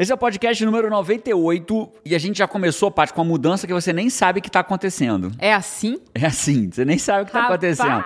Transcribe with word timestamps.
Esse 0.00 0.10
é 0.10 0.14
o 0.14 0.16
podcast 0.16 0.64
número 0.64 0.88
98 0.88 1.92
e 2.06 2.14
a 2.14 2.18
gente 2.18 2.38
já 2.38 2.48
começou, 2.48 2.90
Paty, 2.90 3.12
com 3.12 3.20
a 3.20 3.24
mudança 3.24 3.66
que 3.66 3.72
você 3.74 3.92
nem 3.92 4.08
sabe 4.08 4.40
que 4.40 4.48
está 4.48 4.60
acontecendo. 4.60 5.30
É 5.38 5.52
assim? 5.52 5.98
É 6.14 6.24
assim, 6.24 6.70
você 6.72 6.86
nem 6.86 6.96
sabe 6.96 7.20
o 7.20 7.24
que 7.26 7.30
está 7.32 7.44
acontecendo. 7.44 8.02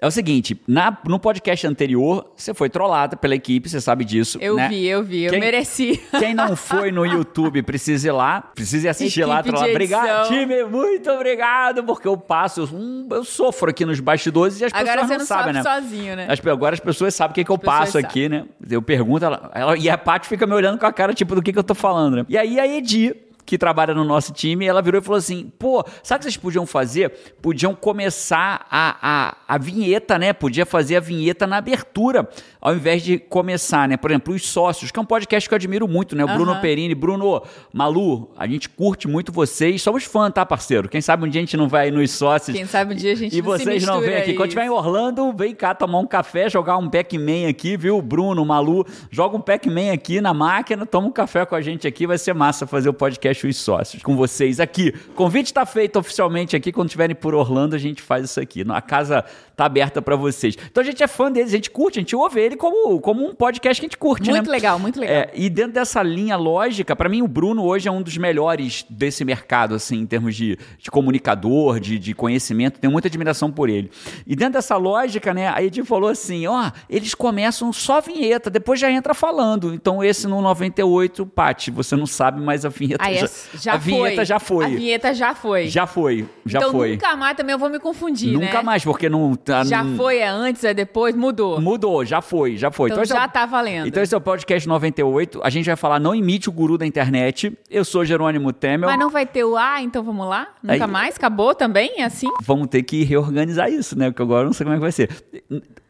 É 0.00 0.06
o 0.06 0.10
seguinte, 0.10 0.58
na, 0.66 0.96
no 1.06 1.18
podcast 1.18 1.66
anterior, 1.66 2.32
você 2.34 2.54
foi 2.54 2.70
trollada 2.70 3.18
pela 3.18 3.34
equipe, 3.34 3.68
você 3.68 3.82
sabe 3.82 4.02
disso. 4.06 4.38
Eu 4.40 4.56
né? 4.56 4.66
vi, 4.68 4.86
eu 4.86 5.02
vi, 5.02 5.24
eu 5.24 5.30
Quem- 5.30 5.40
mereci. 5.40 6.00
Quem 6.18 6.32
não 6.32 6.56
foi 6.56 6.90
no 6.90 7.04
YouTube, 7.04 7.62
precisa 7.62 8.08
ir 8.08 8.12
lá, 8.12 8.40
precisa 8.54 8.86
ir 8.86 8.88
assistir 8.88 9.26
lá. 9.26 9.40
Equipe 9.40 9.50
de 9.50 9.56
trollar. 9.56 9.70
Obrigado, 9.70 10.28
time, 10.28 10.64
muito 10.64 11.10
obrigado, 11.10 11.84
porque 11.84 12.08
eu 12.08 12.16
passo, 12.16 12.62
eu, 12.62 12.68
hum, 12.72 13.08
eu 13.10 13.24
sofro 13.24 13.68
aqui 13.68 13.84
nos 13.84 14.00
bastidores 14.00 14.58
e 14.60 14.64
as 14.64 14.72
Agora 14.72 15.02
pessoas 15.02 15.10
não, 15.10 15.18
não 15.18 15.26
sabem, 15.26 15.52
né? 15.52 15.62
sozinho, 15.62 16.16
né? 16.16 16.26
As- 16.30 16.46
agora 16.46 16.72
as 16.72 16.80
pessoas 16.80 17.14
sabem 17.14 17.32
o 17.32 17.34
que, 17.34 17.44
que 17.44 17.50
eu 17.50 17.58
passo 17.58 17.98
aqui, 17.98 18.26
né? 18.26 18.46
Eu 18.70 18.80
pergunto, 18.80 19.22
ela, 19.22 19.50
ela- 19.54 19.76
e 19.76 19.90
a 19.90 19.98
Paty 19.98 20.26
fica 20.28 20.46
me 20.46 20.54
olhando 20.54 20.78
com 20.78 20.86
a 20.86 20.92
cara, 20.92 21.12
tipo, 21.12 21.25
do 21.34 21.42
que, 21.42 21.52
que 21.52 21.58
eu 21.58 21.64
tô 21.64 21.74
falando, 21.74 22.16
né? 22.16 22.26
E 22.28 22.38
aí 22.38 22.60
a 22.60 22.66
Edi, 22.66 23.14
que 23.46 23.56
trabalha 23.56 23.94
no 23.94 24.04
nosso 24.04 24.32
time, 24.32 24.66
ela 24.66 24.82
virou 24.82 25.00
e 25.00 25.04
falou 25.04 25.18
assim: 25.18 25.50
pô, 25.58 25.84
sabe 26.02 26.16
o 26.16 26.18
que 26.18 26.24
vocês 26.24 26.36
podiam 26.36 26.66
fazer? 26.66 27.10
Podiam 27.40 27.74
começar 27.74 28.66
a, 28.70 28.96
a, 29.00 29.36
a 29.54 29.58
vinheta, 29.58 30.18
né? 30.18 30.32
Podia 30.32 30.66
fazer 30.66 30.96
a 30.96 31.00
vinheta 31.00 31.46
na 31.46 31.58
abertura, 31.58 32.28
ao 32.66 32.74
invés 32.74 33.00
de 33.00 33.16
começar, 33.16 33.88
né? 33.88 33.96
Por 33.96 34.10
exemplo, 34.10 34.34
os 34.34 34.44
sócios, 34.44 34.90
que 34.90 34.98
é 34.98 35.00
um 35.00 35.06
podcast 35.06 35.48
que 35.48 35.54
eu 35.54 35.56
admiro 35.56 35.86
muito, 35.86 36.16
né? 36.16 36.24
O 36.24 36.26
Bruno 36.26 36.50
Aham. 36.50 36.60
Perini, 36.60 36.96
Bruno, 36.96 37.40
Malu, 37.72 38.32
a 38.36 38.44
gente 38.44 38.68
curte 38.68 39.06
muito 39.06 39.30
vocês, 39.30 39.80
somos 39.80 40.02
fã, 40.02 40.28
tá, 40.32 40.44
parceiro? 40.44 40.88
Quem 40.88 41.00
sabe 41.00 41.24
um 41.24 41.28
dia 41.28 41.40
a 41.40 41.44
gente 41.44 41.56
não 41.56 41.68
vai 41.68 41.92
nos 41.92 42.10
sócios. 42.10 42.56
Quem 42.56 42.66
sabe 42.66 42.94
um 42.94 42.96
dia 42.96 43.12
a 43.12 43.14
gente 43.14 43.36
E 43.36 43.40
não 43.40 43.44
vocês 43.44 43.84
não 43.84 44.00
vêm 44.00 44.16
aqui. 44.16 44.30
aí. 44.30 44.36
Quando 44.36 44.48
estiver 44.48 44.66
em 44.66 44.70
Orlando, 44.70 45.32
vem 45.32 45.54
cá 45.54 45.76
tomar 45.76 46.00
um 46.00 46.06
café, 46.08 46.50
jogar 46.50 46.76
um 46.76 46.90
Pac-Man 46.90 47.48
aqui, 47.48 47.76
viu? 47.76 48.02
Bruno, 48.02 48.44
Malu, 48.44 48.84
joga 49.12 49.36
um 49.36 49.40
Pac-Man 49.40 49.92
aqui 49.92 50.20
na 50.20 50.34
máquina, 50.34 50.84
toma 50.84 51.06
um 51.06 51.12
café 51.12 51.46
com 51.46 51.54
a 51.54 51.60
gente 51.60 51.86
aqui, 51.86 52.04
vai 52.04 52.18
ser 52.18 52.34
massa 52.34 52.66
fazer 52.66 52.88
o 52.88 52.92
podcast 52.92 53.46
Os 53.46 53.56
Sócios 53.58 54.02
com 54.02 54.16
vocês 54.16 54.58
aqui. 54.58 54.92
Convite 55.14 55.46
está 55.46 55.64
feito 55.64 56.00
oficialmente 56.00 56.56
aqui, 56.56 56.72
quando 56.72 56.88
estiverem 56.88 57.14
por 57.14 57.32
Orlando, 57.32 57.76
a 57.76 57.78
gente 57.78 58.02
faz 58.02 58.24
isso 58.24 58.40
aqui. 58.40 58.64
A 58.68 58.80
casa 58.80 59.24
tá 59.56 59.64
aberta 59.64 60.02
para 60.02 60.14
vocês. 60.16 60.56
Então 60.70 60.82
a 60.82 60.86
gente 60.86 61.02
é 61.02 61.06
fã 61.06 61.32
deles, 61.32 61.48
a 61.52 61.56
gente 61.56 61.70
curte, 61.70 61.98
a 61.98 62.02
gente 62.02 62.14
ouve 62.14 62.40
ele 62.40 62.56
como, 62.56 63.00
como 63.00 63.26
um 63.26 63.34
podcast 63.34 63.80
que 63.80 63.86
a 63.86 63.88
gente 63.88 63.96
curte, 63.96 64.28
Muito 64.30 64.44
né? 64.46 64.50
legal, 64.50 64.78
muito 64.78 65.00
legal. 65.00 65.16
É, 65.16 65.30
e 65.34 65.48
dentro 65.48 65.72
dessa 65.72 66.02
linha 66.02 66.36
lógica, 66.36 66.94
para 66.94 67.08
mim 67.08 67.22
o 67.22 67.28
Bruno 67.28 67.64
hoje 67.64 67.88
é 67.88 67.90
um 67.90 68.02
dos 68.02 68.16
melhores 68.18 68.84
desse 68.90 69.24
mercado, 69.24 69.74
assim, 69.74 69.96
em 70.00 70.06
termos 70.06 70.36
de, 70.36 70.58
de 70.78 70.90
comunicador, 70.90 71.80
de, 71.80 71.98
de 71.98 72.14
conhecimento. 72.14 72.78
Tenho 72.78 72.92
muita 72.92 73.08
admiração 73.08 73.50
por 73.50 73.68
ele. 73.70 73.90
E 74.26 74.36
dentro 74.36 74.54
dessa 74.54 74.76
lógica, 74.76 75.32
né, 75.32 75.48
a 75.48 75.62
Edi 75.62 75.82
falou 75.84 76.10
assim: 76.10 76.46
ó, 76.46 76.70
eles 76.90 77.14
começam 77.14 77.72
só 77.72 78.00
vinheta, 78.00 78.50
depois 78.50 78.78
já 78.78 78.90
entra 78.90 79.14
falando. 79.14 79.72
Então 79.72 80.04
esse 80.04 80.26
no 80.26 80.40
98, 80.42 81.24
Pati, 81.26 81.70
você 81.70 81.96
não 81.96 82.06
sabe, 82.06 82.40
mas 82.40 82.64
a 82.64 82.68
vinheta 82.68 83.04
Ah, 83.04 83.12
já, 83.12 83.28
já 83.54 83.72
a 83.74 83.76
vinheta 83.76 84.16
foi. 84.16 84.24
já 84.26 84.38
foi. 84.38 84.64
A 84.64 84.68
vinheta 84.68 85.14
já 85.14 85.34
foi. 85.34 85.68
Já 85.68 85.86
foi, 85.86 86.26
já 86.44 86.58
então 86.58 86.72
foi. 86.72 86.92
nunca 86.92 87.16
mais 87.16 87.36
também 87.36 87.52
eu 87.52 87.58
vou 87.58 87.70
me 87.70 87.78
confundir, 87.78 88.36
né? 88.38 88.46
Nunca 88.46 88.62
mais, 88.62 88.84
porque 88.84 89.08
não. 89.08 89.34
Tá- 89.46 89.64
Já 89.64 89.84
foi, 89.96 90.18
é 90.18 90.28
antes, 90.28 90.62
é 90.64 90.74
depois, 90.74 91.14
mudou. 91.14 91.60
Mudou, 91.60 92.04
já 92.04 92.20
foi, 92.20 92.56
já 92.56 92.70
foi. 92.70 92.90
Então 92.90 93.02
esse 93.02 93.12
é 93.12 93.16
já 93.16 93.28
tá 93.28 93.46
valendo. 93.46 93.86
Então 93.86 94.02
esse 94.02 94.14
é 94.14 94.18
o 94.18 94.20
podcast 94.20 94.68
98. 94.68 95.40
A 95.42 95.48
gente 95.50 95.66
vai 95.66 95.76
falar 95.76 95.98
Não 96.00 96.14
Imite 96.14 96.48
o 96.48 96.52
Guru 96.52 96.76
da 96.76 96.84
Internet. 96.84 97.56
Eu 97.70 97.84
sou 97.84 98.04
Jerônimo 98.04 98.52
Temel. 98.52 98.90
Mas 98.90 98.98
não 98.98 99.08
vai 99.10 99.24
ter 99.24 99.44
o 99.44 99.56
A, 99.56 99.80
então 99.80 100.02
vamos 100.02 100.26
lá? 100.28 100.48
Nunca 100.62 100.84
Aí- 100.84 100.90
mais? 100.90 101.16
Acabou 101.16 101.54
também? 101.54 101.94
É 101.98 102.04
assim? 102.04 102.28
Vamos 102.42 102.66
ter 102.68 102.82
que 102.82 103.04
reorganizar 103.04 103.70
isso, 103.70 103.96
né? 103.98 104.10
Porque 104.10 104.22
agora 104.22 104.42
eu 104.42 104.46
não 104.46 104.52
sei 104.52 104.64
como 104.64 104.74
é 104.74 104.78
que 104.78 104.82
vai 104.82 104.92
ser. 104.92 105.08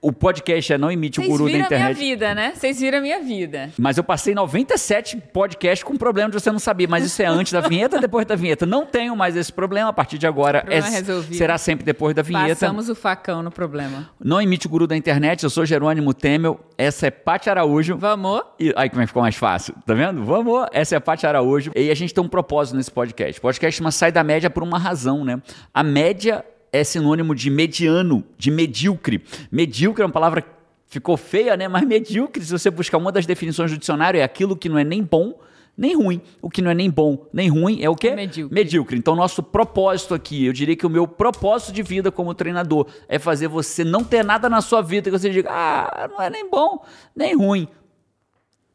O 0.01 0.13
podcast 0.13 0.73
é 0.73 0.79
Não 0.79 0.93
Imite 0.93 1.19
o 1.19 1.23
Vocês 1.23 1.33
Guru 1.33 1.45
da 1.45 1.51
viram 1.53 1.67
a 1.67 1.69
minha 1.69 1.79
Internet. 1.81 1.99
vida, 1.99 2.35
né? 2.35 2.53
Vocês 2.55 2.79
viram 2.79 2.99
a 2.99 3.01
minha 3.01 3.21
vida. 3.23 3.71
Mas 3.79 3.97
eu 3.97 4.05
passei 4.05 4.35
97 4.35 5.17
podcasts 5.33 5.83
com 5.83 5.97
problema 5.97 6.31
de 6.31 6.39
você 6.39 6.53
não 6.53 6.59
saber. 6.59 6.87
Mas 6.87 7.05
isso 7.05 7.21
é 7.23 7.27
antes 7.27 7.53
da 7.53 7.61
vinheta 7.61 7.97
ou 7.97 8.01
depois 8.03 8.25
da 8.27 8.37
vinheta? 8.37 8.65
Não 8.67 8.87
tenho 8.87 9.17
mais 9.17 9.35
esse 9.37 9.53
problema. 9.53 9.89
A 9.89 9.93
partir 9.93 10.19
de 10.19 10.27
agora 10.27 10.65
é- 10.69 10.81
resolvido. 10.81 11.35
será 11.37 11.59
sempre 11.59 11.85
depois 11.85 12.15
da 12.15 12.23
vinheta. 12.23 12.49
Passamos 12.55 12.89
o 12.89 12.95
facão 12.95 13.43
no 13.43 13.51
problema. 13.51 14.09
Não 14.23 14.41
Imite 14.41 14.67
o 14.67 14.71
Guru 14.71 14.87
da 14.87 14.97
Internet. 14.97 15.43
Eu 15.43 15.51
sou 15.51 15.65
Jerônimo 15.67 16.13
Temel. 16.15 16.61
Essa 16.79 17.07
é 17.07 17.11
Paty 17.11 17.49
Araújo. 17.51 17.97
Vamos? 17.97 18.43
E 18.61 18.73
aí 18.77 18.89
como 18.91 19.01
é 19.03 19.05
que 19.05 19.09
ficou 19.09 19.23
mais 19.23 19.35
fácil? 19.35 19.75
Tá 19.87 19.95
vendo? 19.95 20.23
Vamos! 20.25 20.67
Essa 20.73 20.97
é 20.97 21.01
Paty 21.01 21.27
Araújo. 21.27 21.73
E 21.75 21.91
a 21.91 21.95
gente 21.95 22.13
tem 22.15 22.23
um 22.23 22.29
propósito 22.29 22.77
nesse 22.77 22.91
podcast. 22.91 23.39
O 23.39 23.43
podcast 23.43 23.79
chama 23.79 23.91
Sai 23.91 24.13
da 24.13 24.23
Média 24.23 24.51
por 24.51 24.63
uma 24.63 24.79
razão, 24.79 25.25
né? 25.25 25.41
A 25.75 25.83
média 25.83 26.45
é 26.77 26.85
sinônimo 26.85 27.35
de 27.35 27.51
mediano, 27.51 28.25
de 28.39 28.51
medíocre. 28.51 29.23
Medíocre 29.51 30.03
é 30.03 30.07
uma 30.07 30.13
palavra 30.13 30.43
que 30.43 30.49
ficou 30.89 31.17
feia, 31.17 31.57
né? 31.57 31.69
Mas 31.69 31.87
medíocre, 31.87 32.45
se 32.45 32.53
você 32.53 32.71
buscar 32.71 32.99
uma 32.99 33.13
das 33.13 33.27
definições 33.27 33.71
do 33.71 33.79
dicionário, 33.79 34.21
é 34.21 34.23
aquilo 34.23 34.57
que 34.57 34.69
não 34.69 34.79
é 34.79 34.85
nem 34.85 35.03
bom 35.03 35.39
nem 35.77 35.95
ruim. 35.95 36.23
O 36.41 36.49
que 36.49 36.63
não 36.63 36.71
é 36.71 36.75
nem 36.75 36.91
bom 36.91 37.27
nem 37.33 37.49
ruim 37.49 37.83
é 37.83 37.91
o 37.91 37.95
quê? 37.95 38.15
Medíocre. 38.15 38.55
Medíocre. 38.55 38.97
Então, 38.97 39.15
nosso 39.15 39.43
propósito 39.43 40.15
aqui, 40.15 40.47
eu 40.47 40.53
diria 40.53 40.75
que 40.75 40.87
o 40.87 40.91
meu 40.91 41.07
propósito 41.07 41.73
de 41.73 41.83
vida 41.83 42.11
como 42.11 42.35
treinador 42.35 42.87
é 43.09 43.19
fazer 43.19 43.49
você 43.49 43.85
não 43.85 44.03
ter 44.03 44.25
nada 44.25 44.49
na 44.49 44.61
sua 44.61 44.81
vida 44.81 45.11
que 45.11 45.19
você 45.19 45.29
diga, 45.29 45.51
ah, 45.51 46.09
não 46.11 46.23
é 46.23 46.31
nem 46.31 46.49
bom 46.49 46.83
nem 47.15 47.37
ruim. 47.37 47.69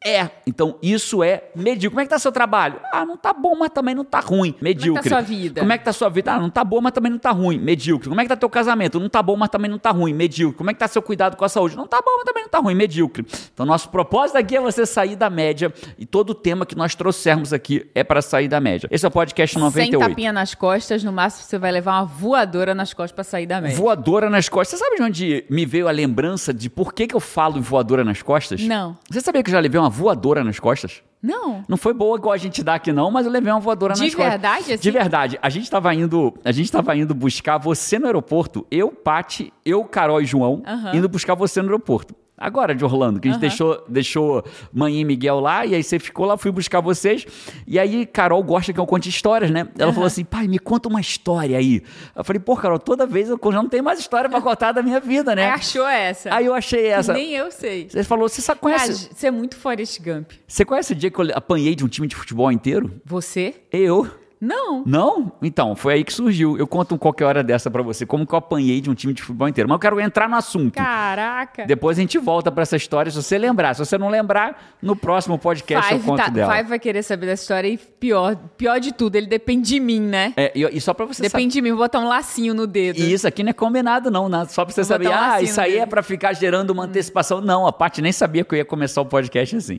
É, 0.04 0.28
então 0.46 0.76
isso 0.82 1.22
é 1.22 1.44
medíocre. 1.54 1.90
Como 1.90 2.00
é 2.00 2.04
que 2.04 2.10
tá 2.10 2.18
seu 2.18 2.32
trabalho? 2.32 2.80
Ah, 2.92 3.04
não 3.04 3.16
tá 3.16 3.32
bom, 3.32 3.56
mas 3.58 3.70
também 3.70 3.94
não 3.94 4.04
tá 4.04 4.20
ruim. 4.20 4.54
Medíocre. 4.60 5.08
sua 5.08 5.20
vida? 5.20 5.60
Como 5.60 5.72
é 5.72 5.78
que 5.78 5.84
tá 5.84 5.92
sua 5.92 6.08
vida? 6.08 6.32
Ah, 6.32 6.40
não 6.40 6.50
tá 6.50 6.64
bom, 6.64 6.80
mas 6.80 6.92
também 6.92 7.10
não 7.10 7.18
tá 7.18 7.30
ruim. 7.30 7.58
Medíocre. 7.58 8.08
Como 8.08 8.20
é 8.20 8.24
que 8.24 8.28
tá 8.28 8.36
teu 8.36 8.50
casamento? 8.50 8.98
Não 8.98 9.08
tá 9.08 9.22
bom, 9.22 9.36
mas 9.36 9.48
também 9.48 9.70
não 9.70 9.78
tá 9.78 9.90
ruim. 9.90 10.12
Medíocre. 10.12 10.56
Como 10.58 10.70
é 10.70 10.74
que 10.74 10.80
tá 10.80 10.88
seu 10.88 11.02
cuidado 11.02 11.36
com 11.36 11.44
a 11.44 11.48
saúde? 11.48 11.76
Não 11.76 11.86
tá 11.86 11.98
bom, 12.04 12.12
mas 12.16 12.24
também 12.24 12.42
não 12.42 12.50
tá 12.50 12.58
ruim. 12.58 12.74
Medíocre. 12.74 13.26
Então 13.52 13.64
nosso 13.64 13.88
propósito 13.90 14.36
aqui 14.36 14.56
é 14.56 14.60
você 14.60 14.84
sair 14.86 15.16
da 15.16 15.30
média 15.30 15.72
e 15.98 16.04
todo 16.04 16.30
o 16.30 16.34
tema 16.34 16.66
que 16.66 16.74
nós 16.74 16.94
trouxermos 16.94 17.52
aqui 17.52 17.88
é 17.94 18.02
para 18.02 18.20
sair 18.22 18.48
da 18.48 18.60
média. 18.60 18.88
Esse 18.90 19.04
é 19.04 19.08
o 19.08 19.10
podcast 19.10 19.54
Sem 19.54 19.62
98. 19.62 20.08
tapinha 20.08 20.32
nas 20.32 20.54
costas, 20.54 21.04
no 21.04 21.12
máximo 21.12 21.44
você 21.44 21.58
vai 21.58 21.70
levar 21.70 21.92
uma 22.00 22.04
voadora 22.04 22.74
nas 22.74 22.92
costas 22.92 23.12
pra 23.12 23.24
sair 23.24 23.46
da 23.46 23.60
média. 23.60 23.76
Voadora 23.76 24.28
nas 24.28 24.48
costas. 24.48 24.78
Você 24.78 24.84
sabe 24.84 24.96
de 24.96 25.02
onde 25.02 25.44
me 25.48 25.64
veio 25.64 25.88
a 25.88 25.90
lembrança 25.90 26.52
de 26.52 26.68
por 26.68 26.92
que, 26.92 27.06
que 27.06 27.14
eu 27.14 27.20
falo 27.20 27.58
em 27.58 27.60
voadora 27.60 28.04
nas 28.04 28.22
costas? 28.22 28.60
Não. 28.62 28.96
Você 29.10 29.20
sabia 29.20 29.42
que 29.42 29.50
eu 29.50 29.52
já 29.52 29.60
levei 29.60 29.78
uma 29.80 29.90
voadora 29.92 30.42
nas 30.42 30.58
costas? 30.58 31.02
Não. 31.22 31.62
Não 31.68 31.76
foi 31.76 31.92
boa 31.94 32.16
igual 32.16 32.32
a 32.32 32.36
gente 32.36 32.64
dá 32.64 32.74
aqui 32.74 32.92
não, 32.92 33.08
mas 33.10 33.26
eu 33.26 33.30
levei 33.32 33.52
uma 33.52 33.60
voadora 33.60 33.94
De 33.94 34.00
nas 34.02 34.12
costas. 34.14 34.30
verdade, 34.32 34.72
assim? 34.72 34.82
De 34.82 34.90
verdade. 34.90 35.38
A 35.40 35.48
gente 35.48 35.70
tava 35.70 35.94
indo, 35.94 36.34
a 36.44 36.50
gente 36.50 36.72
tava 36.72 36.96
indo 36.96 37.14
buscar 37.14 37.58
você 37.58 37.96
no 37.98 38.06
aeroporto, 38.06 38.66
eu, 38.70 38.90
Pati, 38.90 39.52
eu, 39.64 39.84
Carol 39.84 40.20
e 40.20 40.24
João, 40.24 40.62
Aham. 40.66 40.96
indo 40.96 41.08
buscar 41.08 41.34
você 41.36 41.62
no 41.62 41.68
aeroporto. 41.68 42.14
Agora 42.42 42.74
de 42.74 42.84
Orlando, 42.84 43.20
que 43.20 43.28
a 43.28 43.30
gente 43.32 43.40
Aham. 43.40 43.48
deixou, 43.48 43.84
deixou 43.88 44.44
mãe 44.72 45.00
e 45.00 45.04
Miguel 45.04 45.38
lá, 45.38 45.64
e 45.64 45.76
aí 45.76 45.82
você 45.82 45.98
ficou 46.00 46.26
lá, 46.26 46.36
fui 46.36 46.50
buscar 46.50 46.80
vocês. 46.80 47.24
E 47.66 47.78
aí, 47.78 48.04
Carol 48.04 48.42
gosta 48.42 48.72
que 48.72 48.80
eu 48.80 48.86
conte 48.86 49.08
histórias, 49.08 49.50
né? 49.50 49.68
Ela 49.78 49.92
falou 49.92 50.06
assim: 50.08 50.24
pai, 50.24 50.48
me 50.48 50.58
conta 50.58 50.88
uma 50.88 51.00
história 51.00 51.56
aí. 51.56 51.82
Eu 52.16 52.24
falei, 52.24 52.40
pô, 52.40 52.56
Carol, 52.56 52.80
toda 52.80 53.06
vez 53.06 53.28
eu 53.28 53.38
já 53.44 53.62
não 53.62 53.68
tenho 53.68 53.84
mais 53.84 54.00
história 54.00 54.28
pra 54.28 54.40
contar 54.40 54.72
da 54.72 54.82
minha 54.82 54.98
vida, 54.98 55.36
né? 55.36 55.50
Achou 55.50 55.86
essa. 55.86 56.34
Aí 56.34 56.46
eu 56.46 56.54
achei 56.54 56.86
essa. 56.86 57.12
Nem 57.12 57.32
eu 57.32 57.50
sei. 57.52 57.88
Você 57.88 58.02
falou, 58.02 58.28
você 58.28 58.42
sabe, 58.42 58.60
conhece, 58.60 59.10
você 59.14 59.28
é 59.28 59.30
muito 59.30 59.56
Forrest 59.56 60.00
Gump. 60.00 60.32
você 60.46 60.64
conhece 60.64 60.92
o 60.92 60.96
dia 60.96 61.10
que 61.10 61.20
eu 61.20 61.28
apanhei 61.34 61.74
de 61.76 61.84
um 61.84 61.88
time 61.88 62.08
de 62.08 62.16
futebol 62.16 62.50
inteiro? 62.50 63.00
Você? 63.04 63.54
Eu. 63.70 64.21
Não. 64.44 64.82
Não? 64.84 65.30
Então, 65.40 65.76
foi 65.76 65.94
aí 65.94 66.04
que 66.04 66.12
surgiu. 66.12 66.58
Eu 66.58 66.66
conto 66.66 66.96
um 66.96 66.98
qualquer 66.98 67.26
hora 67.26 67.44
dessa 67.44 67.70
pra 67.70 67.80
você, 67.80 68.04
como 68.04 68.26
que 68.26 68.34
eu 68.34 68.38
apanhei 68.38 68.80
de 68.80 68.90
um 68.90 68.94
time 68.94 69.14
de 69.14 69.22
futebol 69.22 69.46
inteiro. 69.46 69.68
Mas 69.68 69.76
eu 69.76 69.78
quero 69.78 70.00
entrar 70.00 70.28
no 70.28 70.34
assunto. 70.34 70.74
Caraca. 70.74 71.64
Depois 71.64 71.96
a 71.96 72.00
gente 72.00 72.18
volta 72.18 72.50
pra 72.50 72.62
essa 72.62 72.74
história, 72.74 73.08
se 73.12 73.16
você 73.22 73.38
lembrar. 73.38 73.74
Se 73.74 73.78
você 73.78 73.96
não 73.96 74.08
lembrar, 74.08 74.76
no 74.82 74.96
próximo 74.96 75.38
podcast 75.38 75.92
eu 75.92 75.98
Five, 76.00 76.10
conto 76.10 76.24
tá, 76.24 76.28
dela. 76.28 76.56
Five 76.56 76.68
vai 76.68 76.78
querer 76.80 77.04
saber 77.04 77.26
dessa 77.26 77.42
história 77.44 77.68
e 77.68 77.78
pior, 77.78 78.34
pior 78.56 78.80
de 78.80 78.92
tudo, 78.92 79.14
ele 79.14 79.28
depende 79.28 79.68
de 79.68 79.78
mim, 79.78 80.00
né? 80.00 80.34
É, 80.36 80.50
e, 80.56 80.64
e 80.76 80.80
só 80.80 80.92
pra 80.92 81.06
você 81.06 81.22
Depende 81.22 81.52
de 81.52 81.62
mim, 81.62 81.70
vou 81.70 81.78
botar 81.78 82.00
um 82.00 82.08
lacinho 82.08 82.52
no 82.52 82.66
dedo. 82.66 82.96
saber. 82.98 83.10
E 83.10 83.12
isso 83.14 83.28
aqui 83.28 83.44
não 83.44 83.50
é 83.50 83.52
combinado, 83.52 84.10
não, 84.10 84.28
né? 84.28 84.44
Só 84.48 84.64
pra 84.64 84.74
você 84.74 84.80
Vou 84.80 84.88
saber. 84.88 85.08
um 85.08 85.12
Ah, 85.14 85.40
isso 85.40 85.60
aí 85.60 85.70
nele. 85.70 85.82
é 85.82 85.86
pra 85.86 86.02
ficar 86.02 86.32
gerando 86.32 86.70
uma 86.70 86.82
antecipação. 86.82 87.40
Não, 87.40 87.64
a 87.64 87.72
parte 87.72 88.02
nem 88.02 88.10
sabia 88.10 88.42
que 88.42 88.52
eu 88.52 88.58
ia 88.58 88.64
começar 88.64 89.00
o 89.02 89.06
podcast 89.06 89.54
assim. 89.54 89.78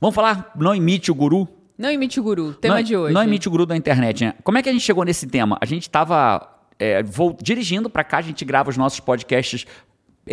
Vamos 0.00 0.14
falar, 0.14 0.52
não 0.56 0.74
imite 0.74 1.10
o 1.10 1.14
guru? 1.14 1.46
Não 1.76 1.90
imite 1.90 2.20
o 2.20 2.22
guru, 2.22 2.54
tema 2.54 2.76
não, 2.76 2.82
de 2.82 2.96
hoje. 2.96 3.14
Não 3.14 3.24
imite 3.24 3.48
o 3.48 3.50
guru 3.50 3.66
da 3.66 3.76
internet, 3.76 4.24
né? 4.24 4.34
Como 4.44 4.56
é 4.58 4.62
que 4.62 4.68
a 4.68 4.72
gente 4.72 4.82
chegou 4.82 5.04
nesse 5.04 5.26
tema? 5.26 5.58
A 5.60 5.66
gente 5.66 5.82
estava 5.82 6.54
dirigindo 7.42 7.88
para 7.88 8.04
cá, 8.04 8.18
a 8.18 8.22
gente 8.22 8.44
grava 8.44 8.70
os 8.70 8.76
nossos 8.76 9.00
podcasts 9.00 9.64
é, 9.64 9.66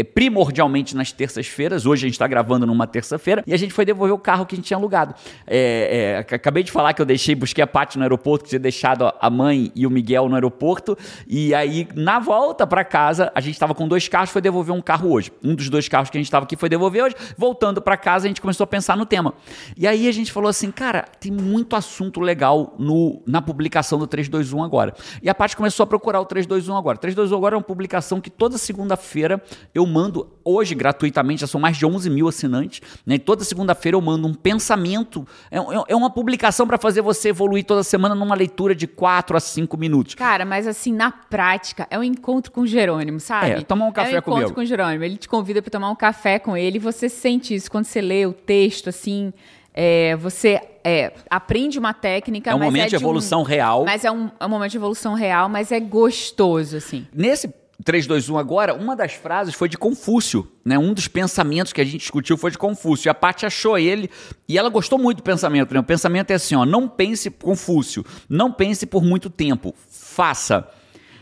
primordialmente 0.04 0.96
nas 0.96 1.12
terças-feiras. 1.12 1.86
Hoje 1.86 2.06
a 2.06 2.08
gente 2.08 2.14
está 2.16 2.28
gravando 2.28 2.66
numa 2.66 2.88
terça-feira 2.88 3.44
e 3.46 3.54
a 3.54 3.58
gente 3.58 3.74
foi 3.74 3.84
devolver 3.86 4.14
o 4.14 4.18
carro 4.18 4.46
que 4.46 4.56
a 4.56 4.58
gente 4.58 4.66
tinha 4.66 4.78
alugado. 4.78 5.14
É, 5.46 6.14
é, 6.16 6.18
ac- 6.20 6.34
acabei 6.36 6.64
de 6.64 6.72
falar 6.72 6.94
que 6.94 7.02
eu 7.02 7.06
deixei, 7.06 7.36
busquei 7.36 7.64
a 7.64 7.68
Paty 7.68 7.98
no 7.98 8.04
aeroporto, 8.04 8.44
que 8.46 8.50
tinha 8.52 8.60
deixado 8.60 9.06
a- 9.06 9.16
a 9.20 9.30
mãe 9.30 9.72
e 9.76 9.86
o 9.86 9.90
Miguel 9.90 10.30
no 10.30 10.36
aeroporto. 10.36 10.98
E 11.28 11.54
aí, 11.54 11.88
na 11.96 12.20
volta 12.20 12.66
para 12.66 12.84
casa, 12.86 13.32
a 13.36 13.42
gente 13.42 13.54
estava 13.54 13.76
com 13.76 13.88
dois 13.88 14.08
carros, 14.08 14.30
foi 14.30 14.42
devolver 14.42 14.74
um 14.74 14.82
carro 14.82 15.12
hoje. 15.12 15.32
Um 15.44 15.56
dos 15.56 15.70
dois 15.70 15.88
carros 15.88 16.10
que 16.10 16.18
a 16.18 16.20
gente 16.20 16.28
estava 16.28 16.46
aqui 16.46 16.56
foi 16.56 16.70
devolver 16.70 17.04
hoje. 17.04 17.16
Voltando 17.38 17.82
para 17.82 17.98
casa, 17.98 18.26
a 18.26 18.30
gente 18.30 18.42
começou 18.42 18.64
a 18.64 18.68
pensar 18.68 18.96
no 18.96 19.06
tema. 19.06 19.34
E 19.76 19.88
aí 19.88 20.08
a 20.08 20.12
gente 20.12 20.32
falou 20.32 20.50
assim, 20.50 20.72
cara, 20.72 21.06
tem 21.20 21.32
muito 21.32 21.76
assunto 21.76 22.20
legal 22.22 22.76
no, 22.80 23.22
na 23.26 23.42
publicação 23.42 24.00
do 24.00 24.08
321 24.08 24.64
agora. 24.64 24.94
E 25.22 25.30
a 25.30 25.36
Paty 25.36 25.56
começou 25.58 25.84
a 25.84 25.88
procurar 25.88 26.20
o 26.22 26.26
321 26.26 26.76
agora. 26.78 26.98
321 26.98 27.38
agora 27.38 27.56
é 27.56 27.58
uma 27.58 27.64
publicação 27.64 28.22
que 28.22 28.30
toda 28.30 28.58
segunda-feira 28.58 29.42
eu 29.74 29.81
eu 29.82 29.86
mando 29.88 30.28
hoje 30.46 30.74
gratuitamente, 30.74 31.42
já 31.42 31.48
são 31.48 31.60
mais 31.60 31.76
de 31.78 31.86
11 31.86 32.10
mil 32.10 32.28
assinantes. 32.28 32.82
Né? 33.06 33.18
Toda 33.18 33.44
segunda-feira 33.44 33.96
eu 33.98 34.02
mando 34.02 34.28
um 34.28 34.34
pensamento. 34.34 35.28
É, 35.52 35.58
é- 35.58 35.62
é 35.90 35.96
uma 35.96 36.10
publicação 36.10 36.66
para 36.66 36.78
fazer 36.78 37.02
você 37.02 37.30
evoluir 37.30 37.66
toda 37.66 37.84
semana 37.84 38.16
numa 38.16 38.36
leitura 38.36 38.74
de 38.74 38.88
4 38.88 39.36
a 39.36 39.40
5 39.40 39.76
minutos. 39.78 40.16
Cara, 40.16 40.46
mas 40.46 40.66
assim, 40.68 40.94
na 40.94 41.12
prática, 41.12 41.88
é 41.90 42.00
um 42.00 42.04
encontro 42.04 42.52
com 42.52 42.62
o 42.62 42.68
Jerônimo, 42.68 43.20
sabe? 43.20 43.52
É, 43.52 43.62
tomar 43.62 43.86
um 43.88 43.92
café 43.92 44.12
É 44.12 44.16
um 44.16 44.18
encontro 44.20 44.34
comigo. 44.42 44.54
com 44.56 44.62
o 44.62 44.66
Jerônimo. 44.66 45.04
Ele 45.04 45.18
te 45.18 45.28
convida 45.28 45.62
pra 45.62 45.70
tomar 45.72 45.90
um 45.90 45.96
café 45.96 46.40
com 46.40 46.56
ele 46.56 46.78
e 46.78 46.80
você 46.80 47.10
sente 47.10 47.54
isso 47.54 47.70
quando 47.70 47.86
você 47.86 48.00
lê 48.02 48.26
o 48.26 48.34
texto, 48.34 48.90
assim. 48.90 49.34
é, 49.74 50.18
você 50.18 50.60
é, 50.84 51.14
aprende 51.30 51.80
uma 51.80 51.94
técnica. 51.94 52.52
É 52.52 52.56
um 52.56 52.60
momento 52.60 52.90
de 52.90 52.96
um- 52.98 53.00
evolução 53.00 53.42
real. 53.42 53.86
Mas 53.86 54.04
é 54.04 54.12
um, 54.12 54.30
é 54.38 54.46
um 54.46 54.50
momento 54.50 54.72
de 54.72 54.78
evolução 54.78 55.14
real, 55.14 55.48
mas 55.48 55.72
é 55.72 55.80
gostoso, 55.80 56.76
assim. 56.76 57.08
Nesse 57.14 57.48
3, 57.84 58.06
2, 58.06 58.30
1 58.30 58.38
agora, 58.38 58.74
uma 58.74 58.96
das 58.96 59.14
frases 59.14 59.56
foi 59.56 59.68
de 59.68 59.78
Confúcio, 59.78 60.48
né? 60.64 60.78
Um 60.78 60.94
dos 60.94 61.08
pensamentos 61.08 61.74
que 61.74 61.82
a 61.82 61.84
gente 61.84 61.98
discutiu 61.98 62.38
foi 62.38 62.52
de 62.52 62.58
Confúcio. 62.58 63.08
E 63.08 63.10
a 63.10 63.14
Paty 63.14 63.46
achou 63.46 63.78
ele 63.78 64.10
e 64.48 64.58
ela 64.58 64.70
gostou 64.70 65.00
muito 65.00 65.18
do 65.18 65.24
pensamento, 65.24 65.74
né? 65.74 65.80
O 65.80 65.84
pensamento 65.84 66.32
é 66.32 66.36
assim, 66.36 66.56
ó, 66.56 66.66
não 66.66 66.88
pense, 66.88 67.30
Confúcio, 67.30 68.06
não 68.30 68.52
pense 68.52 68.86
por 68.86 69.04
muito 69.04 69.30
tempo, 69.30 69.74
faça. 69.90 70.68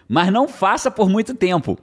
Mas 0.07 0.31
não 0.31 0.47
faça 0.47 0.89
por 0.89 1.09
muito 1.09 1.33
tempo. 1.33 1.77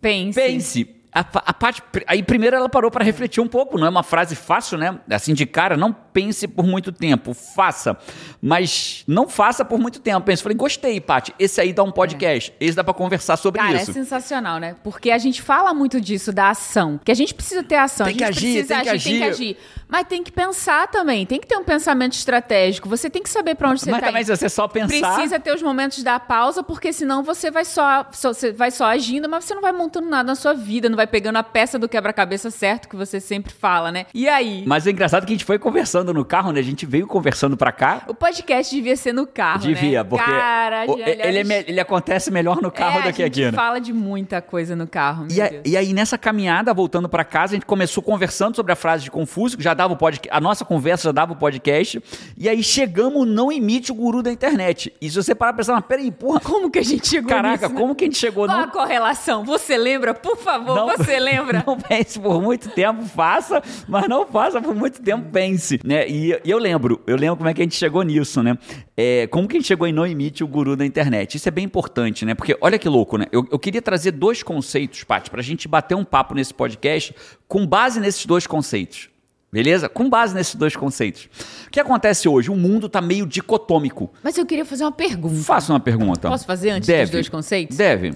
Pense. 0.00 0.38
Pense. 0.38 0.94
A, 1.12 1.20
a 1.20 1.54
Paty, 1.54 1.82
aí 2.06 2.22
primeiro 2.22 2.54
ela 2.54 2.68
parou 2.68 2.90
para 2.90 3.04
refletir 3.04 3.40
um 3.40 3.48
pouco, 3.48 3.78
não 3.78 3.86
é 3.86 3.90
uma 3.90 4.02
frase 4.02 4.36
fácil, 4.36 4.76
né? 4.76 5.00
Assim 5.10 5.32
de 5.32 5.46
cara, 5.46 5.76
não 5.76 5.92
pense 6.18 6.48
por 6.48 6.66
muito 6.66 6.90
tempo, 6.90 7.32
faça. 7.32 7.96
Mas 8.40 9.04
não 9.06 9.28
faça 9.28 9.64
por 9.64 9.78
muito 9.78 10.00
tempo. 10.00 10.20
Pense, 10.26 10.42
falei, 10.42 10.56
gostei, 10.56 11.00
Paty. 11.00 11.34
Esse 11.38 11.60
aí 11.60 11.72
dá 11.72 11.82
um 11.82 11.90
podcast. 11.92 12.52
Esse 12.60 12.76
dá 12.76 12.84
para 12.84 12.94
conversar 12.94 13.36
sobre 13.36 13.60
Cara, 13.60 13.80
isso. 13.80 13.90
é 13.90 13.94
sensacional, 13.94 14.58
né? 14.58 14.76
Porque 14.82 15.10
a 15.10 15.18
gente 15.18 15.40
fala 15.42 15.72
muito 15.74 16.00
disso, 16.00 16.32
da 16.32 16.50
ação. 16.50 16.98
Que 17.04 17.12
a 17.12 17.14
gente 17.14 17.34
precisa 17.34 17.62
ter 17.62 17.76
ação, 17.76 18.06
Tem 18.06 18.14
a 18.14 18.18
que 18.18 18.24
gente 18.24 18.38
agir, 18.38 18.52
precisa 18.52 18.74
tem 18.74 18.82
que 18.82 18.88
agir, 18.90 19.10
tem 19.10 19.18
que 19.18 19.24
agir. 19.24 19.44
agir. 19.50 19.56
Mas 19.88 20.06
tem 20.06 20.22
que 20.22 20.30
pensar 20.30 20.86
também, 20.88 21.24
tem 21.24 21.40
que 21.40 21.46
ter 21.46 21.56
um 21.56 21.64
pensamento 21.64 22.12
estratégico. 22.12 22.88
Você 22.88 23.08
tem 23.08 23.22
que 23.22 23.30
saber 23.30 23.54
pra 23.54 23.70
onde 23.70 23.80
você 23.80 23.90
Mas 23.90 24.00
tá 24.00 24.06
também 24.08 24.22
indo. 24.22 24.26
se 24.26 24.36
você 24.36 24.48
só 24.48 24.68
pensar. 24.68 25.14
Precisa 25.14 25.40
ter 25.40 25.54
os 25.54 25.62
momentos 25.62 26.02
da 26.02 26.20
pausa, 26.20 26.62
porque 26.62 26.92
senão 26.92 27.22
você 27.22 27.50
vai 27.50 27.64
só, 27.64 28.06
só- 28.12 28.32
você 28.34 28.52
vai 28.52 28.70
só 28.70 28.84
agindo, 28.86 29.28
mas 29.28 29.44
você 29.44 29.54
não 29.54 29.62
vai 29.62 29.72
montando 29.72 30.08
nada 30.08 30.26
na 30.26 30.34
sua 30.34 30.52
vida, 30.52 30.88
não 30.88 30.96
vai 30.96 31.06
pegando 31.06 31.36
a 31.36 31.42
peça 31.42 31.78
do 31.78 31.88
quebra-cabeça 31.88 32.50
certo 32.50 32.88
que 32.88 32.96
você 32.96 33.18
sempre 33.18 33.52
fala, 33.52 33.90
né? 33.90 34.06
E 34.12 34.28
aí? 34.28 34.62
Mas 34.66 34.86
é 34.86 34.90
engraçado 34.90 35.24
que 35.24 35.32
a 35.32 35.34
gente 35.34 35.44
foi 35.44 35.58
conversando 35.58 36.07
no 36.12 36.24
carro, 36.24 36.52
né? 36.52 36.60
A 36.60 36.62
gente 36.62 36.84
veio 36.86 37.06
conversando 37.06 37.56
pra 37.56 37.72
cá. 37.72 38.02
O 38.08 38.14
podcast 38.14 38.74
devia 38.74 38.96
ser 38.96 39.12
no 39.12 39.26
carro, 39.26 39.60
Devia, 39.60 40.02
né? 40.02 40.08
porque 40.08 40.24
Cara, 40.30 40.84
o- 40.88 40.94
aliás, 40.94 41.20
ele, 41.20 41.52
é 41.52 41.64
ele 41.68 41.80
acontece 41.80 42.30
melhor 42.30 42.60
no 42.60 42.70
carro 42.70 43.00
é, 43.00 43.02
do 43.10 43.12
que 43.14 43.22
a 43.22 43.26
aqui, 43.26 43.42
gente 43.42 43.52
né? 43.52 43.56
fala 43.56 43.78
de 43.80 43.92
muita 43.92 44.40
coisa 44.42 44.74
no 44.76 44.86
carro, 44.86 45.26
E, 45.30 45.40
a- 45.40 45.52
e 45.64 45.76
aí, 45.76 45.92
nessa 45.92 46.16
caminhada, 46.18 46.72
voltando 46.74 47.08
pra 47.08 47.24
casa, 47.24 47.52
a 47.52 47.56
gente 47.56 47.66
começou 47.66 48.02
conversando 48.02 48.56
sobre 48.56 48.72
a 48.72 48.76
frase 48.76 49.04
de 49.04 49.10
Confúcio, 49.10 49.56
que 49.58 49.64
já 49.64 49.74
dava 49.74 49.94
o 49.94 49.96
podcast. 49.96 50.36
A 50.36 50.40
nossa 50.40 50.64
conversa 50.64 51.04
já 51.04 51.12
dava 51.12 51.32
o 51.32 51.36
podcast. 51.36 52.02
E 52.36 52.48
aí 52.48 52.62
chegamos, 52.62 53.26
não 53.28 53.50
imite 53.52 53.92
o 53.92 53.94
guru 53.94 54.22
da 54.22 54.30
internet. 54.32 54.92
E 55.00 55.08
se 55.10 55.16
você 55.16 55.34
parar 55.34 55.52
pra 55.52 55.58
pensar, 55.58 55.74
mas 55.74 55.84
peraí, 55.86 56.10
porra. 56.10 56.40
Como 56.40 56.70
que 56.70 56.78
a 56.78 56.84
gente 56.84 57.06
chegou 57.08 57.28
Caraca, 57.28 57.66
nisso, 57.66 57.74
né? 57.74 57.80
como 57.80 57.94
que 57.94 58.04
a 58.04 58.06
gente 58.06 58.18
chegou 58.18 58.46
Qual 58.46 58.56
no. 58.58 58.64
a 58.64 58.68
correlação? 58.68 59.44
Você 59.44 59.76
lembra? 59.76 60.14
Por 60.14 60.36
favor, 60.36 60.74
Não- 60.76 60.88
você 60.88 61.18
lembra? 61.18 61.62
Não 61.66 61.76
pense 61.76 62.18
por 62.18 62.40
muito 62.42 62.68
tempo, 62.70 63.02
faça, 63.04 63.62
mas 63.88 64.08
não 64.08 64.26
faça 64.26 64.60
por 64.60 64.74
muito 64.74 65.00
tempo, 65.02 65.28
pense. 65.30 65.78
Né? 65.84 65.97
E, 66.06 66.38
e 66.44 66.50
eu 66.50 66.58
lembro, 66.58 67.00
eu 67.06 67.16
lembro 67.16 67.38
como 67.38 67.48
é 67.48 67.54
que 67.54 67.62
a 67.62 67.64
gente 67.64 67.76
chegou 67.76 68.02
nisso, 68.02 68.42
né? 68.42 68.58
É, 68.96 69.26
como 69.28 69.48
que 69.48 69.56
a 69.56 69.58
gente 69.58 69.66
chegou 69.66 69.86
em 69.86 69.92
não 69.92 70.06
imite 70.06 70.44
o 70.44 70.46
guru 70.46 70.76
da 70.76 70.84
internet. 70.84 71.36
Isso 71.36 71.48
é 71.48 71.50
bem 71.50 71.64
importante, 71.64 72.26
né? 72.26 72.34
Porque 72.34 72.56
olha 72.60 72.78
que 72.78 72.88
louco, 72.88 73.16
né? 73.16 73.26
Eu, 73.32 73.46
eu 73.50 73.58
queria 73.58 73.80
trazer 73.80 74.10
dois 74.10 74.42
conceitos, 74.42 75.02
Paty, 75.04 75.30
pra 75.30 75.40
gente 75.40 75.66
bater 75.66 75.94
um 75.94 76.04
papo 76.04 76.34
nesse 76.34 76.52
podcast 76.52 77.14
com 77.48 77.66
base 77.66 77.98
nesses 77.98 78.26
dois 78.26 78.46
conceitos. 78.46 79.08
Beleza? 79.50 79.88
Com 79.88 80.10
base 80.10 80.34
nesses 80.34 80.54
dois 80.54 80.76
conceitos. 80.76 81.28
O 81.66 81.70
que 81.70 81.80
acontece 81.80 82.28
hoje? 82.28 82.50
O 82.50 82.56
mundo 82.56 82.86
tá 82.86 83.00
meio 83.00 83.26
dicotômico. 83.26 84.12
Mas 84.22 84.36
eu 84.36 84.44
queria 84.44 84.64
fazer 84.64 84.84
uma 84.84 84.92
pergunta. 84.92 85.42
Faça 85.42 85.72
uma 85.72 85.80
pergunta. 85.80 86.28
Posso 86.28 86.44
fazer 86.44 86.70
antes 86.70 86.86
Deve. 86.86 87.04
dos 87.04 87.10
dois 87.12 87.28
conceitos? 87.30 87.76
Deve. 87.76 88.12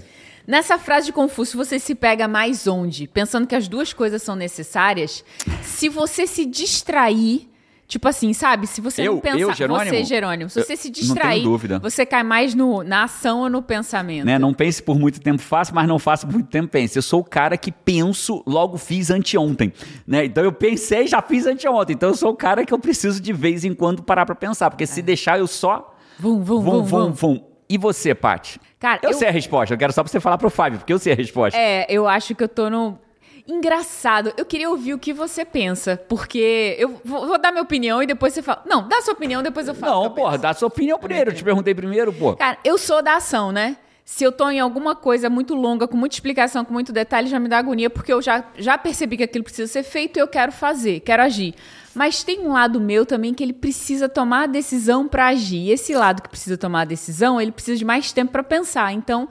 Nessa 0.46 0.76
frase 0.76 1.06
de 1.06 1.12
Confúcio, 1.12 1.56
você 1.56 1.78
se 1.78 1.94
pega 1.94 2.26
mais 2.26 2.66
onde? 2.66 3.06
Pensando 3.06 3.46
que 3.46 3.54
as 3.54 3.68
duas 3.68 3.92
coisas 3.92 4.22
são 4.22 4.36
necessárias. 4.36 5.24
Se 5.62 5.88
você 5.88 6.26
se 6.26 6.44
distrair, 6.44 7.48
tipo 7.86 8.08
assim, 8.08 8.32
sabe? 8.32 8.66
Se 8.66 8.80
você 8.80 9.02
Eu- 9.02 9.14
não 9.14 9.20
pensar. 9.20 9.38
eu, 9.38 9.52
Jerônimo? 9.54 9.90
Você, 9.90 10.04
Jerônimo. 10.04 10.50
Se 10.50 10.58
Eu- 10.60 10.64
você 10.64 10.76
se 10.76 10.88
não 10.88 10.92
tenho 10.94 11.04
distrair, 11.44 11.80
você 11.80 12.06
cai 12.06 12.22
mais 12.22 12.54
no, 12.54 12.82
na 12.82 13.04
ação 13.04 13.40
ou 13.40 13.50
no 13.50 13.60
pensamento. 13.62 14.24
né? 14.24 14.38
Não 14.38 14.54
pense 14.54 14.82
por 14.82 14.98
muito 14.98 15.20
tempo, 15.20 15.42
faça, 15.42 15.72
mas 15.74 15.86
não 15.86 15.98
faça 15.98 16.26
por 16.26 16.32
muito 16.34 16.48
tempo, 16.48 16.68
pense. 16.68 16.96
Eu 16.96 17.02
sou 17.02 17.20
o 17.20 17.24
cara 17.24 17.56
que 17.56 17.70
penso, 17.70 18.42
logo 18.46 18.78
fiz 18.78 19.10
anteontem, 19.10 19.72
né? 20.06 20.24
Então 20.24 20.42
eu 20.42 20.52
pensei, 20.52 21.06
já 21.06 21.20
fiz 21.20 21.46
anteontem. 21.46 21.94
Então 21.94 22.08
eu 22.10 22.16
sou 22.16 22.30
o 22.30 22.36
cara 22.36 22.64
que 22.64 22.72
eu 22.72 22.78
preciso 22.78 23.20
de 23.20 23.32
vez 23.32 23.64
em 23.64 23.74
quando 23.74 24.02
parar 24.02 24.24
pra 24.26 24.34
pensar, 24.34 24.70
porque 24.70 24.86
se 24.86 25.02
deixar 25.02 25.38
eu 25.38 25.46
só 25.46 25.94
Vum, 26.18 26.42
vum, 26.42 26.60
vum, 26.60 26.62
vum, 26.62 26.82
vum, 26.82 27.04
vum. 27.06 27.12
vum. 27.12 27.44
E 27.68 27.78
você, 27.78 28.14
Paty? 28.14 28.60
Cara, 28.78 29.00
eu, 29.02 29.10
eu- 29.10 29.16
sei 29.16 29.28
a 29.28 29.30
resposta, 29.30 29.72
eu 29.74 29.78
quero 29.78 29.92
só 29.92 30.02
pra 30.02 30.10
você 30.12 30.20
falar 30.20 30.36
pro 30.36 30.50
Fábio, 30.50 30.78
porque 30.78 30.92
eu 30.92 30.98
sei 30.98 31.12
a 31.14 31.16
resposta. 31.16 31.58
É, 31.58 31.86
eu 31.88 32.06
acho 32.06 32.34
que 32.34 32.42
eu 32.44 32.48
tô 32.48 32.68
no. 32.68 32.98
Engraçado, 33.46 34.32
eu 34.36 34.44
queria 34.44 34.70
ouvir 34.70 34.94
o 34.94 34.98
que 34.98 35.12
você 35.12 35.44
pensa, 35.44 36.00
porque 36.08 36.76
eu 36.78 37.00
vou, 37.04 37.26
vou 37.26 37.38
dar 37.38 37.50
minha 37.50 37.62
opinião 37.62 38.02
e 38.02 38.06
depois 38.06 38.32
você 38.32 38.42
fala. 38.42 38.62
Não, 38.66 38.86
dá 38.86 39.00
sua 39.00 39.14
opinião, 39.14 39.42
depois 39.42 39.66
eu 39.66 39.74
falo. 39.74 40.04
não, 40.04 40.10
porra, 40.10 40.32
penso. 40.32 40.42
dá 40.42 40.54
sua 40.54 40.68
opinião 40.68 40.98
primeiro. 40.98 41.30
Eu 41.30 41.34
te 41.34 41.42
perguntei 41.42 41.74
primeiro, 41.74 42.12
pô. 42.12 42.36
Cara, 42.36 42.58
eu 42.64 42.78
sou 42.78 43.02
da 43.02 43.16
ação, 43.16 43.50
né? 43.50 43.76
Se 44.04 44.24
eu 44.24 44.32
tô 44.32 44.50
em 44.50 44.58
alguma 44.58 44.96
coisa 44.96 45.30
muito 45.30 45.54
longa, 45.54 45.86
com 45.86 45.96
muita 45.96 46.16
explicação, 46.16 46.64
com 46.64 46.72
muito 46.72 46.92
detalhe, 46.92 47.28
já 47.28 47.38
me 47.38 47.48
dá 47.48 47.58
agonia, 47.58 47.88
porque 47.88 48.12
eu 48.12 48.20
já, 48.20 48.44
já 48.58 48.76
percebi 48.76 49.16
que 49.16 49.22
aquilo 49.22 49.44
precisa 49.44 49.70
ser 49.70 49.84
feito 49.84 50.16
e 50.16 50.20
eu 50.20 50.26
quero 50.26 50.50
fazer, 50.50 51.00
quero 51.00 51.22
agir. 51.22 51.54
Mas 51.94 52.24
tem 52.24 52.40
um 52.40 52.52
lado 52.52 52.80
meu 52.80 53.06
também 53.06 53.32
que 53.32 53.42
ele 53.42 53.52
precisa 53.52 54.08
tomar 54.08 54.44
a 54.44 54.46
decisão 54.46 55.06
pra 55.06 55.28
agir. 55.28 55.68
E 55.68 55.70
esse 55.70 55.94
lado 55.94 56.22
que 56.22 56.28
precisa 56.28 56.56
tomar 56.56 56.82
a 56.82 56.84
decisão, 56.84 57.40
ele 57.40 57.52
precisa 57.52 57.78
de 57.78 57.84
mais 57.84 58.12
tempo 58.12 58.32
pra 58.32 58.42
pensar. 58.42 58.92
Então, 58.92 59.28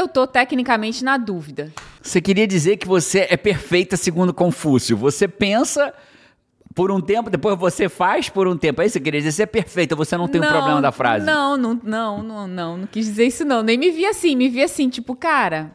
eu 0.00 0.08
tô 0.08 0.26
tecnicamente 0.26 1.04
na 1.04 1.16
dúvida. 1.16 1.72
Você 2.02 2.20
queria 2.20 2.46
dizer 2.46 2.76
que 2.76 2.86
você 2.86 3.26
é 3.30 3.36
perfeita 3.36 3.96
segundo 3.96 4.32
Confúcio. 4.34 4.96
Você 4.96 5.28
pensa 5.28 5.92
por 6.74 6.90
um 6.90 7.00
tempo, 7.00 7.28
depois 7.28 7.58
você 7.58 7.88
faz 7.88 8.28
por 8.28 8.46
um 8.48 8.56
tempo. 8.56 8.80
Aí 8.80 8.88
você 8.88 9.00
queria 9.00 9.20
dizer, 9.20 9.32
você 9.32 9.42
é 9.42 9.46
perfeita, 9.46 9.94
você 9.96 10.16
não 10.16 10.28
tem 10.28 10.40
o 10.40 10.46
problema 10.46 10.80
da 10.80 10.92
frase. 10.92 11.24
Não, 11.26 11.56
não, 11.56 11.80
não, 11.82 12.22
não, 12.22 12.48
não, 12.48 12.76
não 12.78 12.86
quis 12.86 13.06
dizer 13.06 13.26
isso 13.26 13.44
não. 13.44 13.62
Nem 13.62 13.76
me 13.76 13.90
vi 13.90 14.06
assim, 14.06 14.34
me 14.36 14.48
vi 14.48 14.62
assim, 14.62 14.88
tipo, 14.88 15.14
cara, 15.14 15.72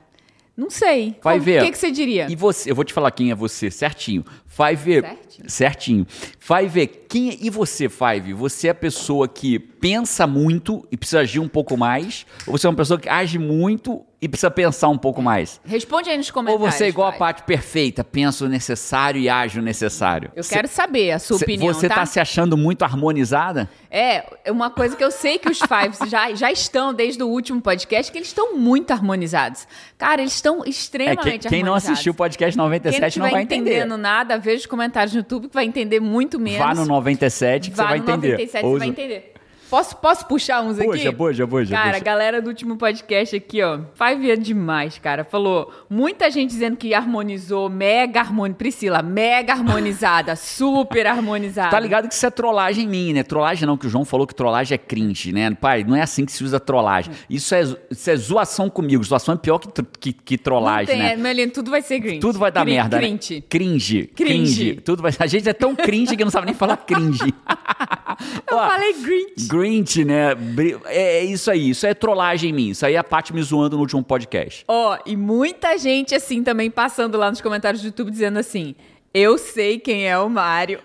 não 0.57 0.69
sei. 0.69 1.16
Vai 1.22 1.36
Como- 1.36 1.45
ver. 1.45 1.62
O 1.62 1.66
que, 1.66 1.72
que 1.72 1.77
você 1.77 1.92
diria? 1.92 2.27
E 2.30 2.36
você, 2.36 2.72
eu 2.72 2.75
vou 2.75 2.86
te 2.86 2.94
falar 2.94 3.12
quem 3.12 3.30
é 3.30 3.36
você, 3.36 3.69
certinho. 3.69 4.25
Vai 4.56 4.76
ver. 4.76 5.04
Certinho? 5.04 5.50
Certinho. 5.50 6.08
Vai 6.48 6.68
ver 6.68 6.88
quem 7.10 7.32
é. 7.32 7.38
E 7.42 7.50
você, 7.50 7.90
Five? 7.90 8.34
Você 8.34 8.68
é 8.68 8.72
a 8.72 8.76
pessoa 8.76 9.28
que 9.28 9.60
pensa 9.60 10.26
muito 10.26 10.88
e 10.92 10.98
precisa 10.98 11.20
agir 11.22 11.40
um 11.40 11.48
pouco 11.48 11.76
mais? 11.78 12.26
Ou 12.48 12.58
você 12.58 12.66
é 12.66 12.70
uma 12.70 12.76
pessoa 12.76 13.00
que 13.00 13.10
age 13.10 13.38
muito 13.38 14.04
e 14.22 14.30
precisa 14.30 14.50
pensar 14.50 14.88
um 14.90 14.98
pouco 14.98 15.22
mais? 15.22 15.60
Responde 15.66 16.10
aí 16.10 16.18
nos 16.18 16.28
Ou 16.30 16.34
comentários. 16.34 16.74
você 16.76 16.86
é 16.86 16.88
igual 16.88 17.08
a 17.08 17.12
vai. 17.12 17.20
parte 17.20 17.44
perfeita, 17.44 18.04
pensa 18.04 18.46
o 18.46 18.48
necessário 18.48 19.20
e 19.20 19.28
age 19.30 19.60
o 19.60 19.62
necessário? 19.62 20.32
Eu 20.36 20.44
quero 20.44 20.68
saber 20.68 21.12
a 21.12 21.20
sua 21.20 21.38
Cê- 21.38 21.44
opinião, 21.46 21.74
Você 21.74 21.88
tá? 21.90 21.96
tá 21.96 22.06
se 22.06 22.20
achando 22.20 22.56
muito 22.58 22.84
harmonizada? 22.84 23.70
É, 23.92 24.24
é 24.46 24.52
uma 24.52 24.70
coisa 24.70 24.96
que 24.96 25.04
eu 25.04 25.12
sei 25.12 25.38
que 25.38 25.50
os 25.50 25.60
Fives 25.60 26.10
já, 26.10 26.34
já 26.34 26.52
estão 26.52 26.94
desde 26.94 27.22
o 27.22 27.28
último 27.28 27.62
podcast, 27.62 28.12
que 28.12 28.18
eles 28.18 28.30
estão 28.30 28.56
muito 28.58 28.92
harmonizados. 28.92 29.68
Cara, 29.98 30.22
eles 30.22 30.34
estão 30.34 30.64
É, 30.66 30.70
extremamente 30.70 31.22
quem, 31.24 31.40
quem 31.40 31.60
não 31.64 31.68
harmonizados. 31.74 31.92
assistiu 31.92 32.14
o 32.14 32.16
podcast 32.16 32.54
Quem 32.56 32.58
não 32.58 32.66
97 32.66 33.20
não 33.20 33.30
vai 33.30 33.42
entender. 33.44 33.72
entendendo 33.72 33.98
nada, 33.98 34.38
veja 34.46 34.60
os 34.60 34.66
comentários 34.66 35.14
no 35.14 35.20
YouTube 35.20 35.50
que 35.50 35.54
vai 35.54 35.66
entender 35.66 36.00
muito 36.00 36.40
menos. 36.40 36.60
Vá 36.60 36.74
no 36.75 36.86
97 36.86 37.72
que 37.72 37.75
Vá 37.75 37.84
você 37.84 37.90
vai 37.90 37.98
no 37.98 38.04
entender. 38.04 38.32
97 38.34 38.64
você 38.64 38.80
vai 38.80 38.88
entender. 38.88 39.35
Posso, 39.69 39.95
posso 39.98 40.25
puxar 40.27 40.62
uns 40.62 40.77
aqui? 40.77 40.88
Puxa, 40.88 41.12
puxa, 41.13 41.48
puxa, 41.48 41.72
Cara, 41.72 41.88
puxa. 41.89 41.98
a 41.98 42.03
galera 42.03 42.41
do 42.41 42.48
último 42.48 42.77
podcast 42.77 43.36
aqui, 43.36 43.62
ó, 43.63 43.79
Five 43.95 44.29
é 44.31 44.36
demais, 44.36 45.00
cara. 45.00 45.24
Falou 45.24 45.72
muita 45.89 46.29
gente 46.29 46.51
dizendo 46.51 46.77
que 46.77 46.93
harmonizou, 46.93 47.69
mega 47.69 48.19
harmonizada. 48.22 48.55
Priscila, 48.57 49.01
mega 49.01 49.53
harmonizada, 49.53 50.36
super 50.38 51.07
harmonizada. 51.07 51.72
Tá 51.72 51.79
ligado 51.79 52.07
que 52.07 52.13
isso 52.13 52.25
é 52.25 52.29
trollagem 52.29 52.88
minha, 52.88 53.15
né? 53.15 53.24
Trollagem 53.24 53.65
não, 53.67 53.75
que 53.77 53.88
o 53.88 53.89
João 53.89 54.05
falou 54.05 54.27
que 54.27 54.36
trollagem 54.36 54.75
é 54.75 54.77
cringe, 54.77 55.31
né? 55.31 55.51
Pai, 55.55 55.84
não 55.84 55.95
é 55.95 56.01
assim 56.01 56.25
que 56.25 56.31
se 56.31 56.43
usa 56.43 56.60
trollagem. 56.60 57.13
Isso 57.29 57.53
é, 57.55 57.62
isso 57.89 58.10
é 58.10 58.15
zoação 58.15 58.69
comigo. 58.69 59.03
Zoação 59.03 59.34
é 59.34 59.38
pior 59.38 59.57
que, 59.60 59.69
que, 60.00 60.13
que 60.13 60.36
Não 60.38 60.43
trollagem, 60.43 60.88
tem, 60.88 61.00
né? 61.00 61.13
é, 61.13 61.17
Melino, 61.17 61.51
tudo 61.51 61.72
vai 61.72 61.81
ser 61.81 62.00
cringe. 62.00 62.19
Tudo 62.19 62.38
vai 62.39 62.51
dar 62.51 62.63
merda, 62.65 62.98
Cringe. 62.98 63.36
né? 63.36 63.43
Cringe. 63.50 64.03
Cringe. 64.15 64.75
Tudo 64.75 65.01
vai... 65.01 65.12
A 65.19 65.27
gente 65.27 65.50
é 65.50 65.53
tão 65.53 65.75
cringe 65.75 66.15
que 66.15 66.24
não 66.24 66.31
sabe 66.31 66.45
nem 66.45 66.55
falar 66.55 66.77
cringe. 66.77 67.34
Eu 68.50 68.57
Ó, 68.57 68.67
falei 68.67 68.93
Grinch. 68.93 69.48
Grinch, 69.58 70.04
né? 70.06 70.32
É, 70.88 71.20
é 71.20 71.24
isso 71.24 71.50
aí. 71.50 71.70
Isso 71.70 71.86
é 71.88 71.94
trollagem 71.94 72.52
minha. 72.54 72.72
Isso 72.72 72.86
aí 72.86 72.96
é 72.96 72.98
a 72.98 73.04
Paty 73.04 73.34
me 73.34 73.42
zoando 73.42 73.76
no 73.76 73.82
último 73.82 74.04
podcast. 74.04 74.64
Ó, 74.68 74.98
e 75.06 75.16
muita 75.16 75.78
gente 75.78 76.14
assim 76.16 76.44
também 76.44 76.70
passando 76.70 77.18
lá 77.18 77.30
nos 77.30 77.42
comentários 77.42 77.82
do 77.82 77.88
YouTube 77.88 78.12
dizendo 78.12 78.38
assim: 78.40 78.76
Eu 79.14 79.38
sei 79.38 79.80
quem 79.80 80.08
é 80.08 80.18
o 80.18 80.30
Mário. 80.30 80.80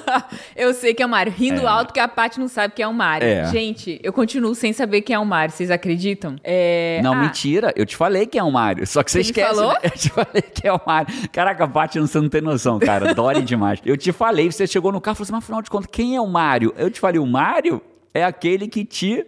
eu 0.56 0.72
sei 0.72 0.94
quem 0.94 1.04
é 1.04 1.06
o 1.06 1.10
Mário. 1.10 1.32
Rindo 1.36 1.62
É. 1.62 1.66
alto 1.66 1.92
que 1.92 2.00
a 2.00 2.08
Paty 2.08 2.40
não 2.40 2.48
sabe 2.48 2.74
quem 2.74 2.82
é 2.84 2.88
o 2.88 2.94
Mário. 2.94 3.26
É. 3.26 3.46
Gente, 3.46 4.00
eu 4.02 4.12
continuo 4.12 4.54
sem 4.54 4.72
saber 4.72 5.02
quem 5.02 5.14
é 5.14 5.18
o 5.18 5.24
Mário. 5.26 5.52
Vocês 5.54 5.70
acreditam? 5.70 6.36
É... 6.42 7.00
Não, 7.02 7.12
ah, 7.12 7.16
mentira. 7.16 7.72
Eu 7.76 7.84
te 7.84 7.96
falei 7.96 8.26
que 8.26 8.38
é 8.38 8.42
o 8.42 8.50
Mário. 8.50 8.86
Só 8.86 9.02
que 9.02 9.10
você, 9.10 9.22
Você 9.22 9.30
esquece. 9.30 9.54
falou? 9.54 9.72
né? 9.72 9.78
Eu 9.84 9.90
te 9.90 10.08
falei 10.10 10.42
que 10.42 10.66
é 10.66 10.72
o 10.72 10.80
Mário. 10.86 11.14
Caraca, 11.30 11.68
Paty, 11.68 11.98
você 12.00 12.18
não 12.20 12.28
tem 12.28 12.40
noção, 12.40 12.78
cara. 12.78 13.14
Dore 13.14 13.42
demais. 13.42 13.80
Eu 13.84 13.96
te 13.96 14.12
falei, 14.12 14.50
você 14.50 14.66
chegou 14.66 14.90
no 14.90 15.00
carro 15.00 15.14
e 15.14 15.16
falou 15.18 15.24
assim, 15.24 15.32
mas 15.32 15.44
afinal 15.44 15.60
de 15.62 15.70
contas, 15.70 15.88
quem 15.92 16.16
é 16.16 16.20
o 16.20 16.26
Mário? 16.26 16.72
Eu 16.76 16.90
te 16.90 17.00
falei, 17.00 17.20
o 17.20 17.26
Mário 17.26 17.82
é 18.14 18.24
aquele 18.24 18.68
que 18.68 18.84
te 18.84 19.26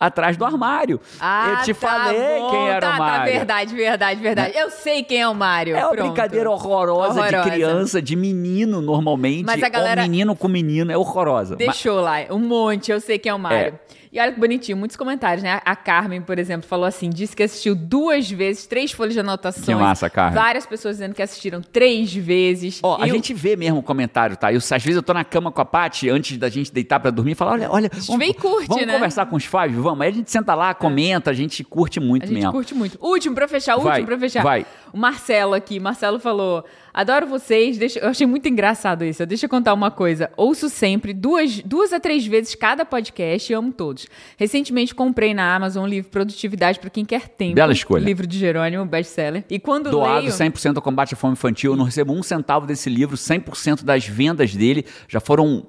atrás 0.00 0.36
do 0.36 0.44
armário. 0.44 1.00
Ah, 1.20 1.56
eu 1.58 1.64
te 1.64 1.74
tá 1.74 1.88
falei 1.88 2.38
bom, 2.40 2.50
quem 2.50 2.68
era 2.68 2.80
tá, 2.80 2.94
o 2.94 2.98
Mário. 2.98 3.32
Tá, 3.32 3.38
verdade, 3.38 3.74
verdade, 3.74 4.20
verdade. 4.20 4.56
Eu 4.56 4.70
sei 4.70 5.02
quem 5.02 5.20
é 5.22 5.28
o 5.28 5.34
Mário. 5.34 5.74
É 5.74 5.80
uma 5.84 5.90
Pronto. 5.94 6.06
brincadeira 6.06 6.48
horrorosa, 6.50 7.20
Horrorosa. 7.20 7.42
de 7.44 7.50
criança, 7.50 8.02
de 8.02 8.14
menino, 8.14 8.80
normalmente. 8.80 9.44
Mas 9.44 9.60
a 9.62 9.68
galera- 9.68 10.02
Ou 10.02 10.08
menino 10.08 10.36
com 10.36 10.46
menino, 10.48 10.92
é 10.92 10.96
horrorosa. 10.96 11.56
Mas- 11.58 11.66
Deixou 11.66 12.00
lá, 12.00 12.18
um 12.30 12.38
monte, 12.38 12.92
eu 12.92 13.00
sei 13.00 13.18
quem 13.18 13.30
é 13.30 13.34
o 13.34 13.38
Mário. 13.38 13.74
É. 13.74 13.98
E 14.18 14.20
olha 14.20 14.32
que 14.32 14.40
bonitinho, 14.40 14.76
muitos 14.76 14.96
comentários, 14.96 15.44
né? 15.44 15.60
A 15.64 15.76
Carmen, 15.76 16.20
por 16.20 16.38
exemplo, 16.40 16.68
falou 16.68 16.86
assim: 16.86 17.08
disse 17.08 17.36
que 17.36 17.42
assistiu 17.44 17.76
duas 17.76 18.28
vezes, 18.28 18.66
três 18.66 18.90
folhas 18.90 19.14
de 19.14 19.20
anotações. 19.20 19.64
Que 19.64 19.74
massa, 19.74 20.10
Carmen. 20.10 20.34
Várias 20.34 20.66
pessoas 20.66 20.96
dizendo 20.96 21.14
que 21.14 21.22
assistiram 21.22 21.62
três 21.62 22.12
vezes. 22.12 22.80
Ó, 22.82 23.00
a 23.00 23.06
Eu- 23.06 23.14
gente 23.14 23.32
vê 23.32 23.54
mesmo 23.54 23.78
o 23.78 23.82
comentário, 23.82 24.36
tá? 24.36 24.52
Eu, 24.52 24.58
às 24.58 24.68
vezes 24.70 24.96
eu 24.96 25.02
tô 25.04 25.14
na 25.14 25.22
cama 25.24 25.52
com 25.52 25.60
a 25.60 25.64
Paty, 25.64 26.10
antes 26.10 26.36
da 26.36 26.48
gente 26.48 26.72
deitar 26.72 26.98
pra 26.98 27.10
dormir, 27.12 27.32
e 27.32 27.34
fala, 27.36 27.52
olha, 27.52 27.70
olha, 27.70 27.90
gente 27.94 28.18
vem 28.18 28.32
curte, 28.34 28.66
vamos 28.68 28.86
né? 28.86 28.92
conversar 28.94 29.26
com 29.26 29.36
os 29.36 29.44
Five? 29.44 29.74
Vamos. 29.76 30.00
Aí 30.00 30.08
a 30.08 30.12
gente 30.12 30.30
senta 30.32 30.52
lá, 30.54 30.74
comenta, 30.74 31.30
a 31.30 31.34
gente 31.34 31.62
curte 31.62 32.00
muito 32.00 32.24
A 32.24 32.26
gente 32.26 32.34
mesmo. 32.36 32.50
curte 32.52 32.74
muito. 32.74 32.98
Último 33.00 33.36
pra 33.36 33.46
fechar, 33.46 33.74
último 33.74 33.90
Vai, 33.92 34.04
pra 34.04 34.18
fechar. 34.18 34.42
vai. 34.42 34.66
O 34.92 34.98
Marcelo 34.98 35.54
aqui, 35.54 35.78
Marcelo 35.78 36.18
falou: 36.18 36.64
Adoro 36.98 37.28
vocês. 37.28 37.78
Deixa... 37.78 38.00
Eu 38.00 38.08
achei 38.08 38.26
muito 38.26 38.48
engraçado 38.48 39.04
isso. 39.04 39.24
Deixa 39.24 39.46
eu 39.46 39.48
contar 39.48 39.72
uma 39.72 39.88
coisa. 39.88 40.32
Ouço 40.36 40.68
sempre, 40.68 41.14
duas, 41.14 41.62
duas 41.62 41.92
a 41.92 42.00
três 42.00 42.26
vezes 42.26 42.56
cada 42.56 42.84
podcast 42.84 43.52
e 43.52 43.54
amo 43.54 43.72
todos. 43.72 44.08
Recentemente 44.36 44.92
comprei 44.92 45.32
na 45.32 45.54
Amazon 45.54 45.84
um 45.84 45.86
livro 45.86 46.10
Produtividade 46.10 46.80
para 46.80 46.90
quem 46.90 47.04
quer 47.04 47.28
tempo. 47.28 47.54
Bela 47.54 47.72
escolha. 47.72 48.04
Livro 48.04 48.26
de 48.26 48.36
Jerônimo, 48.36 48.84
best-seller. 48.84 49.44
E 49.48 49.60
quando 49.60 49.92
Doado 49.92 50.26
leio... 50.26 50.32
100% 50.32 50.74
ao 50.74 50.82
combate 50.82 51.14
à 51.14 51.16
fome 51.16 51.34
infantil. 51.34 51.74
Eu 51.74 51.76
não 51.76 51.84
recebo 51.84 52.12
um 52.12 52.20
centavo 52.20 52.66
desse 52.66 52.90
livro, 52.90 53.16
100% 53.16 53.84
das 53.84 54.04
vendas 54.04 54.56
dele 54.56 54.84
já 55.06 55.20
foram 55.20 55.68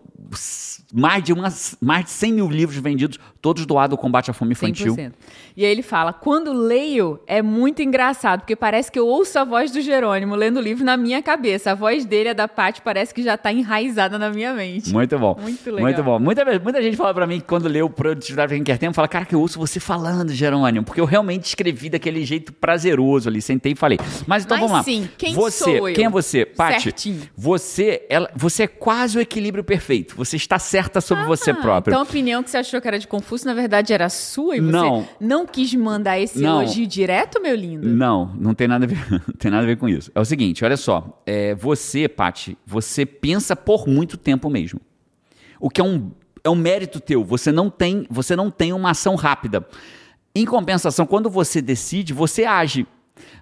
mais 0.94 1.24
de, 1.24 1.34
umas, 1.34 1.76
mais 1.82 2.06
de 2.06 2.12
100 2.12 2.34
mil 2.34 2.48
livros 2.50 2.78
vendidos, 2.80 3.20
todos 3.42 3.66
doados 3.66 3.96
ao 3.96 3.98
combate 3.98 4.32
à 4.32 4.34
fome 4.34 4.54
infantil. 4.54 4.96
100%. 4.96 5.14
E 5.56 5.66
aí 5.66 5.72
ele 5.72 5.82
fala: 5.84 6.14
quando 6.14 6.52
leio, 6.54 7.20
é 7.28 7.42
muito 7.42 7.82
engraçado, 7.82 8.42
porque 8.42 8.56
parece 8.56 8.92
que 8.92 8.98
eu 8.98 9.08
ouço 9.08 9.38
a 9.38 9.44
voz 9.44 9.72
do 9.72 9.82
Jerônimo 9.82 10.36
lendo 10.36 10.58
o 10.58 10.62
livro 10.62 10.84
na 10.84 10.98
minha 10.98 11.22
cabeça. 11.22 11.72
A 11.72 11.76
voz 11.76 12.06
dele, 12.06 12.30
a 12.30 12.34
da 12.34 12.48
Paty, 12.48 12.82
parece 12.82 13.14
que 13.14 13.22
já 13.22 13.38
tá 13.38 13.52
enraizada 13.52 14.18
na 14.18 14.30
minha 14.30 14.54
mente. 14.54 14.92
Muito 14.92 15.18
bom. 15.20 15.38
Muito 15.40 15.70
legal. 15.70 15.82
Muito 15.82 16.04
bom. 16.04 16.20
Muita, 16.20 16.60
muita 16.60 16.82
gente 16.82 16.98
fala 16.98 17.14
pra 17.14 17.28
mim 17.28 17.40
que 17.40 17.46
quando 17.46 17.68
lê 17.68 17.82
o 17.82 17.90
Produtividade 17.90 18.48
pra 18.48 18.56
quem 18.56 18.64
quer 18.64 18.78
tempo, 18.78 18.94
fala, 18.94 19.08
cara, 19.08 19.26
que 19.26 19.36
eu 19.36 19.42
ouço 19.42 19.60
você 19.60 19.80
falando, 19.80 20.34
Jerônimo, 20.34 20.86
porque 20.86 21.02
eu 21.02 21.06
realmente 21.06 21.46
escrevi 21.46 21.90
daquele 21.90 22.24
jeito 22.26 22.54
prazeroso 22.54 23.28
ali, 23.30 23.42
sentei 23.42 23.74
e 23.74 23.76
falei. 23.76 24.00
Mas 24.26 24.46
então 24.46 24.58
Mas 24.58 24.70
vamos 24.70 24.72
lá. 24.72 24.84
sim, 24.84 25.10
quem 25.18 25.34
você, 25.34 25.64
sou 25.64 25.90
eu? 25.90 25.94
Quem 25.94 26.06
é 26.06 26.10
você? 26.10 26.46
Paty, 26.46 27.30
você, 27.36 28.06
ela, 28.10 28.30
você 28.36 28.64
é 28.64 28.68
quase 28.68 29.18
o 29.18 29.22
equilíbrio 29.22 29.64
perfeito. 29.64 30.09
Você 30.16 30.36
está 30.36 30.60
certa 30.60 31.00
sobre 31.02 31.24
você 31.26 31.52
Ah, 31.52 31.56
próprio. 31.56 31.92
Então 31.92 32.02
a 32.02 32.04
opinião 32.04 32.44
que 32.44 32.50
você 32.50 32.58
achou 32.58 32.80
que 32.82 32.88
era 32.88 33.00
de 33.00 33.08
Confúcio, 33.08 33.48
na 33.48 33.54
verdade, 33.54 33.94
era 33.94 34.10
sua 34.10 34.58
e 34.58 34.60
você 34.60 34.72
Não. 34.72 35.08
não 35.20 35.46
quis 35.46 35.74
mandar 35.76 36.20
esse 36.20 36.40
Não. 36.40 36.62
elogio 36.62 36.86
direto, 36.88 37.42
meu 37.42 37.56
lindo? 37.56 37.88
Não, 37.88 38.34
não 38.40 38.54
tem 38.54 38.68
nada 38.68 38.86
a 38.86 38.88
ver, 38.88 38.98
não 39.12 39.34
tem 39.38 39.50
nada 39.52 39.64
a 39.64 39.66
ver 39.66 39.78
com 39.78 39.88
isso. 39.88 40.12
É 40.14 40.20
o 40.20 40.26
seguinte, 40.26 40.64
olha 40.66 40.78
só, 40.78 41.22
é, 41.26 41.56
você, 41.56 42.08
Paty, 42.08 42.58
você 42.66 43.06
pensa 43.06 43.56
por 43.56 43.88
muito 43.88 44.18
tempo 44.18 44.50
mesmo. 44.50 44.80
O 45.60 45.70
que 45.70 45.82
é 45.82 45.84
um, 45.84 46.12
é 46.44 46.50
um 46.50 46.56
mérito 46.56 47.00
teu. 47.00 47.24
Você 47.24 47.52
não 47.52 47.70
tem, 47.70 48.06
você 48.10 48.36
não 48.36 48.50
tem 48.50 48.72
uma 48.74 48.92
ação 48.92 49.16
rápida. 49.16 49.66
Em 50.34 50.46
compensação, 50.46 51.06
quando 51.06 51.30
você 51.30 51.62
decide, 51.62 52.14
você 52.14 52.46
age. 52.46 52.88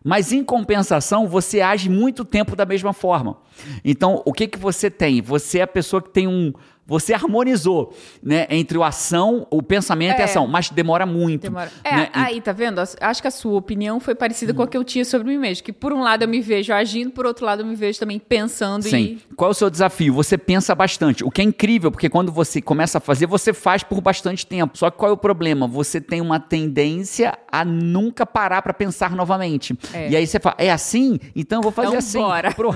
Mas 0.04 0.32
em 0.32 0.44
compensação, 0.44 1.28
você 1.28 1.62
age 1.62 1.90
muito 1.90 2.24
tempo 2.26 2.56
da 2.56 2.66
mesma 2.66 2.94
forma. 2.94 3.38
Então, 3.84 4.22
o 4.26 4.34
que 4.34 4.48
que 4.48 4.58
você 4.58 4.90
tem? 4.90 5.22
Você 5.22 5.60
é 5.60 5.64
a 5.64 5.68
pessoa 5.68 6.02
que 6.02 6.10
tem 6.10 6.28
um 6.28 6.54
você 6.88 7.14
harmonizou, 7.14 7.94
né, 8.24 8.48
entre 8.50 8.78
o 8.78 8.84
ação, 8.84 9.46
o 9.52 9.62
pensamento 9.62 10.18
e 10.18 10.20
É. 10.20 10.22
a 10.22 10.26
ação, 10.26 10.48
mas 10.48 10.70
demora 10.70 11.06
muito. 11.06 11.42
Demora. 11.42 11.70
É, 11.84 11.96
né? 11.96 12.10
aí, 12.14 12.40
tá 12.42 12.54
vendo? 12.54 12.80
Acho 12.80 13.22
que 13.22 13.28
a 13.28 13.32
sua 13.32 13.58
opinião 13.58 14.00
foi 14.00 14.16
parecida 14.16 14.54
com 14.54 14.62
a 14.64 14.68
que 14.68 14.78
eu 14.78 14.84
tinha 14.84 15.04
sobre 15.04 15.28
mim 15.28 15.38
mesmo. 15.38 15.64
Que 15.66 15.74
por 15.74 15.92
um 15.92 16.02
lado 16.02 16.24
eu 16.24 16.28
me 16.28 16.40
vejo 16.40 16.74
agindo, 16.74 17.12
por 17.12 17.26
outro 17.26 17.46
lado 17.46 17.62
eu 17.62 17.66
me 17.66 17.76
vejo 17.76 18.00
também 18.00 18.18
pensando 18.20 18.84
Sim. 18.84 19.20
e. 19.30 19.36
Qual 19.36 19.50
é 19.50 19.52
o 19.52 19.54
seu 19.54 19.70
desafio? 19.70 20.14
Você 20.14 20.38
pensa 20.38 20.74
bastante. 20.74 21.24
O 21.24 21.30
que 21.30 21.42
é 21.42 21.44
incrível, 21.44 21.92
porque 21.92 22.10
quando 22.10 22.32
você 22.32 22.62
começa 22.62 22.98
a 23.00 23.02
fazer, 23.02 23.26
você 23.26 23.52
faz 23.54 23.84
por 23.84 24.00
bastante 24.00 24.46
tempo. 24.48 24.78
Só 24.78 24.90
que 24.90 24.98
qual 24.98 25.12
é 25.12 25.14
o 25.14 25.18
problema? 25.18 25.68
Você 25.68 26.00
tem 26.00 26.22
uma 26.22 26.40
tendência 26.40 27.38
a 27.52 27.66
nunca 27.66 28.26
parar 28.26 28.62
para 28.62 28.74
pensar 28.74 29.12
novamente. 29.12 29.78
É. 29.94 30.10
E 30.10 30.16
aí 30.16 30.26
você 30.26 30.40
fala, 30.40 30.56
é 30.58 30.72
assim? 30.72 31.20
Então 31.36 31.60
eu 31.60 31.64
vou 31.64 31.72
fazer 31.72 31.88
Então 31.88 32.00
assim. 32.00 32.20
bora. 32.20 32.54
Por, 32.58 32.76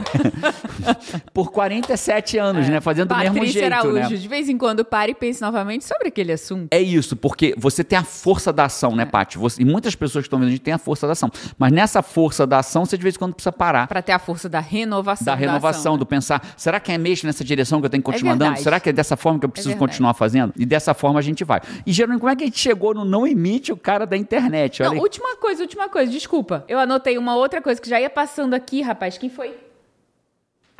por 1.34 1.52
47 1.52 2.38
anos, 2.38 2.68
né? 2.68 2.82
Fazendo 2.82 3.10
do 3.10 3.16
mesmo 3.18 3.34
Patrícia 3.36 3.62
jeito, 3.62 3.74
Araújo, 3.74 3.94
né? 3.96 4.01
De 4.10 4.28
vez 4.28 4.50
em 4.50 4.58
quando 4.58 4.84
pare 4.86 5.12
e 5.12 5.16
pense 5.16 5.42
novamente 5.42 5.86
sobre 5.86 6.08
aquele 6.10 6.32
assunto. 6.32 6.68
É 6.72 6.82
isso, 6.82 7.16
porque 7.16 7.54
você 7.58 7.84
tem 7.84 7.98
a 7.98 8.04
força 8.04 8.52
da 8.54 8.66
ação, 8.66 8.92
É. 8.94 8.96
né, 8.96 9.06
Paty? 9.06 9.38
Você- 9.38 9.62
E 9.62 9.66
muitas 9.66 9.96
pessoas 9.96 10.24
que 10.24 10.28
estão 10.28 10.40
vendo 10.40 10.48
a 10.50 10.52
gente 10.52 10.62
tem 10.62 10.74
a 10.74 10.78
força 10.78 11.06
da 11.08 11.14
ação. 11.14 11.30
Mas 11.58 11.72
nessa 11.72 12.02
força 12.02 12.46
da 12.48 12.60
ação, 12.60 12.86
você 12.86 12.98
de 12.98 13.04
vez 13.04 13.16
em 13.16 13.20
quando 13.20 13.34
precisa 13.34 13.52
parar. 13.52 13.88
Pra 13.88 14.02
ter 14.02 14.12
a 14.12 14.20
força 14.20 14.48
da 14.50 14.60
renovação. 14.60 15.26
da 15.26 15.36
renovação, 15.36 15.80
ação, 15.82 15.94
né? 15.94 16.00
do 16.00 16.06
pensar, 16.06 16.42
será 16.58 16.80
que 16.80 16.92
é 16.92 16.98
mesmo 16.98 17.28
nessa 17.28 17.44
direção 17.44 17.80
que 17.80 17.86
eu 17.86 17.90
tenho 17.90 18.02
que 18.04 18.12
continuar 18.12 18.32
É 18.34 18.36
andando? 18.36 18.58
Será 18.58 18.80
que 18.80 18.90
é 18.90 18.94
dessa 18.94 19.16
forma 19.18 19.40
que 19.40 19.46
eu 19.46 19.50
preciso 19.50 19.70
verdade. 19.70 19.92
continuar 19.92 20.14
fazendo? 20.14 20.54
E 20.58 20.66
dessa 20.66 20.94
forma 20.94 21.20
a 21.20 21.22
gente 21.22 21.44
vai. 21.44 21.62
E 21.86 21.92
Jerônimo, 21.92 22.20
como 22.20 22.32
é 22.32 22.36
que 22.36 22.44
a 22.44 22.48
gente 22.48 22.60
chegou 22.60 22.94
no 22.94 23.04
não 23.06 23.26
emite 23.28 23.72
o 23.72 23.78
cara 23.78 24.06
da 24.06 24.18
internet? 24.18 24.82
Olha 24.84 24.94
Não, 24.96 25.02
última 25.02 25.36
coisa, 25.38 25.62
última 25.62 25.90
coisa, 25.90 26.12
desculpa. 26.12 26.64
Eu 26.68 26.80
anotei 26.80 27.18
uma 27.18 27.36
outra 27.36 27.62
coisa 27.62 27.80
que 27.82 27.90
já 27.90 28.00
ia 28.00 28.10
passando 28.10 28.54
aqui, 28.54 28.82
rapaz. 28.82 29.18
Quem 29.18 29.30
foi? 29.30 29.56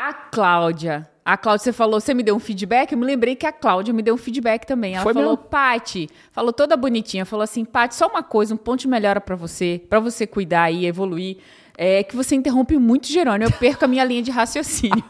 A 0.04 0.14
Cláudia. 0.14 1.08
A 1.24 1.38
Cláudia, 1.38 1.66
você 1.66 1.72
falou, 1.72 2.02
você 2.02 2.12
me 2.12 2.24
deu 2.24 2.36
um 2.36 2.40
feedback? 2.40 2.92
Eu 2.92 2.98
me 2.98 3.06
lembrei 3.06 3.36
que 3.36 3.46
a 3.46 3.52
Cláudia 3.52 3.94
me 3.94 4.02
deu 4.02 4.16
um 4.16 4.18
feedback 4.18 4.66
também. 4.66 4.96
Ela 4.96 5.04
Foi 5.04 5.14
falou? 5.14 5.38
Pati, 5.38 6.10
falou 6.32 6.52
toda 6.52 6.76
bonitinha, 6.76 7.24
falou 7.24 7.44
assim, 7.44 7.64
Pati, 7.64 7.94
só 7.94 8.08
uma 8.08 8.24
coisa, 8.24 8.56
um 8.56 8.58
ponto 8.58 8.80
de 8.80 8.88
melhora 8.88 9.22
pra 9.22 9.36
você, 9.36 9.80
pra 9.88 10.00
você 10.00 10.26
cuidar 10.26 10.72
e 10.72 10.88
evoluir. 10.88 11.38
É 11.84 12.04
que 12.04 12.16
você 12.16 12.36
interrompe 12.36 12.78
muito 12.78 13.08
Jerônimo, 13.08 13.50
eu 13.50 13.58
perco 13.58 13.86
a 13.86 13.88
minha 13.88 14.04
linha 14.04 14.22
de 14.22 14.30
raciocínio. 14.30 15.04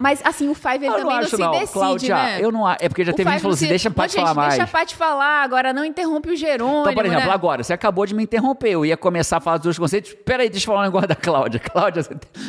Mas 0.00 0.22
assim, 0.24 0.48
o 0.48 0.54
Five 0.54 0.76
ele 0.76 0.86
eu 0.86 0.92
também 0.92 1.04
não 1.04 1.10
não, 1.12 1.18
acho, 1.18 1.36
se 1.36 1.42
não. 1.42 1.50
decide, 1.52 1.72
Cláudia, 1.72 2.14
né? 2.16 2.38
eu 2.40 2.50
não. 2.50 2.68
É 2.70 2.88
porque 2.88 3.04
já 3.04 3.12
O 3.12 3.14
teve 3.14 3.28
gente 3.28 3.36
que 3.38 3.42
falou 3.42 3.54
assim: 3.54 3.64
se- 3.66 3.68
deixa 3.68 3.88
a 3.88 3.92
Paty 3.92 4.16
falar 4.16 4.34
mais. 4.34 4.48
Deixa 4.54 4.64
a 4.64 4.66
Paty 4.66 4.96
falar, 4.96 5.42
agora 5.42 5.72
não 5.74 5.84
interrompe 5.84 6.30
o 6.30 6.36
Jerônimo. 6.36 6.80
Então, 6.80 6.94
por 6.94 7.04
exemplo, 7.04 7.26
né? 7.26 7.32
agora, 7.32 7.62
você 7.62 7.72
acabou 7.74 8.06
de 8.06 8.14
me 8.14 8.22
interromper. 8.22 8.70
Eu 8.70 8.86
ia 8.86 8.96
começar 8.96 9.36
a 9.36 9.40
falar 9.40 9.58
dos 9.58 9.64
dois 9.64 9.78
conceitos. 9.78 10.14
Peraí, 10.24 10.48
deixa 10.48 10.64
eu 10.64 10.68
falar 10.72 10.80
um 10.80 10.84
negócio 10.84 11.08
da 11.08 11.14
Cláudia. 11.14 11.60
Cláudia, 11.72 12.02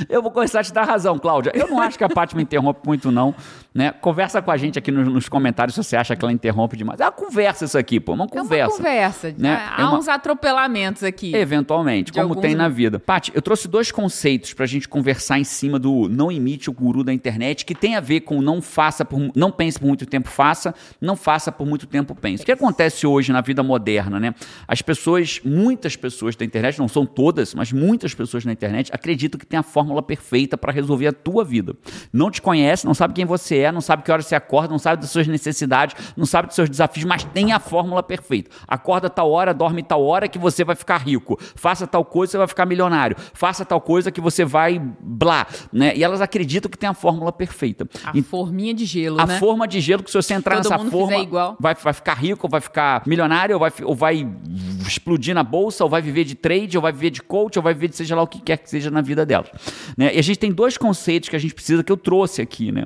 eu 0.10 0.22
vou 0.22 0.32
começar 0.32 0.62
a 0.62 0.63
te 0.63 0.72
dar 0.74 0.84
razão, 0.86 1.20
Cláudia. 1.20 1.51
Eu 1.53 1.68
não 1.68 1.82
acho 1.82 1.98
que 1.98 2.03
a 2.06 2.10
Paty 2.10 2.36
me 2.38 2.44
interrompe 2.44 2.80
muito, 2.86 3.12
não. 3.12 3.36
Né? 3.75 3.92
Conversa 3.92 4.42
com 4.42 4.51
a 4.51 4.56
gente 4.58 4.80
aqui 4.80 4.92
nos, 4.92 5.08
nos 5.08 5.27
comentários 5.27 5.75
se 5.75 5.84
você 5.84 5.98
acha 5.98 6.15
que 6.15 6.24
ela 6.24 6.32
interrompe 6.32 6.77
demais. 6.77 7.00
É 7.01 7.06
uma 7.06 7.12
conversa 7.12 7.65
isso 7.65 7.77
aqui, 7.77 8.00
pô. 8.00 8.13
Uma 8.13 8.25
É 8.25 8.27
conversa. 8.30 8.72
uma 8.72 8.77
conversa. 8.77 9.36
né? 9.38 9.62
Há 9.75 9.82
É 9.82 9.86
uma- 9.86 9.98
uns 9.98 10.08
atropelamentos 10.08 11.03
aqui. 11.03 11.36
Eventualmente, 11.36 12.12
De 12.13 12.20
como 12.22 12.34
alguns- 12.34 12.41
tem 12.41 12.55
na 12.55 12.70
vida. 12.70 13.00
Paty, 13.00 13.32
eu 13.34 13.41
trouxe 13.41 13.67
dois 13.67 13.91
conceitos 13.91 14.53
pra 14.53 14.65
gente 14.65 14.88
conversar 14.88 15.39
em 15.39 15.43
cima 15.43 15.77
do 15.79 16.08
não 16.08 16.32
imite 16.32 16.70
o 16.70 16.74
guru 16.74 17.03
da 17.03 17.13
internet, 17.13 17.65
que 17.65 17.75
tem 17.75 17.96
a 17.96 18.00
ver 18.00 18.22
com 18.22 18.41
não 18.41 18.62
faça 18.62 19.03
por, 19.03 19.20
não 19.36 19.51
pense 19.51 19.79
por 19.79 19.88
muito 19.88 20.05
tempo, 20.05 20.29
faça, 20.29 20.74
não 21.01 21.15
faça 21.15 21.51
por 21.51 21.65
muito 21.65 21.88
tempo, 21.88 22.15
pense. 22.15 22.43
O 22.43 22.46
que 22.46 22.51
acontece 22.51 23.05
hoje 23.08 23.32
na 23.32 23.41
vida 23.41 23.63
moderna, 23.63 24.20
né? 24.20 24.36
As 24.67 24.82
pessoas, 24.82 25.41
muitas 25.43 25.96
pessoas 25.96 26.36
da 26.36 26.46
internet, 26.46 26.79
não 26.79 26.88
são 26.88 27.05
todas, 27.05 27.53
mas 27.53 27.72
muitas 27.72 28.13
pessoas 28.13 28.46
na 28.46 28.51
internet 28.51 28.89
acreditam 28.93 29.39
que 29.39 29.46
tem 29.46 29.58
a 29.60 29.63
fórmula 29.63 30.01
perfeita 30.01 30.58
pra 30.58 30.72
resolver 30.72 31.08
a 31.08 31.13
tua 31.13 31.43
vida. 31.43 31.75
Não 32.12 32.29
te 32.29 32.41
conhece, 32.41 32.86
não 32.86 32.93
sabe 32.93 33.13
quem 33.13 33.25
você 33.25 33.58
é, 33.60 33.72
não 33.72 33.82
sabe 33.82 34.03
que 34.03 34.12
hora 34.12 34.22
você 34.22 34.36
acorda, 34.36 34.70
não 34.72 34.79
sabe 34.79 35.01
das 35.01 35.10
suas 35.10 35.27
necessidades, 35.27 35.96
não 36.15 36.25
sabe 36.25 36.48
dos 36.48 36.55
seus 36.55 36.70
desafios, 36.70 37.05
mas 37.05 37.24
tem 37.24 37.51
a 37.51 37.60
fórmula 37.60 38.03
perfeita. 38.03 38.50
Acorda 38.67 39.10
tal 39.10 39.32
hora, 39.32 39.53
dorme 39.53 39.82
tal 39.84 40.03
hora 40.03 40.27
que 40.27 40.38
você 40.38 40.63
vai 40.63 40.75
ficar 40.75 40.98
rico. 40.98 41.38
Faça 41.55 41.88
tal 41.94 42.04
coisa, 42.04 42.32
você 42.32 42.38
vai 42.40 42.48
ficar 42.48 42.66
milionário. 42.66 43.16
Faça 43.34 43.64
tal 43.64 43.80
coisa 43.80 44.12
que 44.12 44.20
você 44.20 44.44
vai 44.44 44.82
blá, 45.00 45.46
né? 45.72 45.96
E 45.96 46.04
elas 46.04 46.22
acreditam 46.22 46.70
que 46.70 46.78
tem 46.78 46.90
a 46.90 46.94
fórmula 46.94 47.32
perfeita. 47.32 47.88
A 48.04 48.12
E- 48.18 48.22
forminha 48.24 48.74
de 48.74 48.84
gelo, 48.86 49.22
a 49.22 49.26
né? 49.28 49.40
forma 49.40 49.68
de 49.68 49.80
gelo 49.80 50.02
que 50.04 50.10
se 50.10 50.18
você 50.18 50.34
entrar 50.34 50.62
Todo 50.62 50.70
nessa 50.72 50.90
forma. 50.90 51.56
Vai, 51.60 51.76
vai 51.76 51.94
ficar 51.94 52.14
rico, 52.16 52.48
ou 52.48 52.50
vai 52.50 52.62
ficar 52.62 53.04
milionário, 53.06 53.54
ou 53.56 53.60
vai, 53.60 53.72
ou 53.84 53.96
vai 53.96 54.28
explodir 54.88 55.36
na 55.36 55.44
bolsa, 55.44 55.84
ou 55.84 55.90
vai 55.90 56.02
viver 56.02 56.24
de 56.24 56.36
trade, 56.36 56.78
ou 56.78 56.82
vai 56.82 56.92
viver 56.92 57.12
de 57.12 57.22
coach, 57.22 57.58
ou 57.58 57.64
vai 57.64 57.74
viver 57.74 57.90
de 57.90 57.96
seja 57.96 58.16
lá 58.16 58.22
o 58.24 58.28
que 58.28 58.42
quer 58.42 58.58
que 58.58 58.70
seja 58.70 58.90
na 58.90 59.02
vida 59.02 59.26
delas. 59.26 59.50
Né? 59.98 60.16
E 60.16 60.20
a 60.20 60.22
gente 60.24 60.40
tem 60.40 60.52
dois 60.52 60.78
conceitos 60.78 61.30
que 61.30 61.36
a 61.36 61.40
gente 61.40 61.54
precisa 61.54 61.84
que 61.84 61.92
eu 61.92 61.98
trouxe 61.98 62.42
aqui, 62.42 62.72
né? 62.72 62.86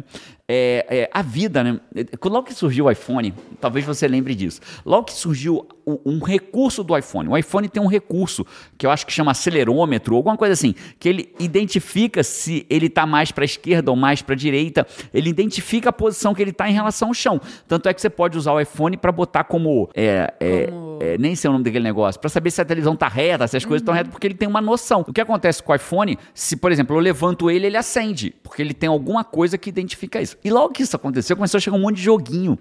É, 0.49 0.85
é, 0.89 1.09
a 1.13 1.21
vida, 1.21 1.63
né? 1.63 1.79
Logo 2.23 2.43
que 2.43 2.53
surgiu 2.53 2.85
o 2.85 2.91
iPhone, 2.91 3.33
talvez 3.59 3.85
você 3.85 4.07
lembre 4.07 4.33
disso. 4.33 4.61
Logo 4.85 5.05
que 5.05 5.13
surgiu 5.13 5.67
um 6.05 6.21
recurso 6.21 6.83
do 6.83 6.97
iPhone. 6.97 7.29
O 7.29 7.37
iPhone 7.37 7.67
tem 7.69 7.81
um 7.81 7.87
recurso 7.87 8.45
que 8.77 8.85
eu 8.85 8.91
acho 8.91 9.05
que 9.05 9.13
chama 9.13 9.31
acelerômetro, 9.31 10.15
alguma 10.15 10.35
coisa 10.35 10.53
assim, 10.53 10.75
que 10.99 11.07
ele 11.07 11.33
identifica 11.39 12.23
se 12.23 12.65
ele 12.69 12.87
está 12.87 13.05
mais 13.05 13.31
para 13.31 13.43
a 13.43 13.45
esquerda 13.45 13.89
ou 13.89 13.95
mais 13.95 14.21
para 14.21 14.35
a 14.35 14.37
direita. 14.37 14.85
Ele 15.13 15.29
identifica 15.29 15.89
a 15.89 15.93
posição 15.93 16.33
que 16.33 16.41
ele 16.41 16.51
está 16.51 16.69
em 16.69 16.73
relação 16.73 17.09
ao 17.09 17.13
chão. 17.13 17.39
Tanto 17.67 17.87
é 17.87 17.93
que 17.93 18.01
você 18.01 18.09
pode 18.09 18.37
usar 18.37 18.53
o 18.53 18.59
iPhone 18.59 18.97
para 18.97 19.11
botar 19.11 19.45
como, 19.45 19.89
é, 19.93 20.33
é, 20.39 20.65
como... 20.65 20.99
É, 21.01 21.17
nem 21.17 21.35
sei 21.35 21.49
o 21.49 21.53
nome 21.53 21.63
daquele 21.63 21.85
negócio, 21.85 22.19
para 22.19 22.29
saber 22.29 22.51
se 22.51 22.61
a 22.61 22.65
televisão 22.65 22.93
está 22.93 23.07
reta, 23.07 23.47
se 23.47 23.55
as 23.55 23.63
coisas 23.63 23.81
estão 23.81 23.93
uhum. 23.93 23.97
retas, 23.97 24.11
porque 24.11 24.27
ele 24.27 24.35
tem 24.35 24.47
uma 24.47 24.61
noção. 24.61 25.05
O 25.07 25.13
que 25.13 25.21
acontece 25.21 25.63
com 25.63 25.71
o 25.71 25.75
iPhone, 25.75 26.17
se 26.33 26.57
por 26.57 26.71
exemplo 26.71 26.95
eu 26.95 26.99
levanto 26.99 27.49
ele, 27.49 27.67
ele 27.67 27.77
acende, 27.77 28.35
porque 28.43 28.61
ele 28.61 28.73
tem 28.73 28.89
alguma 28.89 29.23
coisa 29.23 29.57
que 29.57 29.69
identifica 29.69 30.21
isso. 30.21 30.36
E 30.43 30.49
logo 30.49 30.73
que 30.73 30.83
isso 30.83 30.95
aconteceu, 30.95 31.35
começou 31.35 31.57
a 31.57 31.61
chegar 31.61 31.77
um 31.77 31.81
monte 31.81 31.97
de 31.97 32.03
joguinho 32.03 32.57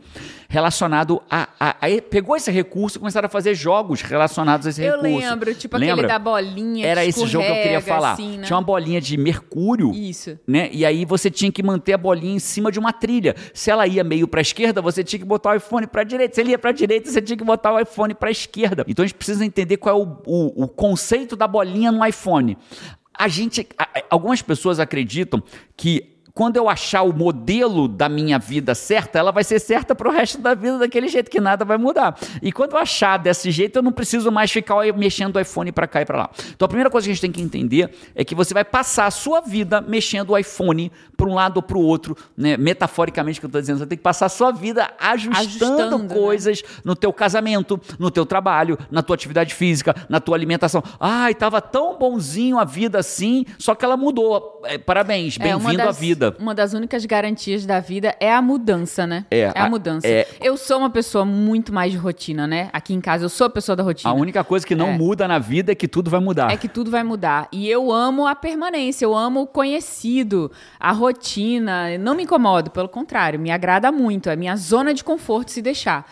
relacionado 0.49 1.21
a, 1.29 1.49
a, 1.59 1.71
a 1.71 2.03
pegou 2.09 2.37
esse 2.37 2.51
recurso 2.51 2.99
e 2.99 3.01
começou 3.01 3.17
começaram 3.17 3.27
a 3.27 3.31
fazer 3.31 3.55
jogos 3.55 4.03
relacionados 4.03 4.67
a 4.67 4.71
esse 4.71 4.83
eu 4.83 4.97
recurso. 4.97 5.25
Eu 5.25 5.31
lembro, 5.31 5.55
tipo 5.55 5.77
Lembra? 5.77 5.95
aquele 5.95 6.09
da 6.09 6.19
bolinha. 6.19 6.87
Era 6.87 7.05
esse 7.05 7.27
jogo 7.27 7.45
que 7.45 7.51
eu 7.51 7.63
queria 7.63 7.81
falar. 7.81 8.13
Assim, 8.13 8.39
né? 8.39 8.45
Tinha 8.45 8.57
uma 8.57 8.63
bolinha 8.63 9.01
de 9.01 9.17
mercúrio. 9.17 9.93
Isso. 9.93 10.39
Né? 10.47 10.69
E 10.73 10.85
aí 10.85 11.05
você 11.05 11.31
tinha 11.31 11.51
que 11.51 11.63
manter 11.63 11.95
a 11.95 11.99
bolinha 11.99 12.37
em 12.37 12.39
cima 12.39 12.71
de 12.71 12.79
uma 12.79 12.93
trilha. 12.93 13.35
Se 13.55 13.71
ela 13.71 13.87
ia 13.87 14.05
meio 14.05 14.29
para 14.29 14.41
a 14.41 14.43
esquerda, 14.43 14.83
você 14.83 15.03
tinha 15.03 15.19
que 15.19 15.25
botar 15.25 15.53
o 15.53 15.55
iPhone 15.55 15.87
para 15.87 16.03
a 16.03 16.05
direita. 16.05 16.35
Se 16.35 16.41
ele 16.41 16.51
ia 16.51 16.59
para 16.59 16.71
a 16.71 16.73
direita, 16.73 17.11
você 17.11 17.23
tinha 17.23 17.37
que 17.37 17.45
botar 17.45 17.73
o 17.73 17.81
iPhone 17.81 18.15
para 18.15 18.29
a 18.29 18.33
esquerda. 18.33 18.85
Então 18.87 19.05
a 19.05 19.07
gente 19.07 19.17
precisa 19.17 19.45
entender 19.45 19.77
qual 19.79 19.99
é 19.99 20.03
o, 20.03 20.23
o, 20.27 20.65
o 20.65 20.69
conceito 20.69 21.37
da 21.37 21.47
bolinha 21.47 21.91
no 21.91 22.05
iPhone. 22.05 22.59
A 23.19 23.29
gente, 23.29 23.67
algumas 24.11 24.43
pessoas 24.43 24.79
acreditam 24.79 25.43
que 25.75 26.16
quando 26.37 26.59
eu 26.59 26.69
achar 26.69 27.01
o 27.01 27.15
modelo 27.15 27.89
da 27.89 28.11
minha 28.11 28.39
vida 28.39 28.75
certa, 28.75 29.19
ela 29.19 29.33
vai 29.33 29.43
ser 29.43 29.59
certa 29.59 29.95
para 29.95 30.07
o 30.07 30.13
resto 30.13 30.37
da 30.37 30.53
vida 30.55 30.77
daquele 30.81 31.09
jeito 31.09 31.31
que 31.31 31.41
nada 31.41 31.65
vai 31.65 31.79
mudar. 31.79 32.15
E 32.43 32.53
quando 32.53 32.73
eu 32.73 32.79
achar 32.79 33.17
desse 33.17 33.51
jeito, 33.51 33.77
eu 33.79 33.83
não 33.83 33.91
preciso 33.91 34.31
mais 34.31 34.53
ficar 34.53 34.77
mexendo 34.95 35.37
o 35.37 35.41
iPhone 35.41 35.73
para 35.73 35.87
cá 35.87 36.03
e 36.03 36.05
para 36.05 36.19
lá. 36.19 36.31
Então 36.55 36.67
a 36.67 36.69
primeira 36.69 36.91
coisa 36.91 37.07
que 37.07 37.11
a 37.11 37.15
gente 37.15 37.23
tem 37.23 37.33
que 37.33 37.41
entender 37.41 37.91
é 38.15 38.23
que 38.23 38.35
você 38.35 38.53
vai 38.53 38.67
passar 38.67 39.07
a 39.07 39.11
sua 39.11 39.41
vida 39.41 39.81
mexendo 39.81 40.33
o 40.33 40.39
iPhone 40.39 40.93
para 41.17 41.27
um 41.27 41.33
lado 41.33 41.57
ou 41.57 41.63
para 41.63 41.79
o 41.79 41.81
outro, 41.81 42.15
né? 42.37 42.59
Metaforicamente 42.59 43.41
que 43.41 43.47
eu 43.47 43.49
estou 43.49 43.63
dizendo, 43.63 43.79
você 43.79 43.87
tem 43.87 43.97
que 43.97 44.05
passar 44.05 44.27
a 44.27 44.29
sua 44.29 44.53
vida 44.53 44.93
ajustando, 45.01 45.39
ajustando 45.39 45.99
né? 46.01 46.15
coisas 46.15 46.63
né? 46.63 46.69
no 46.85 46.95
teu 46.95 47.15
casamento, 47.15 47.81
no 47.99 48.11
teu 48.11 48.27
trabalho, 48.27 48.79
na 48.91 49.03
tua 49.03 49.15
atividade 49.15 49.55
física, 49.55 49.97
na 50.07 50.21
tua 50.21 50.37
alimentação. 50.37 50.83
Ai, 51.01 51.33
estava 51.33 51.63
tão 51.63 51.97
bonzinho 51.99 52.59
a 52.59 52.65
vida 52.65 52.99
assim, 52.99 53.47
só 53.59 53.75
que 53.75 53.87
ela 53.87 53.97
mudou. 53.97 54.61
É, 54.65 54.77
parabéns, 54.77 55.39
é, 55.41 55.43
bem-vindo 55.43 55.81
é, 55.81 55.89
à 55.89 55.93
vida 55.93 56.26
vida. 56.31 56.43
Uma 56.43 56.55
das 56.55 56.73
únicas 56.73 57.05
garantias 57.05 57.65
da 57.67 57.81
vida 57.81 58.15
é 58.21 58.33
a 58.33 58.43
mudança, 58.43 59.07
né? 59.07 59.25
É, 59.31 59.41
é 59.41 59.53
a, 59.55 59.65
a 59.65 59.69
mudança. 59.69 60.07
É... 60.07 60.27
Eu 60.41 60.57
sou 60.57 60.79
uma 60.79 60.91
pessoa 60.91 61.25
muito 61.25 61.73
mais 61.73 61.93
de 61.93 61.99
rotina, 61.99 62.47
né? 62.47 62.71
Aqui 62.73 62.95
em 62.95 63.01
casa 63.01 63.25
eu 63.25 63.29
sou 63.29 63.47
a 63.47 63.51
pessoa 63.51 63.75
da 63.77 63.83
rotina. 63.83 64.11
A 64.11 64.15
única 64.15 64.43
coisa 64.45 64.67
que 64.67 64.75
não 64.75 64.89
é. 64.89 64.99
muda 64.99 65.27
na 65.27 65.39
vida 65.39 65.73
é 65.73 65.75
que 65.75 65.89
tudo 65.89 66.11
vai 66.11 66.21
mudar. 66.21 66.51
É 66.51 66.57
que 66.57 66.69
tudo 66.69 66.91
vai 66.91 67.03
mudar. 67.03 67.49
E 67.53 67.69
eu 67.69 67.93
amo 67.93 68.27
a 68.27 68.35
permanência, 68.35 69.05
eu 69.05 69.15
amo 69.15 69.43
o 69.43 69.47
conhecido, 69.47 70.51
a 70.79 70.93
rotina. 70.93 71.97
Não 71.99 72.15
me 72.15 72.25
incomodo, 72.25 72.71
pelo 72.71 72.89
contrário, 72.89 73.39
me 73.39 73.51
agrada 73.51 73.91
muito. 73.91 74.31
É 74.31 74.37
minha 74.37 74.57
zona 74.57 74.93
de 74.93 75.03
conforto 75.03 75.51
se 75.51 75.63
deixar. 75.63 76.07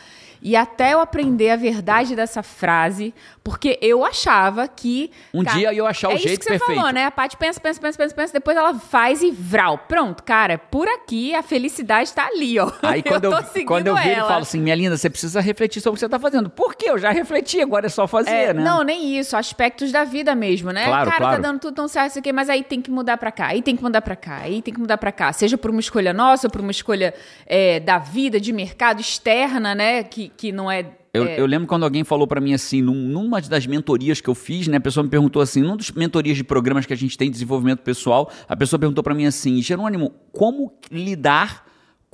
E 0.45 0.55
até 0.55 0.93
eu 0.93 1.01
aprender 1.01 1.49
a 1.49 1.57
verdade 1.57 2.15
dessa 2.15 2.43
frase, 2.43 3.15
porque 3.43 3.79
eu 3.81 4.05
achava 4.05 4.69
que. 4.69 5.11
Um 5.33 5.43
cara, 5.43 5.57
dia 5.57 5.73
eu 5.73 5.87
achar 5.87 6.11
o 6.11 6.13
é 6.13 6.19
jeito 6.19 6.29
isso 6.29 6.39
que 6.41 6.45
você 6.45 6.59
perfeito. 6.59 6.77
falou, 6.77 6.93
né? 6.93 7.07
A 7.07 7.11
Paty 7.11 7.35
pensa, 7.39 7.59
pensa, 7.59 7.81
pensa, 7.81 7.97
pensa, 7.97 8.15
pensa, 8.15 8.33
depois 8.35 8.55
ela 8.55 8.75
faz 8.75 9.23
e 9.23 9.31
vral. 9.31 9.79
Pronto, 9.89 10.23
cara, 10.23 10.59
por 10.59 10.87
aqui 10.87 11.35
a 11.35 11.43
felicidade 11.43 12.13
tá 12.13 12.27
ali, 12.27 12.59
ó. 12.59 12.71
Aí 12.83 13.03
quando 13.03 13.25
eu, 13.25 13.33
eu 13.33 13.65
quando 13.65 13.87
eu 13.87 13.97
viro 13.97 14.21
e 14.21 14.29
falo 14.29 14.43
assim, 14.43 14.61
minha 14.61 14.75
linda, 14.75 14.99
você 14.99 15.09
precisa 15.09 15.41
refletir 15.41 15.81
sobre 15.81 15.95
o 15.95 15.97
que 15.97 16.01
você 16.01 16.09
tá 16.11 16.19
fazendo. 16.19 16.51
Por 16.51 16.75
quê? 16.75 16.91
Eu 16.91 16.99
já 16.99 17.11
refleti, 17.11 17.63
agora 17.63 17.87
é 17.87 17.89
só 17.89 18.07
fazer, 18.07 18.31
é, 18.31 18.53
né? 18.53 18.63
Não, 18.63 18.83
nem 18.83 19.19
isso. 19.19 19.39
Aspectos 19.39 19.91
da 19.91 20.05
vida 20.05 20.35
mesmo, 20.35 20.71
né? 20.73 20.85
Claro, 20.85 21.11
cara, 21.11 21.11
tá 21.11 21.17
claro. 21.17 21.43
tá 21.43 21.49
dando 21.49 21.59
tudo 21.59 21.75
tão 21.75 21.89
certo, 21.89 22.11
isso 22.11 22.19
aqui, 22.19 22.33
mas 22.35 22.51
aí 22.51 22.63
tem 22.63 22.83
que 22.83 22.91
mudar 22.91 23.17
pra 23.17 23.33
cá, 23.33 23.47
aí 23.47 23.63
tem 23.63 23.75
que 23.75 23.83
mudar 23.83 24.03
pra 24.03 24.15
cá, 24.15 24.41
aí 24.43 24.61
tem 24.61 24.75
que 24.75 24.81
mudar 24.81 24.99
pra 24.99 25.11
cá. 25.11 25.33
Seja 25.33 25.57
por 25.57 25.71
uma 25.71 25.81
escolha 25.81 26.13
nossa, 26.13 26.51
por 26.51 26.61
uma 26.61 26.71
escolha 26.71 27.15
é, 27.47 27.81
da 27.81 27.97
vida, 27.97 28.39
de 28.39 28.53
mercado 28.53 29.01
externa, 29.01 29.75
né? 29.75 30.03
Que, 30.03 30.34
que 30.37 30.53
não 30.53 30.71
é 30.71 30.97
eu, 31.15 31.25
é. 31.27 31.39
eu, 31.39 31.47
lembro 31.47 31.69
quando 31.69 31.85
alguém 31.85 32.03
falou 32.03 32.27
para 32.27 32.41
mim 32.41 32.55
assim, 32.55 32.83
num, 32.83 32.95
numa 32.95 33.41
das 33.41 33.67
mentorias 33.67 34.21
que 34.21 34.29
eu 34.29 34.35
fiz, 34.35 34.67
né? 34.67 34.79
A 34.79 34.81
pessoa 34.81 35.05
me 35.05 35.09
perguntou 35.09 35.41
assim, 35.41 35.63
numa 35.63 35.77
das 35.77 35.93
mentorias 35.93 36.37
de 36.37 36.43
programas 36.43 36.87
que 36.87 36.93
a 36.93 36.97
gente 36.97 37.17
tem 37.17 37.29
de 37.29 37.35
desenvolvimento 37.35 37.83
pessoal, 37.83 38.31
a 38.49 38.57
pessoa 38.57 38.81
perguntou 38.81 39.05
para 39.05 39.15
mim 39.15 39.25
assim, 39.25 39.63
Jerônimo, 39.63 40.13
como 40.33 40.73
lidar 40.91 41.65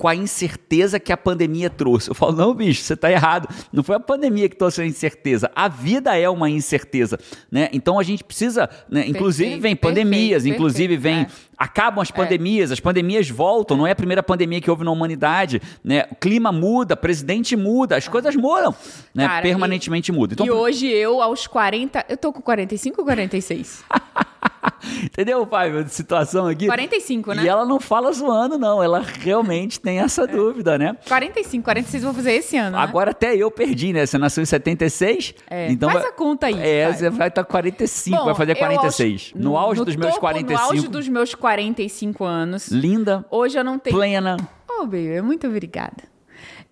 com 0.01 0.07
a 0.07 0.15
incerteza 0.15 0.99
que 0.99 1.13
a 1.13 1.17
pandemia 1.17 1.69
trouxe. 1.69 2.09
Eu 2.09 2.15
falo, 2.15 2.31
não, 2.31 2.55
bicho, 2.55 2.81
você 2.81 2.95
está 2.95 3.11
errado. 3.11 3.47
Não 3.71 3.83
foi 3.83 3.97
a 3.97 3.99
pandemia 3.99 4.49
que 4.49 4.55
trouxe 4.55 4.81
a 4.81 4.85
incerteza. 4.85 5.51
A 5.55 5.67
vida 5.67 6.17
é 6.17 6.27
uma 6.27 6.49
incerteza, 6.49 7.19
né? 7.51 7.69
Então 7.71 7.99
a 7.99 8.03
gente 8.03 8.23
precisa, 8.23 8.67
né? 8.89 9.05
inclusive 9.07 9.51
perfeito, 9.51 9.61
vem 9.61 9.75
pandemias, 9.75 10.41
perfeito, 10.41 10.55
inclusive 10.55 10.97
vem 10.97 11.17
é. 11.17 11.27
acabam 11.55 12.01
as 12.01 12.09
é. 12.09 12.13
pandemias, 12.13 12.71
é. 12.71 12.73
as 12.73 12.79
pandemias 12.79 13.29
voltam. 13.29 13.77
Não 13.77 13.85
é 13.85 13.91
a 13.91 13.95
primeira 13.95 14.23
pandemia 14.23 14.59
que 14.59 14.71
houve 14.71 14.83
na 14.83 14.89
humanidade, 14.89 15.61
né? 15.83 16.05
O 16.09 16.15
clima 16.15 16.51
muda, 16.51 16.97
presidente 16.97 17.55
muda, 17.55 17.95
as 17.95 18.07
coisas 18.07 18.35
mudam, 18.35 18.73
né? 19.13 19.27
Cara, 19.27 19.43
Permanentemente 19.43 20.11
e, 20.11 20.15
muda. 20.15 20.33
Então, 20.33 20.47
e 20.47 20.49
hoje 20.49 20.87
eu 20.87 21.21
aos 21.21 21.45
40, 21.45 22.07
eu 22.09 22.17
tô 22.17 22.33
com 22.33 22.41
45 22.41 23.01
ou 23.01 23.05
46? 23.05 23.83
Entendeu, 25.03 25.45
pai? 25.45 25.85
Situação 25.87 26.47
aqui. 26.47 26.67
45, 26.67 27.33
né? 27.33 27.43
E 27.43 27.47
ela 27.47 27.65
não 27.65 27.79
fala 27.79 28.11
zoando, 28.11 28.57
não. 28.57 28.81
Ela 28.81 28.99
realmente 28.99 29.79
tem 29.79 29.99
essa 29.99 30.23
é. 30.23 30.27
dúvida, 30.27 30.77
né? 30.77 30.97
45, 31.07 31.63
46 31.63 32.03
vou 32.03 32.13
fazer 32.13 32.33
esse 32.33 32.57
ano. 32.57 32.77
Né? 32.77 32.83
Agora 32.83 33.11
até 33.11 33.35
eu 33.35 33.49
perdi, 33.51 33.93
né? 33.93 34.05
Você 34.05 34.17
nasceu 34.17 34.43
em 34.43 34.45
76. 34.45 35.35
É. 35.49 35.71
Então 35.71 35.89
Faz 35.89 36.05
a 36.05 36.11
conta 36.11 36.47
aí. 36.47 36.59
É, 36.59 36.85
pai. 36.85 36.93
você 36.93 37.09
vai 37.09 37.27
estar 37.27 37.43
45, 37.43 38.17
Bom, 38.17 38.25
vai 38.25 38.35
fazer 38.35 38.55
46. 38.55 39.31
Aos, 39.33 39.43
no, 39.43 39.57
auge 39.57 39.79
no 39.79 39.85
dos 39.85 39.95
meus 39.95 40.17
45. 40.17 40.61
No 40.61 40.67
auge 40.67 40.87
dos 40.87 41.07
meus 41.07 41.35
45 41.35 42.23
anos. 42.23 42.67
Linda. 42.67 43.25
Hoje 43.29 43.57
eu 43.57 43.63
não 43.63 43.79
tenho. 43.79 43.95
Plena. 43.95 44.37
Oh, 44.69 44.85
baby, 44.85 45.21
muito 45.21 45.47
obrigada. 45.47 46.10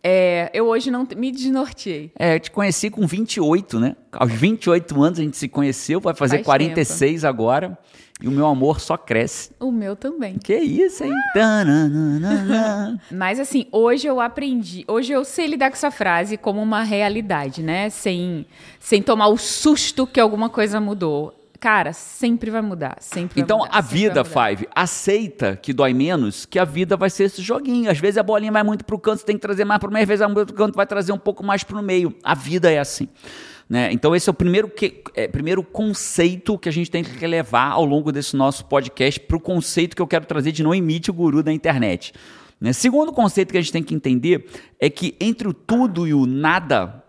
É, 0.04 0.50
eu 0.54 0.68
hoje 0.68 0.90
não 0.90 1.06
me 1.16 1.32
desnorteei. 1.32 2.12
É, 2.18 2.36
eu 2.36 2.40
te 2.40 2.52
conheci 2.52 2.90
com 2.90 3.06
28, 3.06 3.80
né? 3.80 3.96
Aos 4.12 4.32
28 4.32 5.02
anos 5.02 5.20
a 5.20 5.22
gente 5.22 5.38
se 5.38 5.48
conheceu, 5.50 6.00
vai 6.00 6.14
fazer 6.14 6.38
Faz 6.38 6.46
46 6.46 7.22
tempo. 7.22 7.28
agora. 7.28 7.78
E 8.22 8.28
o 8.28 8.32
meu 8.32 8.48
amor 8.48 8.82
só 8.82 8.98
cresce. 8.98 9.52
O 9.58 9.72
meu 9.72 9.96
também. 9.96 10.38
Que 10.38 10.58
isso, 10.58 11.06
hein? 11.06 11.14
Mas 13.10 13.40
assim, 13.40 13.66
hoje 13.72 14.08
eu 14.08 14.20
aprendi, 14.20 14.84
hoje 14.90 15.14
eu 15.14 15.24
sei 15.24 15.48
lidar 15.48 15.70
com 15.70 15.76
essa 15.76 15.90
frase 15.90 16.36
como 16.36 16.62
uma 16.62 16.84
realidade, 16.84 17.64
né? 17.64 17.90
Sem, 17.90 18.46
sem 18.78 19.02
tomar 19.02 19.28
o 19.28 19.38
susto 19.38 20.06
que 20.06 20.20
alguma 20.20 20.50
coisa 20.50 20.82
mudou. 20.82 21.34
Cara, 21.60 21.92
sempre 21.92 22.50
vai 22.50 22.62
mudar, 22.62 22.98
sempre 23.02 23.42
Então 23.42 23.60
mudar, 23.60 23.72
a 23.74 23.82
vida, 23.82 24.24
Five, 24.24 24.68
aceita 24.74 25.58
que 25.58 25.74
dói 25.74 25.94
menos, 25.94 26.46
que 26.46 26.58
a 26.58 26.64
vida 26.64 26.96
vai 26.96 27.10
ser 27.10 27.26
esse 27.26 27.42
joguinho. 27.42 27.92
Às 27.92 28.00
vezes 28.00 28.18
a 28.18 28.24
bolinha 28.24 28.52
vai 28.52 28.64
muito 28.64 28.86
pro 28.86 28.98
canto, 28.98 29.20
você 29.20 29.26
tem 29.26 29.36
que 29.36 29.42
trazer 29.42 29.66
mais 29.66 29.80
pro 29.80 29.92
meio, 29.92 30.04
às 30.04 30.08
vezes 30.08 30.22
a 30.22 30.30
pro 30.30 30.54
canto 30.54 30.76
vai 30.76 30.86
trazer 30.86 31.12
um 31.12 31.18
pouco 31.18 31.44
mais 31.44 31.64
pro 31.64 31.82
meio. 31.82 32.16
A 32.24 32.34
vida 32.34 32.72
é 32.72 32.80
assim. 32.80 33.10
Né? 33.70 33.92
Então, 33.92 34.16
esse 34.16 34.28
é 34.28 34.32
o 34.32 34.34
primeiro, 34.34 34.68
que, 34.68 35.04
é, 35.14 35.28
primeiro 35.28 35.62
conceito 35.62 36.58
que 36.58 36.68
a 36.68 36.72
gente 36.72 36.90
tem 36.90 37.04
que 37.04 37.28
levar 37.28 37.72
ao 37.72 37.86
longo 37.86 38.12
desse 38.12 38.36
nosso 38.36 38.66
podcast 38.66 39.20
para 39.20 39.38
o 39.38 39.40
conceito 39.40 39.96
que 39.96 40.02
eu 40.02 40.08
quero 40.08 40.26
trazer 40.26 40.52
de 40.52 40.64
não 40.64 40.74
emite 40.74 41.12
o 41.12 41.14
guru 41.14 41.44
da 41.44 41.54
internet. 41.54 42.14
Né? 42.60 42.74
Segundo 42.74 43.12
conceito 43.12 43.52
que 43.52 43.58
a 43.58 43.62
gente 43.62 43.72
tem 43.72 43.84
que 43.84 43.94
entender 43.94 44.48
é 44.80 44.90
que 44.90 45.16
entre 45.20 45.48
o 45.48 45.54
tudo 45.54 46.08
e 46.08 46.14
o 46.14 46.26
nada, 46.26 47.04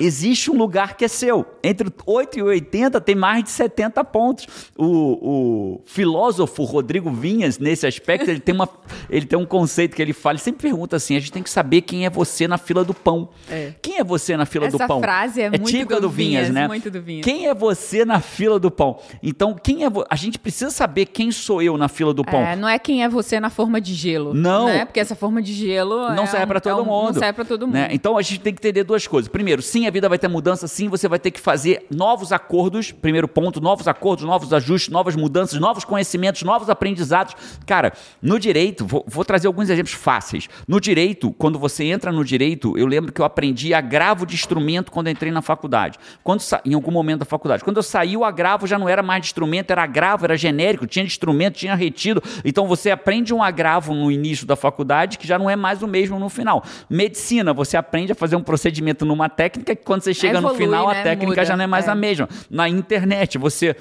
existe 0.00 0.50
um 0.50 0.56
lugar 0.56 0.96
que 0.96 1.04
é 1.04 1.08
seu. 1.08 1.46
Entre 1.62 1.88
8 2.06 2.38
e 2.38 2.42
80 2.42 3.00
tem 3.00 3.14
mais 3.14 3.44
de 3.44 3.50
70 3.50 4.04
pontos. 4.04 4.46
O, 4.76 4.86
o 4.86 5.80
filósofo 5.84 6.64
Rodrigo 6.64 7.10
Vinhas, 7.10 7.58
nesse 7.58 7.86
aspecto, 7.86 8.30
ele 8.30 8.40
tem, 8.40 8.54
uma, 8.54 8.68
ele 9.08 9.26
tem 9.26 9.38
um 9.38 9.46
conceito 9.46 9.94
que 9.94 10.02
ele 10.02 10.12
fala, 10.12 10.34
ele 10.34 10.42
sempre 10.42 10.62
pergunta 10.62 10.96
assim: 10.96 11.16
a 11.16 11.20
gente 11.20 11.32
tem 11.32 11.42
que 11.42 11.50
saber 11.50 11.82
quem 11.82 12.06
é 12.06 12.10
você 12.10 12.48
na 12.48 12.58
fila 12.58 12.84
do 12.84 12.94
pão. 12.94 13.28
É. 13.50 13.74
Quem 13.82 13.98
é 13.98 14.04
você 14.04 14.36
na 14.36 14.46
fila 14.46 14.66
Essa 14.66 14.78
do 14.78 14.86
pão? 14.86 14.98
Essa 14.98 15.06
frase 15.06 15.40
é, 15.40 15.44
é 15.46 15.50
muito 15.50 15.66
típica 15.66 15.96
do, 15.96 16.02
do 16.02 16.10
Vinhas, 16.10 16.48
Vinhas, 16.48 16.54
né? 16.54 16.68
Muito 16.68 16.90
do 16.90 17.00
Vinhas. 17.00 17.24
Quem 17.24 17.46
é 17.46 17.54
você 17.54 18.04
na 18.04 18.20
fila 18.20 18.58
do 18.58 18.70
pão? 18.70 18.98
Então, 19.22 19.54
quem 19.54 19.84
é 19.84 19.92
a 20.08 20.16
gente 20.16 20.38
precisa 20.38 20.70
saber 20.70 21.06
quem 21.06 21.30
sou 21.30 21.60
eu 21.60 21.76
na 21.76 21.88
fila 21.88 22.14
do 22.14 22.24
pão. 22.24 22.40
É, 22.40 22.56
não 22.56 22.68
é 22.68 22.78
quem 22.78 23.04
é 23.04 23.08
você 23.08 23.38
na 23.38 23.50
forma 23.50 23.80
de 23.80 23.94
gelo. 23.94 24.32
Não. 24.32 24.66
Né? 24.66 24.84
Porque 24.84 25.00
essa 25.00 25.14
forma 25.14 25.42
de 25.42 25.52
gelo 25.52 26.08
não 26.14 26.24
é 26.24 26.26
serve 26.26 26.46
para 26.46 26.60
todo 26.60 26.82
um, 26.82 26.86
mundo. 26.86 27.06
Não 27.06 27.14
serve 27.14 27.32
para 27.34 27.44
todo 27.44 27.66
né? 27.66 27.66
mundo. 27.66 27.74
Né? 27.74 27.88
Então, 27.92 28.16
a 28.16 28.22
gente 28.22 28.40
tem 28.40 28.54
que 28.54 28.60
entender 28.60 28.84
duas 28.84 29.06
coisas. 29.06 29.28
Primeiro, 29.28 29.60
sim, 29.60 29.81
Sim, 29.82 29.88
a 29.88 29.90
vida 29.90 30.08
vai 30.08 30.16
ter 30.16 30.28
mudança, 30.28 30.68
sim, 30.68 30.88
você 30.88 31.08
vai 31.08 31.18
ter 31.18 31.32
que 31.32 31.40
fazer 31.40 31.86
novos 31.90 32.30
acordos. 32.30 32.92
Primeiro 32.92 33.26
ponto, 33.26 33.60
novos 33.60 33.88
acordos, 33.88 34.24
novos 34.24 34.52
ajustes, 34.52 34.92
novas 34.92 35.16
mudanças, 35.16 35.58
novos 35.58 35.84
conhecimentos, 35.84 36.44
novos 36.44 36.70
aprendizados. 36.70 37.34
Cara, 37.66 37.92
no 38.22 38.38
direito, 38.38 38.86
vou, 38.86 39.04
vou 39.08 39.24
trazer 39.24 39.48
alguns 39.48 39.68
exemplos 39.68 39.92
fáceis. 39.94 40.48
No 40.68 40.80
direito, 40.80 41.32
quando 41.32 41.58
você 41.58 41.82
entra 41.82 42.12
no 42.12 42.24
direito, 42.24 42.78
eu 42.78 42.86
lembro 42.86 43.12
que 43.12 43.20
eu 43.20 43.24
aprendi 43.24 43.74
agravo 43.74 44.24
de 44.24 44.36
instrumento 44.36 44.92
quando 44.92 45.10
entrei 45.10 45.32
na 45.32 45.42
faculdade. 45.42 45.98
Quando 46.22 46.40
em 46.64 46.74
algum 46.74 46.92
momento 46.92 47.20
da 47.20 47.24
faculdade. 47.24 47.64
Quando 47.64 47.78
eu 47.78 47.82
saí, 47.82 48.16
o 48.16 48.24
agravo 48.24 48.68
já 48.68 48.78
não 48.78 48.88
era 48.88 49.02
mais 49.02 49.22
de 49.22 49.26
instrumento, 49.26 49.72
era 49.72 49.82
agravo, 49.82 50.24
era 50.24 50.36
genérico, 50.36 50.86
tinha 50.86 51.04
de 51.04 51.10
instrumento, 51.10 51.54
tinha 51.54 51.74
retido. 51.74 52.22
Então 52.44 52.68
você 52.68 52.92
aprende 52.92 53.34
um 53.34 53.42
agravo 53.42 53.92
no 53.94 54.12
início 54.12 54.46
da 54.46 54.54
faculdade 54.54 55.18
que 55.18 55.26
já 55.26 55.40
não 55.40 55.50
é 55.50 55.56
mais 55.56 55.82
o 55.82 55.88
mesmo 55.88 56.20
no 56.20 56.28
final. 56.28 56.62
Medicina, 56.88 57.52
você 57.52 57.76
aprende 57.76 58.12
a 58.12 58.14
fazer 58.14 58.36
um 58.36 58.42
procedimento 58.44 59.04
numa 59.04 59.28
técnica 59.28 59.71
que 59.74 59.84
quando 59.84 60.02
você 60.02 60.14
chega 60.14 60.38
Evolui, 60.38 60.52
no 60.52 60.58
final, 60.58 60.88
né? 60.88 61.00
a 61.00 61.02
técnica 61.02 61.40
Muda. 61.40 61.44
já 61.44 61.56
não 61.56 61.64
é 61.64 61.66
mais 61.66 61.88
é. 61.88 61.90
a 61.90 61.94
mesma. 61.94 62.28
Na 62.50 62.68
internet, 62.68 63.38
você 63.38 63.76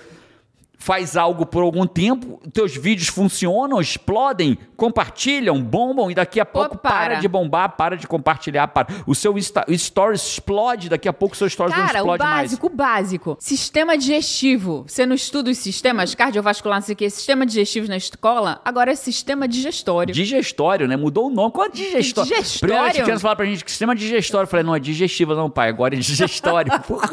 faz 0.82 1.16
algo 1.16 1.46
por 1.46 1.62
algum 1.62 1.86
tempo, 1.86 2.42
teus 2.52 2.76
vídeos 2.76 3.08
funcionam, 3.08 3.80
explodem, 3.80 4.58
compartilham, 4.76 5.62
bombam 5.62 6.10
e 6.10 6.16
daqui 6.16 6.40
a 6.40 6.46
pouco 6.46 6.76
para. 6.76 7.10
para. 7.10 7.16
de 7.16 7.28
bombar, 7.28 7.78
para 7.78 7.96
de 7.96 8.08
compartilhar, 8.08 8.68
para. 8.70 8.88
O 9.06 9.14
seu 9.14 9.36
stories 9.40 10.22
explode, 10.22 10.90
daqui 10.90 11.08
a 11.08 11.14
pouco 11.14 11.36
o 11.36 11.38
seu 11.38 11.48
stories 11.48 11.76
Cara, 11.76 11.84
não 11.84 12.00
explode 12.00 12.24
mais. 12.24 12.32
Cara, 12.32 12.40
o 12.40 12.42
básico, 12.42 12.66
o 12.66 12.70
básico. 12.70 13.38
Sistema 13.40 13.96
digestivo. 13.96 14.84
Você 14.88 15.06
não 15.06 15.16
estuda 15.16 15.52
os 15.52 15.60
sistemas 15.60 16.16
cardiovasculares, 16.16 16.84
não 16.84 16.88
sei 16.88 16.94
o 16.94 16.98
que, 16.98 17.10
sistema 17.12 17.46
digestivo 17.46 17.88
na 17.88 17.98
escola, 17.98 18.60
agora 18.66 18.92
é 18.92 18.96
sistema 18.96 19.48
digestório. 19.48 20.16
Digestório, 20.16 20.88
né? 20.88 20.98
Mudou 20.98 21.28
o 21.28 21.30
nome. 21.30 21.52
Qual 21.52 21.68
é 21.68 21.70
digestório? 21.70 22.32
Digestório? 22.32 22.74
Primeiro, 22.74 22.88
as 22.88 23.04
crianças 23.04 23.22
falaram 23.22 23.38
pra 23.38 23.46
gente 23.46 23.64
que 23.64 23.70
sistema 23.70 23.96
digestório. 23.96 24.46
Eu 24.46 24.50
falei, 24.50 24.66
não, 24.66 24.76
é 24.76 24.80
digestivo, 24.80 25.36
não, 25.36 25.48
pai, 25.48 25.70
agora 25.70 25.94
é 25.94 26.00
digestório. 26.00 26.72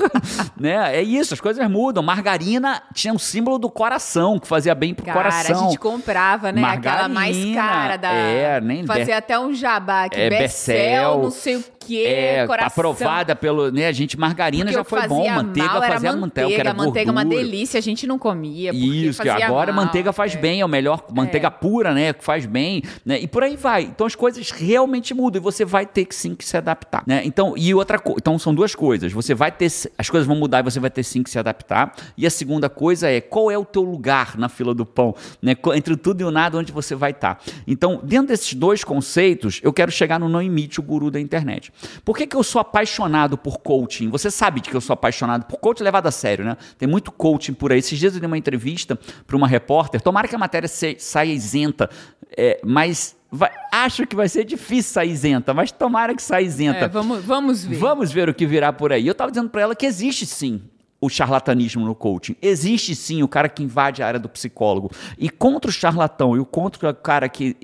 né? 0.59 0.96
É 0.96 1.02
isso, 1.02 1.35
as 1.35 1.40
coisas 1.40 1.70
mudam. 1.70 2.02
Margarina 2.02 2.83
tinha 2.94 3.12
um 3.12 3.18
símbolo 3.18 3.58
do 3.59 3.71
coração, 3.71 4.38
que 4.38 4.47
fazia 4.47 4.75
bem 4.75 4.94
pro 4.94 5.05
cara, 5.05 5.18
coração. 5.18 5.57
a 5.57 5.68
gente 5.68 5.79
comprava, 5.79 6.53
né? 6.53 6.61
Margarina, 6.61 6.92
Aquela 6.92 7.09
mais 7.09 7.55
cara 7.55 7.97
da. 7.97 8.12
É, 8.12 8.61
nem 8.61 8.87
Fazia 8.87 9.18
até 9.18 9.38
um 9.38 9.53
jabá 9.53 10.05
aqui. 10.05 10.21
É, 10.21 10.31
Becel, 10.31 11.23
não 11.23 11.31
sei 11.31 11.57
o 11.57 11.64
que, 11.88 12.05
é, 12.05 12.46
coração. 12.46 12.66
aprovada 12.66 13.35
pelo, 13.35 13.70
né, 13.70 13.87
a 13.87 13.92
gente, 13.92 14.18
margarina 14.18 14.70
já 14.70 14.85
foi 14.85 15.09
bom, 15.09 15.27
manteiga 15.27 15.68
mal, 15.68 15.83
fazia 15.83 16.12
manteiga, 16.12 16.48
que 16.48 16.61
era 16.61 16.74
manteiga 16.74 17.11
é 17.11 17.12
uma 17.12 17.24
delícia, 17.24 17.79
a 17.79 17.81
gente 17.81 18.07
não 18.07 18.18
comia, 18.18 18.72
Isso, 18.74 19.22
que 19.22 19.29
agora 19.29 19.72
mal, 19.72 19.87
manteiga 19.87 20.12
faz 20.12 20.35
é. 20.35 20.38
bem, 20.38 20.61
é 20.61 20.64
o 20.64 20.68
melhor, 20.68 21.03
manteiga 21.11 21.46
é. 21.46 21.51
pura, 21.51 21.94
né, 21.94 22.12
que 22.12 22.22
faz 22.22 22.44
bem, 22.44 22.83
né, 23.07 23.18
e 23.18 23.27
por 23.27 23.42
aí 23.42 23.57
vai. 23.57 23.85
Então 23.85 24.07
as 24.07 24.14
coisas 24.14 24.51
realmente 24.51 25.14
mudam 25.14 25.40
e 25.40 25.42
você 25.42 25.64
vai 25.64 25.87
ter 25.87 26.05
que 26.05 26.14
sim 26.14 26.35
que 26.35 26.44
se 26.44 26.57
adaptar, 26.57 27.05
né? 27.07 27.22
Então, 27.24 27.55
e 27.57 27.74
outra 27.74 27.98
coisa, 27.98 28.18
então 28.20 28.38
são 28.38 28.55
duas 28.55 28.74
coisas, 28.74 29.11
você 29.11 29.35
vai 29.35 29.51
ter, 29.51 29.72
as 29.96 30.11
coisas 30.11 30.27
vão 30.27 30.37
mudar 30.37 30.61
e 30.61 30.62
você 30.62 30.79
vai 30.79 30.90
ter 30.90 31.03
sim 31.03 31.22
que 31.22 31.31
se 31.31 31.38
adaptar, 31.38 31.94
e 32.18 32.27
a 32.27 32.31
segunda 32.31 32.68
coisa 32.68 33.09
é, 33.09 33.20
qual 33.20 33.51
é 33.51 33.57
o 33.57 33.64
teu 33.64 33.83
lugar 33.83 34.37
na 34.37 34.51
fila 34.51 34.74
do 34.74 34.85
pão, 34.85 35.14
né, 35.40 35.57
entre 35.74 35.96
tudo 35.96 36.20
e 36.20 36.24
o 36.24 36.31
nada, 36.31 36.59
onde 36.59 36.70
você 36.70 36.94
vai 36.94 37.12
estar. 37.12 37.40
Então, 37.66 37.98
dentro 38.05 38.29
desses 38.29 38.53
dois 38.53 38.85
conceitos, 38.85 39.61
eu 39.62 39.72
quero 39.72 39.90
chegar 39.90 40.20
no 40.20 40.29
não 40.29 40.42
imite 40.42 40.81
o 40.81 40.83
guru 40.83 41.11
da 41.11 41.20
internet. 41.20 41.72
Por 42.05 42.17
que 42.17 42.27
que 42.27 42.37
eu 42.37 42.43
sou 42.43 42.61
apaixonado 42.61 43.37
por 43.37 43.59
coaching. 43.59 44.09
Você 44.11 44.31
sabe 44.31 44.61
de 44.61 44.71
que 44.71 44.77
eu 44.77 44.81
sou 44.81 44.95
apaixonado 44.95 45.45
por 45.47 45.59
coaching 45.59 45.85
levado 45.85 46.07
a 46.07 46.11
sério, 46.11 46.45
né? 46.45 46.57
Tem 46.77 46.88
muito 46.88 47.11
coaching 47.12 47.55
por 47.55 47.73
aí. 47.73 47.79
Esses 47.79 47.99
dias 47.99 48.14
eu 48.14 48.21
dei 48.21 48.27
uma 48.27 48.38
entrevista 48.38 48.99
para 49.27 49.37
uma 49.37 49.47
repórter. 49.47 50.01
Tomara 50.01 50.29
que 50.29 50.35
a 50.35 50.38
matéria 50.38 50.69
saia 50.69 51.33
isenta, 51.33 51.88
é, 52.37 52.61
mas 52.64 53.17
Vai, 53.31 53.51
acho 53.71 54.07
que 54.07 54.17
vai 54.17 54.27
ser 54.27 54.45
difícil 54.45 54.91
sair 54.95 55.11
isenta, 55.11 55.53
mas 55.53 55.71
tomara 55.71 56.14
que 56.14 56.23
saia 56.23 56.43
isenta. 56.43 56.87
É, 56.87 56.88
vamos, 56.88 57.23
vamos 57.23 57.62
ver. 57.62 57.77
Vamos 57.77 58.11
ver 58.11 58.27
o 58.27 58.33
que 58.33 58.47
virá 58.47 58.73
por 58.73 58.91
aí. 58.91 59.07
Eu 59.07 59.12
estava 59.12 59.31
dizendo 59.31 59.51
para 59.51 59.61
ela 59.61 59.77
que 59.77 59.85
existe 59.85 60.25
sim 60.25 60.62
o 61.01 61.09
charlatanismo 61.09 61.85
no 61.85 61.95
coaching. 61.95 62.35
Existe 62.43 62.95
sim 62.95 63.23
o 63.23 63.29
cara 63.29 63.49
que 63.49 63.63
invade 63.63 64.03
a 64.03 64.07
área 64.07 64.19
do 64.19 64.29
psicólogo. 64.29 64.91
E 65.17 65.31
contra 65.31 65.71
o 65.71 65.73
charlatão 65.73 66.37
e 66.37 66.41
o 66.41 66.45
contra 66.45 66.91
o 66.91 66.95
cara 66.95 67.29
que 67.29 67.57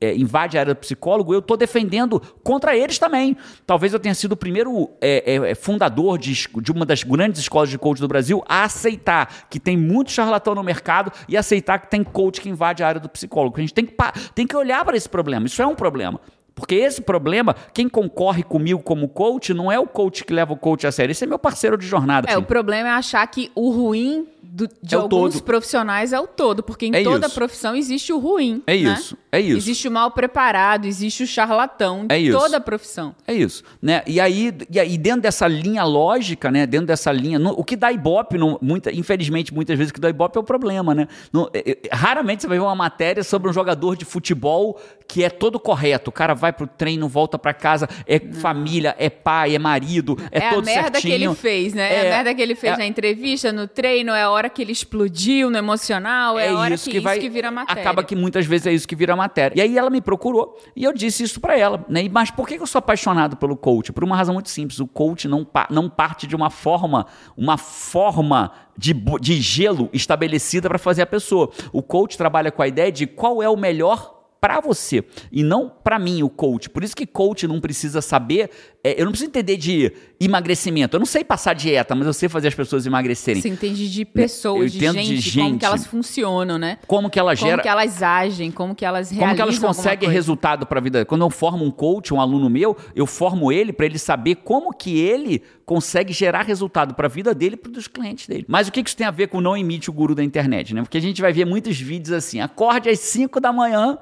é, 0.00 0.14
invade 0.14 0.56
a 0.56 0.60
área 0.60 0.74
do 0.74 0.78
psicólogo, 0.78 1.32
eu 1.32 1.40
estou 1.40 1.56
defendendo 1.56 2.20
contra 2.42 2.76
eles 2.76 2.98
também. 2.98 3.36
Talvez 3.66 3.92
eu 3.92 4.00
tenha 4.00 4.14
sido 4.14 4.32
o 4.32 4.36
primeiro 4.36 4.90
é, 5.00 5.34
é, 5.34 5.50
é, 5.50 5.54
fundador 5.54 6.18
de, 6.18 6.32
de, 6.34 6.72
uma 6.72 6.84
das 6.84 7.02
grandes 7.02 7.40
escolas 7.40 7.70
de 7.70 7.78
coaching 7.78 8.02
do 8.02 8.08
Brasil 8.08 8.42
a 8.46 8.64
aceitar 8.64 9.46
que 9.48 9.58
tem 9.58 9.76
muito 9.76 10.10
charlatão 10.10 10.54
no 10.54 10.62
mercado 10.62 11.12
e 11.28 11.36
aceitar 11.36 11.78
que 11.78 11.90
tem 11.90 12.04
coach 12.04 12.40
que 12.40 12.48
invade 12.48 12.82
a 12.82 12.88
área 12.88 13.00
do 13.00 13.08
psicólogo. 13.08 13.56
A 13.56 13.60
gente 13.60 13.74
tem 13.74 13.86
que, 13.86 13.94
tem 14.34 14.46
que 14.46 14.56
olhar 14.56 14.84
para 14.84 14.96
esse 14.96 15.08
problema. 15.08 15.46
Isso 15.46 15.62
é 15.62 15.66
um 15.66 15.74
problema. 15.74 16.20
Porque 16.54 16.74
esse 16.74 17.00
problema, 17.00 17.54
quem 17.72 17.88
concorre 17.88 18.42
comigo 18.42 18.82
como 18.82 19.08
coach, 19.08 19.54
não 19.54 19.70
é 19.70 19.78
o 19.78 19.86
coach 19.86 20.24
que 20.24 20.32
leva 20.32 20.52
o 20.52 20.56
coach 20.56 20.86
a 20.86 20.92
sério. 20.92 21.12
Esse 21.12 21.24
é 21.24 21.26
meu 21.26 21.38
parceiro 21.38 21.76
de 21.76 21.86
jornada. 21.86 22.28
É, 22.28 22.32
assim. 22.32 22.42
o 22.42 22.44
problema 22.44 22.88
é 22.88 22.92
achar 22.92 23.26
que 23.26 23.50
o 23.54 23.70
ruim 23.70 24.26
do, 24.50 24.68
de 24.82 24.94
é 24.94 24.98
alguns 24.98 25.34
todo. 25.34 25.44
profissionais 25.44 26.12
é 26.12 26.20
o 26.20 26.26
todo, 26.26 26.62
porque 26.62 26.86
em 26.86 26.94
é 26.94 27.02
toda 27.02 27.28
profissão 27.28 27.76
existe 27.76 28.12
o 28.12 28.18
ruim. 28.18 28.62
É 28.66 28.76
né? 28.76 28.94
isso, 28.94 29.16
é 29.30 29.40
isso. 29.40 29.56
Existe 29.56 29.88
o 29.88 29.90
mal 29.90 30.10
preparado, 30.10 30.86
existe 30.86 31.22
o 31.22 31.26
charlatão 31.26 32.06
é 32.08 32.18
isso. 32.18 32.36
toda 32.36 32.60
profissão. 32.60 33.14
É 33.26 33.32
isso, 33.32 33.62
né? 33.80 34.02
E 34.06 34.20
aí, 34.20 34.52
e 34.70 34.80
aí 34.80 34.98
dentro 34.98 35.22
dessa 35.22 35.46
linha 35.46 35.84
lógica, 35.84 36.50
né? 36.50 36.66
Dentro 36.66 36.86
dessa 36.86 37.12
linha, 37.12 37.38
no, 37.38 37.50
o 37.50 37.64
que 37.64 37.76
dá 37.76 37.92
ibope, 37.92 38.36
no, 38.36 38.58
muita, 38.60 38.92
infelizmente, 38.92 39.54
muitas 39.54 39.78
vezes 39.78 39.90
o 39.90 39.94
que 39.94 40.00
dá 40.00 40.10
ibope 40.10 40.36
é 40.36 40.40
o 40.40 40.44
problema, 40.44 40.94
né? 40.94 41.06
No, 41.32 41.48
é, 41.54 41.70
é, 41.70 41.78
raramente 41.92 42.42
você 42.42 42.48
vai 42.48 42.58
ver 42.58 42.64
uma 42.64 42.74
matéria 42.74 43.22
sobre 43.22 43.48
um 43.48 43.52
jogador 43.52 43.96
de 43.96 44.04
futebol 44.04 44.80
que 45.06 45.22
é 45.22 45.30
todo 45.30 45.58
correto. 45.60 46.10
O 46.10 46.12
cara 46.12 46.34
vai 46.40 46.52
pro 46.52 46.66
treino, 46.66 47.08
volta 47.08 47.38
para 47.38 47.52
casa, 47.52 47.88
é 48.06 48.18
família, 48.18 48.96
é 48.98 49.10
pai, 49.10 49.54
é 49.54 49.58
marido, 49.58 50.16
é, 50.32 50.38
é 50.38 50.50
todo 50.50 50.64
certinho. 50.64 50.70
É 50.70 50.78
a 50.78 50.82
merda 50.82 51.00
certinho. 51.00 51.18
que 51.18 51.24
ele 51.24 51.34
fez, 51.34 51.74
né? 51.74 51.92
É, 51.92 51.94
é 51.94 52.00
a 52.00 52.16
merda 52.16 52.34
que 52.34 52.42
ele 52.42 52.54
fez 52.54 52.78
na 52.78 52.86
entrevista, 52.86 53.52
no 53.52 53.68
treino, 53.68 54.12
é 54.12 54.22
a 54.22 54.30
hora 54.30 54.48
que 54.48 54.62
ele 54.62 54.72
explodiu 54.72 55.50
no 55.50 55.58
emocional, 55.58 56.38
é, 56.38 56.46
é 56.46 56.48
a 56.50 56.58
hora 56.58 56.74
isso 56.74 56.84
que, 56.84 56.92
que, 56.92 57.00
vai, 57.00 57.14
isso 57.14 57.20
que 57.20 57.30
vira 57.30 57.50
matéria. 57.50 57.82
Acaba 57.82 58.02
que 58.02 58.16
muitas 58.16 58.46
vezes 58.46 58.66
é 58.66 58.72
isso 58.72 58.88
que 58.88 58.96
vira 58.96 59.14
matéria. 59.14 59.56
E 59.56 59.60
aí 59.60 59.76
ela 59.76 59.90
me 59.90 60.00
procurou 60.00 60.58
e 60.74 60.84
eu 60.84 60.92
disse 60.92 61.22
isso 61.22 61.40
para 61.40 61.56
ela. 61.58 61.84
Né? 61.88 62.08
Mas 62.10 62.30
por 62.30 62.48
que 62.48 62.54
eu 62.54 62.66
sou 62.66 62.78
apaixonado 62.78 63.36
pelo 63.36 63.56
coach? 63.56 63.92
Por 63.92 64.02
uma 64.02 64.16
razão 64.16 64.34
muito 64.34 64.48
simples. 64.48 64.80
O 64.80 64.86
coach 64.86 65.28
não, 65.28 65.46
não 65.68 65.88
parte 65.88 66.26
de 66.26 66.34
uma 66.34 66.50
forma, 66.50 67.06
uma 67.36 67.56
forma 67.58 68.52
de, 68.76 68.94
de 69.20 69.40
gelo 69.40 69.90
estabelecida 69.92 70.68
para 70.68 70.78
fazer 70.78 71.02
a 71.02 71.06
pessoa. 71.06 71.50
O 71.72 71.82
coach 71.82 72.16
trabalha 72.16 72.50
com 72.50 72.62
a 72.62 72.68
ideia 72.68 72.90
de 72.90 73.06
qual 73.06 73.42
é 73.42 73.48
o 73.48 73.56
melhor 73.56 74.19
para 74.40 74.58
você 74.60 75.04
e 75.30 75.42
não 75.42 75.68
para 75.68 75.98
mim, 75.98 76.22
o 76.22 76.30
coach. 76.30 76.70
Por 76.70 76.82
isso 76.82 76.96
que 76.96 77.06
coach 77.06 77.46
não 77.46 77.60
precisa 77.60 78.00
saber, 78.00 78.50
é, 78.82 78.98
eu 78.98 79.04
não 79.04 79.12
preciso 79.12 79.28
entender 79.28 79.56
de 79.58 79.92
emagrecimento. 80.18 80.96
Eu 80.96 80.98
não 80.98 81.06
sei 81.06 81.22
passar 81.22 81.54
dieta, 81.54 81.94
mas 81.94 82.06
eu 82.06 82.12
sei 82.14 82.28
fazer 82.28 82.48
as 82.48 82.54
pessoas 82.54 82.86
emagrecerem. 82.86 83.42
Você 83.42 83.48
entende 83.48 83.90
de 83.90 84.04
pessoas, 84.04 84.72
de 84.72 84.78
gente, 84.78 85.06
de 85.06 85.20
gente, 85.20 85.38
como 85.44 85.58
que 85.58 85.64
elas 85.66 85.86
funcionam, 85.86 86.58
né? 86.58 86.78
Como 86.86 87.10
que 87.10 87.18
elas 87.18 87.38
geram, 87.38 87.52
como 87.52 87.62
que 87.62 87.68
elas 87.68 88.02
agem, 88.02 88.50
como 88.50 88.74
que 88.74 88.84
elas 88.84 89.10
realizam 89.10 89.26
Como 89.26 89.36
que 89.36 89.42
elas 89.42 89.58
conseguem 89.58 90.08
resultado 90.08 90.66
para 90.66 90.78
a 90.78 90.82
vida. 90.82 91.04
Quando 91.04 91.22
eu 91.22 91.30
formo 91.30 91.64
um 91.64 91.70
coach, 91.70 92.14
um 92.14 92.20
aluno 92.20 92.48
meu, 92.48 92.76
eu 92.94 93.06
formo 93.06 93.52
ele 93.52 93.72
para 93.72 93.84
ele 93.84 93.98
saber 93.98 94.36
como 94.36 94.72
que 94.72 94.98
ele 94.98 95.42
consegue 95.66 96.12
gerar 96.12 96.42
resultado 96.42 96.94
para 96.94 97.06
a 97.06 97.10
vida 97.10 97.34
dele 97.34 97.54
e 97.54 97.58
para 97.58 97.78
os 97.78 97.86
clientes 97.86 98.26
dele. 98.26 98.44
Mas 98.48 98.68
o 98.68 98.72
que 98.72 98.80
isso 98.80 98.96
tem 98.96 99.06
a 99.06 99.10
ver 99.10 99.28
com 99.28 99.40
não 99.40 99.56
emite 99.56 99.90
o 99.90 99.92
guru 99.92 100.14
da 100.14 100.24
internet, 100.24 100.74
né? 100.74 100.82
Porque 100.82 100.98
a 100.98 101.00
gente 101.00 101.20
vai 101.20 101.32
ver 101.32 101.44
muitos 101.44 101.78
vídeos 101.78 102.12
assim, 102.12 102.40
acorde 102.40 102.88
às 102.88 102.98
5 103.00 103.38
da 103.38 103.52
manhã 103.52 103.98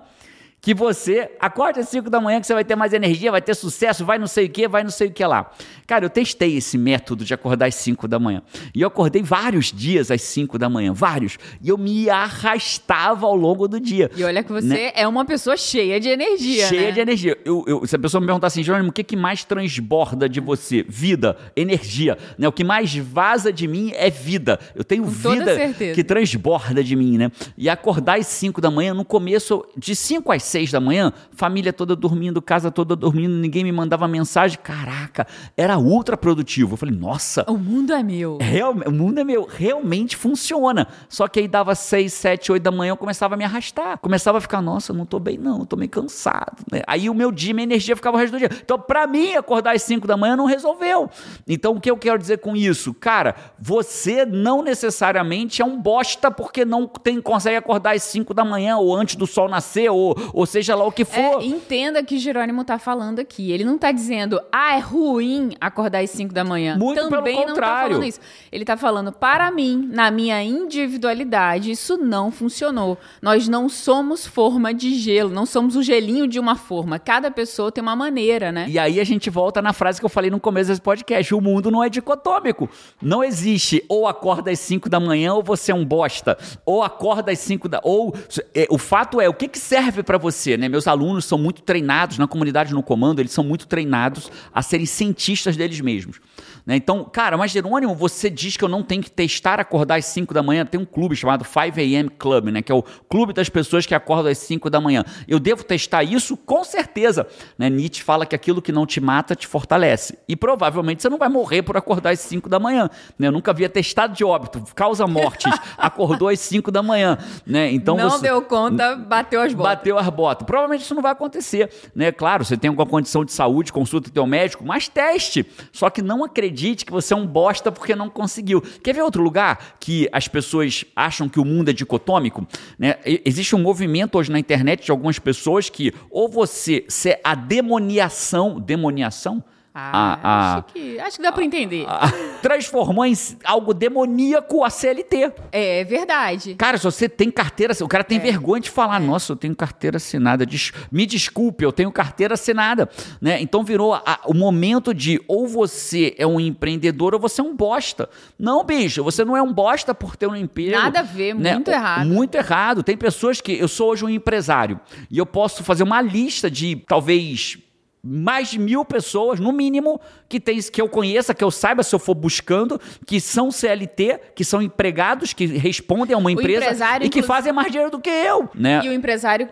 que 0.61 0.75
você 0.75 1.31
acorde 1.39 1.81
às 1.81 1.89
5 1.89 2.11
da 2.11 2.21
manhã 2.21 2.41
que 2.41 2.47
você 2.47 2.55
vai 2.55 2.65
ter 2.65 2.75
mais 2.75 2.93
energia, 2.93 3.31
vai 3.31 3.41
ter 3.41 3.55
sucesso, 3.55 4.05
vai 4.05 4.19
não 4.19 4.27
sei 4.27 4.47
o 4.47 4.51
que, 4.51 4.67
vai 4.67 4.83
não 4.83 4.91
sei 4.91 5.09
o 5.09 5.13
que 5.13 5.25
lá. 5.25 5.51
Cara, 5.87 6.05
eu 6.05 6.11
testei 6.11 6.57
esse 6.57 6.77
método 6.77 7.25
de 7.25 7.33
acordar 7.33 7.67
às 7.67 7.75
5 7.77 8.09
da 8.09 8.19
manhã. 8.19 8.43
E 8.75 8.83
eu 8.83 8.89
acordei 8.89 9.23
vários 9.23 9.73
dias 9.73 10.11
às 10.11 10.21
5 10.23 10.59
da 10.59 10.69
manhã, 10.69 10.93
vários. 10.93 11.39
E 11.63 11.69
eu 11.69 11.79
me 11.79 12.11
arrastava 12.11 13.27
ao 13.27 13.37
longo 13.37 13.69
do 13.69 13.81
dia. 13.81 14.11
E 14.17 14.25
olha 14.25 14.43
que 14.43 14.53
você 14.53 14.67
né? 14.67 14.93
é 14.95 15.07
uma 15.07 15.25
pessoa 15.25 15.57
cheia 15.57 16.01
de 16.01 16.09
energia. 16.09 16.67
Cheia 16.67 16.89
né? 16.89 16.93
de 16.93 17.01
energia. 17.01 17.39
Eu, 17.45 17.65
eu, 17.67 17.87
se 17.87 17.95
a 17.95 17.99
pessoa 17.99 18.21
me 18.21 18.27
perguntar 18.27 18.49
assim, 18.49 18.63
Jerônimo, 18.63 18.91
o 18.91 18.93
que, 18.93 19.05
que 19.05 19.17
mais 19.17 19.45
transborda 19.45 20.29
de 20.29 20.41
você? 20.41 20.85
Vida, 20.89 21.37
energia. 21.57 22.19
Né? 22.37 22.49
O 22.49 22.53
que 22.53 22.65
mais 22.65 22.95
vaza 22.97 23.53
de 23.53 23.69
mim 23.69 23.93
é 23.95 24.11
vida. 24.11 24.59
Eu 24.75 24.83
tenho 24.83 25.05
Com 25.05 25.11
vida 25.11 25.57
que 25.95 26.03
transborda 26.03 26.83
de 26.83 26.97
mim, 26.97 27.17
né? 27.17 27.31
E 27.57 27.69
acordar 27.69 28.19
às 28.19 28.27
5 28.27 28.61
da 28.61 28.71
manhã, 28.71 28.93
no 28.93 29.05
começo, 29.05 29.65
de 29.77 29.95
5 29.95 30.33
às 30.33 30.48
seis 30.49 30.71
da 30.71 30.81
manhã, 30.81 31.13
família 31.33 31.73
toda 31.73 31.95
dormindo, 31.95 32.43
casa 32.43 32.71
toda 32.71 32.97
dormindo, 32.97 33.35
ninguém 33.35 33.65
me 33.65 33.73
mandava 33.73 34.07
mensagem. 34.09 34.59
Caraca, 34.63 35.27
era 35.57 35.79
ultra 35.79 36.17
produtivo. 36.17 36.75
Eu 36.75 36.77
falei, 36.77 36.95
nossa. 36.95 37.45
O 37.49 37.57
mundo 37.57 37.93
é 37.93 38.03
meu. 38.03 38.39
Real, 38.41 38.73
o 38.73 38.93
mundo 38.93 39.19
é 39.19 39.25
meu. 39.25 39.47
Realmente 39.51 40.17
funciona. 40.17 40.89
Só 41.09 41.29
que 41.29 41.41
aí 41.41 41.49
dava 41.49 41.75
seis, 41.75 42.13
sete, 42.13 42.51
oito 42.53 42.63
da 42.63 42.71
manhã, 42.71 42.91
eu 42.91 42.97
começava 42.97 43.35
a 43.35 43.37
me 43.37 43.45
arrastar. 43.45 43.99
Começava 43.99 44.39
a 44.39 44.41
ficar, 44.41 44.61
nossa, 44.61 44.93
não 44.93 45.07
tô 45.07 45.19
bem 45.19 45.39
não, 45.39 45.65
tô 45.65 45.77
meio 45.77 45.91
cansado. 45.91 46.65
Né? 46.71 46.83
Aí 46.87 47.09
o 47.09 47.15
meu 47.15 47.31
dia, 47.31 47.55
minha 47.55 47.65
energia 47.65 47.95
ficava 47.95 48.17
o 48.17 48.21
resto 48.21 48.33
do 48.33 48.39
dia. 48.39 48.51
Então, 48.53 48.79
pra 48.79 49.07
mim, 49.07 49.35
acordar 49.35 49.75
às 49.75 49.83
cinco 49.83 50.07
da 50.07 50.17
manhã 50.17 50.37
não 50.37 50.47
resolveu. 50.47 51.11
Então, 51.47 51.75
o 51.75 51.81
que 51.81 51.91
eu 51.91 51.97
quero 51.97 52.19
dizer 52.19 52.39
com 52.39 52.57
isso? 52.57 52.95
Cara, 52.95 53.35
você 53.59 54.25
não 54.25 54.63
necessariamente 54.63 55.63
é 55.63 55.65
um 55.65 55.81
bosta 55.81 56.31
porque 56.31 56.65
não 56.65 56.87
tem, 56.87 57.21
consegue 57.21 57.57
acordar 57.57 57.95
às 57.95 58.03
cinco 58.03 58.35
da 58.35 58.45
manhã 58.45 58.77
ou 58.77 58.95
antes 58.95 59.17
do 59.17 59.27
sol 59.27 59.49
nascer 59.49 59.91
ou, 59.91 60.17
ou 60.39 60.47
seja 60.47 60.77
lá 60.77 60.85
o 60.85 60.93
que 60.93 61.05
for. 61.05 61.43
É, 61.43 61.45
entenda 61.45 62.01
que 62.01 62.17
Jerônimo 62.17 62.63
tá 62.63 62.79
falando 62.79 63.19
aqui. 63.19 63.51
Ele 63.51 63.65
não 63.65 63.77
tá 63.77 63.91
dizendo, 63.91 64.41
ah, 64.53 64.77
é 64.77 64.79
ruim 64.79 65.51
acordar 65.61 65.99
às 65.99 66.11
5 66.11 66.33
da 66.33 66.45
manhã. 66.45 66.77
Muito 66.79 66.95
pelo 66.95 67.11
Também 67.11 67.35
não 67.35 67.43
tá 67.43 67.49
contrário. 67.49 67.97
falando 67.97 68.09
isso. 68.09 68.21
Ele 68.53 68.65
tá 68.65 68.77
falando, 68.77 69.11
para 69.11 69.51
mim, 69.51 69.91
na 69.93 70.13
minha 70.13 70.41
individualidade, 70.41 71.73
isso 71.73 71.97
não 71.97 72.31
funcionou. 72.31 72.97
Nós 73.21 73.49
não 73.49 73.69
somos 73.69 74.29
forma 74.29 74.73
de 74.73 74.95
gelo, 74.95 75.29
não 75.29 75.45
somos 75.45 75.75
o 75.75 75.83
gelinho 75.83 76.29
de 76.29 76.39
uma 76.39 76.55
forma. 76.55 77.01
Cada 77.01 77.33
pessoa 77.33 77.73
tem 77.73 77.83
uma 77.83 77.97
maneira, 77.97 78.53
né? 78.53 78.67
E 78.69 78.79
aí 78.79 79.01
a 79.01 79.05
gente 79.05 79.29
volta 79.31 79.61
na 79.61 79.73
frase 79.73 79.99
que 79.99 80.07
eu 80.07 80.11
falei 80.11 80.31
no 80.31 80.39
começo 80.39 80.71
desse 80.71 80.81
podcast: 80.81 81.35
o 81.35 81.41
mundo 81.41 81.69
não 81.69 81.83
é 81.83 81.89
dicotômico. 81.89 82.71
Não 83.03 83.25
existe 83.25 83.85
ou 83.89 84.07
acorda 84.07 84.53
às 84.53 84.61
5 84.61 84.89
da 84.89 85.01
manhã 85.01 85.35
ou 85.35 85.43
você 85.43 85.73
é 85.73 85.75
um 85.75 85.85
bosta. 85.85 86.39
Ou 86.65 86.81
acorda 86.81 87.33
às 87.33 87.41
5 87.41 87.69
da. 87.69 87.81
Ou. 87.83 88.15
é, 88.55 88.69
o 88.71 88.79
fato 88.79 89.21
é, 89.21 89.29
o 89.29 89.35
que, 89.35 89.49
que 89.49 89.59
serve 89.59 90.05
pra 90.05 90.17
você, 90.17 90.28
né? 90.57 90.69
Meus 90.69 90.87
alunos 90.87 91.25
são 91.25 91.39
muito 91.39 91.63
treinados 91.63 92.19
na 92.19 92.27
comunidade 92.27 92.73
no 92.73 92.83
comando, 92.83 93.21
eles 93.21 93.33
são 93.33 93.45
muito 93.45 93.67
treinados 93.67 94.31
a 94.53 94.63
serem 94.63 94.87
cientistas 94.87 95.57
deles 95.57 95.81
mesmos. 95.81 96.21
Né? 96.69 96.77
Então, 96.77 97.03
cara, 97.03 97.39
mas 97.39 97.51
Jerônimo, 97.51 97.95
você 97.95 98.29
diz 98.29 98.55
que 98.55 98.63
eu 98.63 98.69
não 98.69 98.83
tenho 98.83 99.03
que 99.03 99.11
testar 99.11 99.59
acordar 99.59 99.95
às 99.97 100.05
5 100.05 100.35
da 100.35 100.43
manhã. 100.43 100.67
Tem 100.67 100.79
um 100.79 100.85
clube 100.85 101.17
chamado 101.17 101.43
5 101.43 101.81
AM 101.81 102.11
Club, 102.11 102.49
né? 102.49 102.61
Que 102.61 102.71
é 102.71 102.75
o 102.75 102.83
clube 103.09 103.33
das 103.33 103.49
pessoas 103.49 103.87
que 103.87 103.95
acordam 103.95 104.31
às 104.31 104.37
5 104.37 104.69
da 104.69 104.79
manhã. 104.79 105.03
Eu 105.27 105.41
devo 105.41 105.65
testar 105.65 106.05
isso? 106.05 106.37
Com 106.37 106.63
certeza. 106.63 107.27
Né? 107.57 107.71
Nietzsche 107.71 108.03
fala 108.03 108.27
que 108.27 108.37
aquilo 108.37 108.61
que 108.61 108.71
não 108.71 108.85
te 108.85 109.01
mata 109.01 109.35
te 109.35 109.47
fortalece. 109.47 110.19
E 110.29 110.37
provavelmente 110.37 111.01
você 111.01 111.09
não 111.09 111.17
vai 111.17 111.31
morrer 111.31 111.63
por 111.63 111.75
acordar 111.75 112.11
às 112.11 112.21
5 112.21 112.51
da 112.51 112.59
manhã. 112.59 112.91
Né? 113.19 113.29
Eu 113.29 113.33
nunca 113.33 113.51
havia 113.51 113.71
testado 113.71 114.13
de 114.13 114.23
óbito, 114.23 114.63
causa 114.75 115.07
mortes. 115.07 115.51
Acordou 115.79 116.29
às 116.29 116.39
5 116.39 116.71
da 116.71 116.83
manhã. 116.83 117.17
Né? 117.47 117.73
Então 117.73 117.97
não 117.97 118.11
você... 118.11 118.25
deu 118.25 118.43
conta, 118.43 118.95
bateu 118.95 119.41
as 119.41 119.55
botas. 119.55 119.73
Bateu 119.75 119.99
as 119.99 120.09
botas. 120.11 120.45
Provavelmente 120.45 120.83
isso 120.83 120.95
não 120.95 121.01
vai 121.01 121.13
acontecer, 121.13 121.71
né? 121.95 122.13
Claro, 122.13 122.45
você 122.45 122.59
tem 122.59 122.69
alguma 122.69 122.87
condição 122.87 123.25
de 123.25 123.33
saúde, 123.33 123.73
consulta 123.73 124.11
teu 124.11 124.27
médico, 124.27 124.67
mas 124.67 124.87
teste. 124.87 125.47
Só 125.73 125.89
que 125.89 126.03
não 126.03 126.23
acredite 126.23 126.58
que 126.85 126.93
você 126.93 127.15
é 127.15 127.17
um 127.17 127.27
bosta 127.27 127.71
porque 127.71 127.95
não 127.95 128.09
conseguiu. 128.09 128.61
Quer 128.61 128.95
ver 128.95 129.03
outro 129.03 129.23
lugar 129.23 129.77
que 129.81 130.09
as 130.13 130.29
pessoas 130.29 130.85
acham 130.95 131.29
que 131.29 131.41
o 131.41 131.45
mundo 131.45 131.71
é 131.71 131.73
dicotômico? 131.73 132.47
Né? 132.79 132.97
Existe 133.05 133.55
um 133.55 133.61
movimento 133.61 134.19
hoje 134.19 134.31
na 134.31 134.39
internet 134.39 134.85
de 134.85 134.91
algumas 134.91 135.19
pessoas 135.19 135.69
que 135.69 135.93
ou 136.11 136.29
você, 136.29 136.85
se 136.89 137.11
é 137.11 137.21
a 137.23 137.35
demoniação, 137.35 138.61
demoniação? 138.61 139.43
Ah, 139.75 139.91
A- 139.93 140.19
a- 140.23 140.55
acho, 140.57 140.65
que, 140.73 140.99
acho 140.99 141.17
que 141.19 141.23
dá 141.23 141.31
pra 141.31 141.45
entender. 141.45 141.85
a- 141.89 142.11
transformou 142.43 143.05
em 143.05 143.15
algo 143.45 143.73
demoníaco 143.75 144.65
a 144.65 144.71
CLT. 144.71 145.33
É 145.53 145.85
verdade. 145.85 146.55
Cara, 146.55 146.77
se 146.79 146.85
você 146.85 147.09
tem 147.09 147.31
carteira, 147.31 147.73
o 147.81 147.89
cara 147.89 148.03
tem 148.03 148.19
vergonha 148.19 148.61
de 148.61 148.71
falar, 148.71 148.99
nossa, 149.01 149.33
eu 149.33 149.37
tenho 149.37 149.55
carteira 149.55 149.97
assinada. 149.99 150.45
Des- 150.47 150.73
me 150.91 151.07
desculpe, 151.07 151.65
eu 151.65 151.73
tenho 151.73 151.93
carteira 151.93 152.35
assinada, 152.35 152.89
né? 153.21 153.41
Então 153.41 153.63
virou 153.63 153.95
a- 153.95 154.21
o 154.27 154.35
momento 154.35 154.93
de 154.95 155.21
ou 155.29 155.47
você 155.47 156.15
é 156.19 156.27
um 156.27 156.41
empreendedor 156.41 157.15
ou 157.15 157.21
você 157.21 157.41
é 157.41 157.45
um 157.45 157.55
bosta. 157.55 158.09
Não, 158.39 158.65
bicho, 158.65 159.03
você 159.05 159.25
não 159.25 159.37
é 159.37 159.43
um 159.43 159.53
bosta 159.53 159.95
por 159.95 160.17
ter 160.17 160.27
um 160.27 160.35
emprego. 160.37 160.73
Nada 160.73 161.01
a 161.01 161.03
ver, 161.03 161.35
né? 161.35 161.55
muito 161.55 161.71
errado. 161.71 162.07
Muito 162.07 162.35
errado. 162.35 162.83
Tem 162.83 162.97
pessoas 162.97 163.41
que 163.41 163.53
eu 163.59 163.69
sou 163.69 163.91
hoje 163.91 164.05
um 164.05 164.09
empresário 164.09 164.81
e 165.11 165.19
eu 165.19 165.27
posso 165.27 165.63
fazer 165.63 165.83
uma 165.83 166.01
lista 166.01 166.51
de 166.51 166.77
talvez 166.87 167.59
mais 168.03 168.49
de 168.49 168.59
mil 168.59 168.85
pessoas, 168.85 169.41
no 169.41 169.53
mínimo, 169.53 170.01
que 170.29 170.39
tem 170.39 170.61
que 170.61 170.81
eu 170.81 170.89
conheça, 170.89 171.35
que 171.35 171.45
eu 171.45 171.51
saiba 171.51 171.83
se 171.83 171.95
eu 171.95 171.99
for 171.99 172.15
buscando, 172.15 172.81
que 173.07 173.21
são 173.21 173.51
CLT, 173.51 174.21
que 174.35 174.45
são 174.45 174.63
empregados, 174.63 175.33
que 175.33 175.47
respondem 175.47 176.15
a 176.15 176.19
uma 176.19 176.33
empresa 176.33 176.99
e 177.03 177.09
que 177.09 177.23
fazem 177.23 177.53
mais 177.53 177.71
dinheiro 177.71 177.91
do 177.91 178.01
que 178.01 178.11
eu, 178.11 178.49
né? 178.55 178.81
E 178.85 178.89
o 178.89 178.93
empresário 178.93 179.49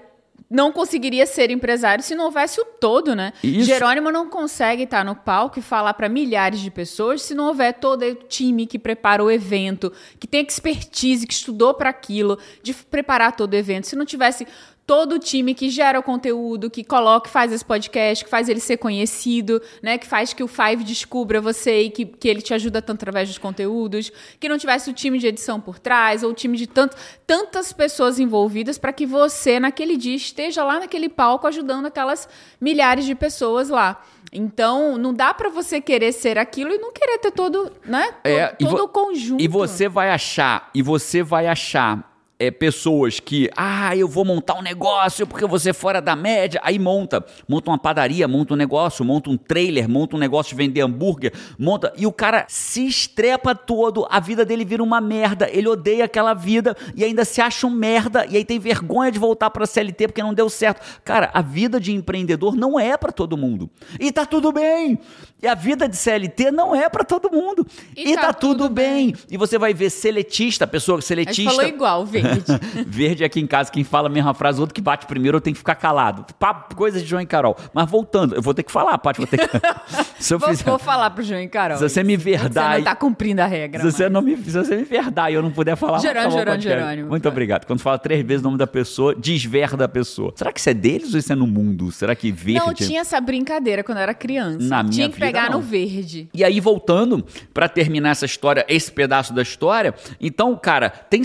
não 0.49 0.71
conseguiria 0.71 1.27
ser 1.27 1.51
empresário 1.51 2.05
se 2.05 2.15
não 2.15 2.27
houvesse 2.27 2.61
o 2.61 2.65
todo, 2.65 3.15
né? 3.17 3.33
Isso. 3.43 3.67
Jerônimo 3.67 4.13
não 4.13 4.31
consegue 4.31 4.85
estar 4.85 5.05
no 5.05 5.17
palco 5.17 5.59
e 5.59 5.63
falar 5.63 5.95
para 5.95 6.09
milhares 6.09 6.61
de 6.61 6.71
pessoas 6.71 7.23
se 7.23 7.35
não 7.35 7.49
houver 7.49 7.75
todo 7.75 8.03
o 8.03 8.15
time 8.15 8.67
que 8.67 8.79
prepara 8.79 9.23
o 9.25 9.31
evento, 9.31 9.93
que 10.21 10.27
tem 10.27 10.45
expertise, 10.45 11.27
que 11.27 11.35
estudou 11.35 11.75
para 11.75 11.91
aquilo, 11.91 12.39
de 12.63 12.73
preparar 12.73 13.35
todo 13.35 13.55
o 13.55 13.57
evento. 13.57 13.89
Se 13.89 13.97
não 13.97 14.05
tivesse 14.05 14.47
todo 14.87 15.17
o 15.17 15.19
time 15.19 15.53
que 15.53 15.69
gera 15.69 15.99
o 15.99 16.03
conteúdo, 16.03 16.71
que 16.71 16.85
coloca, 16.85 17.29
faz 17.29 17.53
esse 17.53 17.65
podcast, 17.65 18.25
que 18.25 18.31
faz 18.31 18.49
ele 18.49 18.61
ser 18.61 18.77
conhecido, 18.77 19.61
né? 19.83 19.99
Que 19.99 20.07
faz 20.07 20.33
que 20.33 20.45
o 20.45 20.47
Five 20.47 20.85
descubra 20.85 21.41
você 21.41 21.83
e 21.83 21.91
que, 21.91 22.05
que 22.07 22.29
ele 22.29 22.41
te 22.41 22.55
ajuda 22.55 22.81
tanto 22.81 22.99
através 23.03 23.29
dos 23.29 23.37
conteúdos, 23.39 24.13
que 24.39 24.49
não 24.49 24.57
tivesse 24.57 24.89
o 24.89 24.93
time 24.93 25.19
de 25.19 25.27
edição 25.27 25.61
por 25.61 25.79
trás, 25.81 26.23
ou 26.23 26.31
o 26.31 26.35
time 26.35 26.57
de 26.57 26.69
tanto, 26.69 26.97
tantas 27.27 27.73
pessoas 27.73 28.21
envolvidas 28.21 28.79
para 28.79 28.93
que 28.93 29.05
você, 29.05 29.59
naquele 29.59 29.97
dia, 29.97 30.15
esteja 30.15 30.63
lá 30.63 30.79
naquele 30.79 31.09
palco 31.09 31.49
ajudando 31.49 31.87
aquelas 31.87 32.29
milhares 32.61 33.05
de 33.05 33.15
pessoas 33.17 33.69
lá. 33.69 34.01
Então, 34.33 34.97
não 34.99 35.13
dá 35.15 35.35
para 35.35 35.49
você 35.49 35.81
querer 35.81 36.13
ser 36.13 36.39
aquilo 36.39 36.71
e 36.73 36.79
não 36.79 36.93
querer 36.93 37.19
ter 37.19 37.33
todo, 37.33 37.73
né? 37.85 38.07
Todo, 38.23 38.33
É, 38.33 38.47
todo 38.49 38.71
vo- 38.77 38.85
o 38.85 38.89
conjunto. 38.89 39.43
E 39.43 39.49
você 39.49 39.89
vai 39.89 40.11
achar, 40.11 40.71
e 40.75 40.81
você 40.83 41.23
vai 41.23 41.47
achar 41.49 42.16
é, 42.39 42.51
pessoas 42.51 43.19
que, 43.19 43.51
ah, 43.57 43.97
eu 43.97 44.07
vou 44.07 44.25
montar 44.25 44.55
um 44.59 44.63
negócio 44.63 45.27
porque 45.27 45.47
você 45.47 45.71
é 45.71 45.73
fora 45.73 46.01
da 46.01 46.15
média. 46.15 46.61
Aí 46.63 46.79
monta, 46.79 47.25
monta 47.49 47.71
uma 47.71 47.79
padaria, 47.79 48.29
monta 48.29 48.53
um 48.55 48.57
negócio, 48.57 49.05
monta 49.05 49.31
um 49.31 49.37
trailer, 49.37 49.89
monta 49.89 50.17
um 50.17 50.19
negócio 50.19 50.51
de 50.51 50.57
vender 50.57 50.83
hambúrguer, 50.83 51.33
monta. 51.59 51.93
E 51.97 52.07
o 52.07 52.13
cara 52.13 52.45
se 52.49 52.87
estrepa 52.87 53.55
todo, 53.55 54.07
a 54.11 54.21
vida 54.21 54.45
dele 54.45 54.65
vira 54.65 54.83
uma 54.83 55.01
merda, 55.01 55.49
ele 55.51 55.69
odeia 55.69 56.05
aquela 56.05 56.35
vida 56.35 56.77
e 56.95 57.05
ainda 57.05 57.25
se 57.25 57.41
acha 57.41 57.67
um 57.67 57.71
merda 57.71 58.27
e 58.27 58.37
aí 58.37 58.45
tem 58.45 58.59
vergonha 58.59 59.11
de 59.11 59.19
voltar 59.19 59.49
pra 59.51 59.67
CLT 59.67 60.09
porque 60.09 60.23
não 60.23 60.35
deu 60.35 60.51
certo. 60.51 60.81
Cara, 61.05 61.31
a 61.33 61.41
vida 61.41 61.81
de 61.81 61.93
empreendedor 61.93 62.55
não 62.55 62.79
é 62.79 62.97
pra 62.97 63.13
todo 63.13 63.37
mundo. 63.37 63.71
E 63.99 64.13
tá 64.13 64.27
tudo 64.27 64.53
bem. 64.53 64.99
E 65.43 65.47
a 65.47 65.55
vida 65.55 65.87
de 65.89 65.97
CLT 65.97 66.51
não 66.51 66.75
é 66.75 66.89
pra 66.89 67.05
todo 67.05 67.31
mundo. 67.31 67.67
E, 67.95 68.15
tá, 68.17 68.33
tudo 68.33 68.71
bem. 68.71 69.15
E 69.31 69.37
você 69.37 69.59
vai 69.59 69.75
ver 69.75 69.91
seletista, 69.91 70.67
pessoa 70.67 70.97
A 70.97 71.01
gente 71.01 71.07
seletista. 71.09 71.51
falou 71.51 71.67
igual, 71.67 72.07
verde. 72.27 72.87
Verde 72.87 73.25
aqui 73.25 73.41
em 73.41 73.47
casa, 73.47 73.71
quem 73.71 73.85
fala 73.85 74.09
a 74.09 74.11
mesma 74.11 74.35
frase, 74.35 74.59
o 74.59 74.61
outro 74.63 74.75
que 74.75 74.81
bate 74.81 75.07
primeiro, 75.07 75.37
eu 75.37 75.41
tenho 75.41 75.55
que 75.55 75.59
ficar 75.59 75.75
calado. 75.75 76.25
Papo, 76.39 76.75
coisa 76.75 77.01
de 77.01 77.07
João 77.07 77.23
e 77.23 77.27
Carol. 77.27 77.57
Mas 77.73 77.91
voltando, 77.91 78.35
eu 78.35 78.43
vou 78.43 78.55
ter 78.55 78.63
que 78.63 78.73
falar, 78.73 78.97
Paty, 78.99 79.19
vou 79.19 79.27
ter 79.27 79.39
que. 79.39 79.61
se 80.19 80.35
eu 80.35 80.39
vou, 80.39 80.49
fizer. 80.49 80.65
vou 80.65 80.79
falar 80.79 81.11
pro 81.11 81.23
João 81.23 81.41
e 81.41 81.49
Carol. 81.49 81.79
Se 81.79 81.89
você 81.89 82.03
me 82.03 82.17
Você 82.17 82.31
verdade. 82.31 82.79
não 82.79 82.85
tá 82.85 82.95
cumprindo 82.95 83.43
a 83.43 83.47
regra. 83.47 83.81
Se 83.81 83.93
você, 83.93 84.09
não 84.09 84.23
me, 84.23 84.37
se 84.37 84.51
você 84.51 84.77
me 84.77 84.85
verdar 84.85 85.31
e 85.31 85.35
eu 85.35 85.43
não 85.43 85.51
puder 85.51 85.77
falar, 85.77 85.99
Jerônimo, 85.99 86.21
acabou 86.21 86.37
o 86.37 86.39
Jerônimo, 86.39 86.63
podcast. 86.63 86.81
Jerônimo. 86.81 87.09
Muito 87.09 87.29
obrigado. 87.29 87.67
Quando 87.67 87.81
fala 87.81 87.99
três 87.99 88.25
vezes 88.25 88.43
o 88.43 88.45
nome 88.45 88.59
da 88.59 88.67
pessoa, 88.67 89.15
desverda 89.15 89.85
a 89.85 89.89
pessoa. 89.89 90.33
Será 90.37 90.53
que 90.53 90.61
isso 90.61 90.71
é 90.71 90.75
deles 90.75 91.13
ou 91.13 91.19
isso 91.19 91.33
é 91.33 91.37
no 91.37 91.47
mundo? 91.47 91.91
Será 91.93 92.15
que 92.15 92.33
verde? 92.33 92.61
Não, 92.65 92.75
tinha 92.75 93.01
essa 93.01 93.21
brincadeira 93.21 93.83
quando 93.83 93.99
eu 93.99 94.03
era 94.03 94.15
criança. 94.15 94.67
Na 94.67 94.83
minha 94.83 94.93
tinha 94.93 95.09
que 95.09 95.15
vida, 95.15 95.27
pegar 95.27 95.51
não. 95.51 95.59
no 95.59 95.65
verde. 95.65 96.29
E 96.33 96.45
aí, 96.45 96.61
voltando 96.61 97.25
pra 97.53 97.69
terminar 97.69 98.11
essa 98.11 98.27
história, 98.27 98.65
esse 98.69 98.91
pedaço 98.91 99.33
da 99.33 99.43
história, 99.43 99.95
então, 100.21 100.57
cara, 100.57 100.91
tem, 100.91 101.23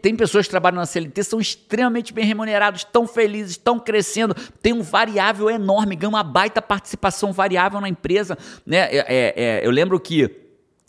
tem 0.00 0.14
pessoas 0.14 0.43
que 0.46 0.50
trabalham 0.50 0.76
na 0.76 0.86
CLT, 0.86 1.22
são 1.24 1.40
extremamente 1.40 2.12
bem 2.12 2.24
remunerados, 2.24 2.80
estão 2.80 3.06
felizes, 3.06 3.52
estão 3.52 3.78
crescendo, 3.78 4.34
tem 4.62 4.72
um 4.72 4.82
variável 4.82 5.50
enorme, 5.50 5.96
ganham 5.96 6.12
uma 6.12 6.22
baita 6.22 6.60
participação 6.62 7.32
variável 7.32 7.80
na 7.80 7.88
empresa. 7.88 8.36
Né? 8.66 8.78
É, 8.78 8.96
é, 8.96 9.34
é, 9.36 9.66
eu 9.66 9.70
lembro 9.70 9.98
que. 10.00 10.40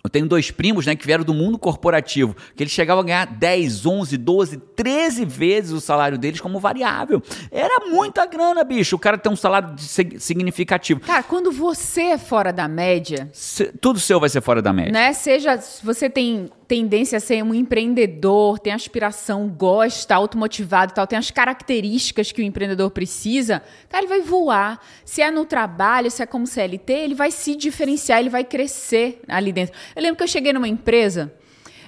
Eu 0.04 0.10
tenho 0.10 0.28
dois 0.28 0.52
primos, 0.52 0.86
né, 0.86 0.96
que 0.96 1.04
vieram 1.04 1.24
do 1.24 1.34
mundo 1.34 1.58
corporativo, 1.58 2.36
que 2.56 2.62
eles 2.62 2.72
chegavam 2.72 3.02
a 3.02 3.06
ganhar 3.08 3.26
10, 3.26 3.88
11, 3.88 4.18
12, 4.18 4.58
13 4.76 5.26
vezes 5.26 5.72
o 5.72 5.82
salário 5.82 6.15
deles 6.15 6.39
como 6.39 6.60
variável. 6.60 7.24
Era 7.50 7.88
muita 7.88 8.24
grana, 8.28 8.63
bicho. 8.63 8.96
O 8.96 9.00
cara 9.00 9.18
tem 9.18 9.32
um 9.32 9.36
salário 9.36 9.74
significativo. 10.20 11.00
Cara, 11.00 11.24
quando 11.24 11.52
você 11.52 12.02
é 12.02 12.18
fora 12.20 12.54
da 12.54 12.68
média, 12.68 13.30
Se- 13.34 13.72
tudo 13.82 14.00
seu 14.00 14.20
vai 14.20 14.30
ser 14.30 14.41
fora 14.41 14.62
da 14.62 14.72
média. 14.72 14.91
né? 14.91 15.12
Seja 15.13 15.58
se 15.58 15.84
você 15.84 16.08
tem 16.08 16.52
tendência 16.67 17.17
a 17.17 17.19
ser 17.19 17.43
um 17.43 17.54
empreendedor, 17.54 18.60
tem 18.60 18.73
aspiração, 18.73 19.47
gosta, 19.47 20.15
automotivado 20.15 20.91
e 20.91 20.95
tal, 20.95 21.08
tem 21.08 21.17
as 21.17 21.32
características 21.32 22.32
que 22.32 22.41
o 22.41 22.45
empreendedor 22.45 22.89
precisa, 22.91 23.62
cara, 23.89 24.04
ele 24.04 24.10
vai 24.10 24.21
voar. 24.21 24.80
Se 25.04 25.21
é 25.21 25.30
no 25.30 25.45
trabalho, 25.45 26.10
se 26.10 26.23
é 26.23 26.25
como 26.25 26.47
CLT, 26.47 26.91
ele 26.91 27.15
vai 27.15 27.32
se 27.32 27.56
diferenciar, 27.56 28.19
ele 28.19 28.30
vai 28.30 28.43
crescer 28.43 29.21
ali 29.28 29.51
dentro. 29.51 29.75
Eu 29.95 30.01
lembro 30.01 30.17
que 30.17 30.23
eu 30.23 30.28
cheguei 30.28 30.54
numa 30.54 30.67
empresa, 30.67 31.34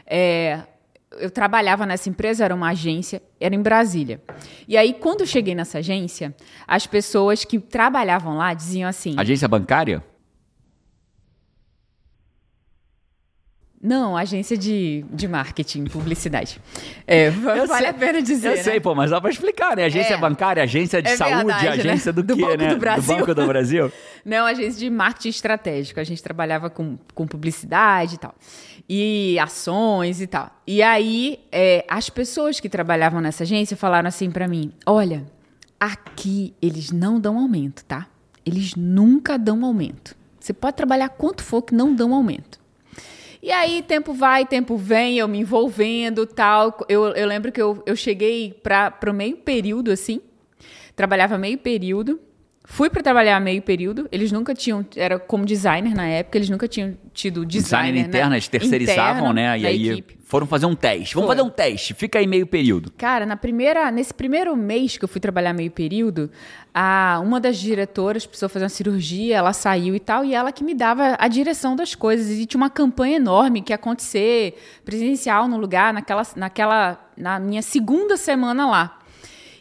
é, 0.05 0.61
eu 1.19 1.31
trabalhava 1.31 1.85
nessa 1.85 2.09
empresa, 2.09 2.45
era 2.45 2.53
uma 2.53 2.69
agência, 2.69 3.21
era 3.39 3.55
em 3.55 3.61
Brasília. 3.61 4.21
E 4.67 4.77
aí, 4.77 4.93
quando 4.93 5.21
eu 5.21 5.27
cheguei 5.27 5.55
nessa 5.55 5.79
agência, 5.79 6.35
as 6.67 6.85
pessoas 6.85 7.43
que 7.43 7.59
trabalhavam 7.59 8.37
lá 8.37 8.53
diziam 8.53 8.89
assim: 8.89 9.15
Agência 9.17 9.47
bancária? 9.47 10.03
Não, 13.88 14.17
agência 14.17 14.58
de, 14.58 15.06
de 15.13 15.30
marketing, 15.30 15.86
publicidade. 15.86 16.60
É, 17.08 17.30
vale 17.30 17.65
sei- 17.67 17.86
a 17.88 17.93
pena 17.93 18.21
dizer. 18.21 18.50
Eu 18.50 18.56
né? 18.58 18.63
sei, 18.63 18.80
pô, 18.82 18.93
mas 18.93 19.12
dá 19.12 19.21
pra 19.21 19.30
explicar, 19.30 19.78
né? 19.78 19.86
Agência 19.86 20.15
É. 20.15 20.17
bancária, 20.17 20.62
agência 20.62 21.02
de 21.02 21.08
É 21.10 21.15
saúde, 21.15 21.36
verdade, 21.45 21.63
né? 21.65 21.69
agência 21.93 22.12
do, 22.12 22.21
Do 22.21 22.36
quê, 22.36 22.41
Banco 22.41 22.58
né? 22.58 22.67
do 22.73 22.78
Brasil. 22.78 23.15
Banco 23.17 23.34
do 23.34 23.47
Brasil. 23.47 23.91
Não, 24.26 24.45
agência 24.45 24.78
de 24.80 24.89
marketing 24.89 25.30
estratégico. 25.30 26.02
A 26.02 26.04
gente 26.04 26.21
trabalhava 26.21 26.69
com, 26.69 26.97
com 27.15 27.26
publicidade 27.26 28.15
e 28.15 28.17
tal. 28.17 28.36
E 28.89 29.39
ações 29.39 30.19
e 30.19 30.28
tal. 30.28 30.52
E 30.67 30.82
aí, 30.84 31.39
é, 31.50 31.86
as 31.89 32.10
pessoas 32.10 32.60
que 32.60 32.67
trabalhavam 32.67 33.21
nessa 33.21 33.43
agência 33.43 33.78
falaram 33.78 34.10
assim 34.10 34.30
pra 34.30 34.47
mim: 34.50 34.73
olha, 34.86 35.23
Aqui 35.80 36.56
eles 36.62 36.91
não 36.91 37.19
dão 37.19 37.38
aumento, 37.38 37.86
tá? 37.86 38.08
Eles 38.45 38.73
nunca 38.76 39.38
dão 39.38 39.63
aumento. 39.63 40.15
Você 40.39 40.52
pode 40.52 40.76
trabalhar 40.76 41.10
quanto 41.10 41.43
for 41.43 41.62
que 41.62 41.76
não 41.76 41.93
dão 41.93 42.13
aumento. 42.15 42.60
E 43.47 43.51
aí, 43.53 43.81
tempo 43.81 44.12
vai, 44.12 44.45
tempo 44.45 44.75
vem, 44.75 45.19
eu 45.19 45.25
me 45.25 45.39
envolvendo 45.39 46.25
tal. 46.25 46.86
Eu, 46.89 47.05
eu 47.13 47.25
lembro 47.25 47.49
que 47.49 47.62
eu, 47.62 47.81
eu 47.86 47.95
cheguei 47.95 48.51
para 48.51 49.10
o 49.10 49.13
meio 49.13 49.38
período, 49.38 49.89
assim. 49.89 50.19
Trabalhava 50.97 51.38
meio 51.38 51.57
período. 51.57 52.19
Fui 52.69 52.89
para 52.89 53.01
trabalhar 53.01 53.39
meio 53.39 53.62
período. 53.62 54.10
Eles 54.12 54.30
nunca 54.30 54.53
tinham, 54.53 54.86
era 54.97 55.17
como 55.17 55.45
designer 55.45 55.95
na 55.95 56.06
época, 56.06 56.38
eles 56.38 56.49
nunca 56.49 56.67
tinham 56.67 56.97
tido 57.13 57.45
designer. 57.45 57.93
Designer 57.93 58.08
interno, 58.08 58.36
eles 58.36 58.47
terceirizavam, 58.49 59.32
né? 59.32 59.58
E 59.58 59.65
aí 59.65 59.89
equipe. 59.89 60.17
foram 60.25 60.45
fazer 60.45 60.65
um 60.65 60.75
teste. 60.75 61.15
Vamos 61.15 61.27
Foi. 61.30 61.38
fazer 61.38 61.47
um 61.47 61.49
teste, 61.49 61.93
fica 61.93 62.19
aí 62.19 62.27
meio 62.27 62.45
período. 62.45 62.91
Cara, 62.97 63.25
na 63.25 63.38
primeira, 63.38 63.89
nesse 63.89 64.13
primeiro 64.13 64.56
mês 64.56 64.97
que 64.97 65.06
eu 65.06 65.08
fui 65.08 65.21
trabalhar 65.21 65.53
meio 65.53 65.71
período, 65.71 66.30
a, 66.73 67.21
uma 67.23 67.39
das 67.39 67.58
diretoras 67.58 68.25
precisou 68.25 68.49
fazer 68.49 68.65
uma 68.65 68.69
cirurgia, 68.69 69.38
ela 69.38 69.53
saiu 69.53 69.95
e 69.95 69.99
tal, 69.99 70.25
e 70.25 70.36
ela 70.36 70.51
que 70.51 70.62
me 70.62 70.75
dava 70.75 71.15
a 71.17 71.27
direção 71.30 71.73
das 71.73 71.95
coisas. 71.95 72.30
E 72.30 72.45
tinha 72.45 72.60
uma 72.60 72.69
campanha 72.69 73.15
enorme 73.15 73.62
que 73.62 73.71
ia 73.71 73.75
acontecer 73.75 74.62
presencial 74.84 75.47
no 75.47 75.58
lugar, 75.58 75.93
naquela, 75.93 76.23
naquela, 76.36 76.99
na 77.15 77.39
minha 77.39 77.62
segunda 77.62 78.17
semana 78.17 78.67
lá. 78.69 78.96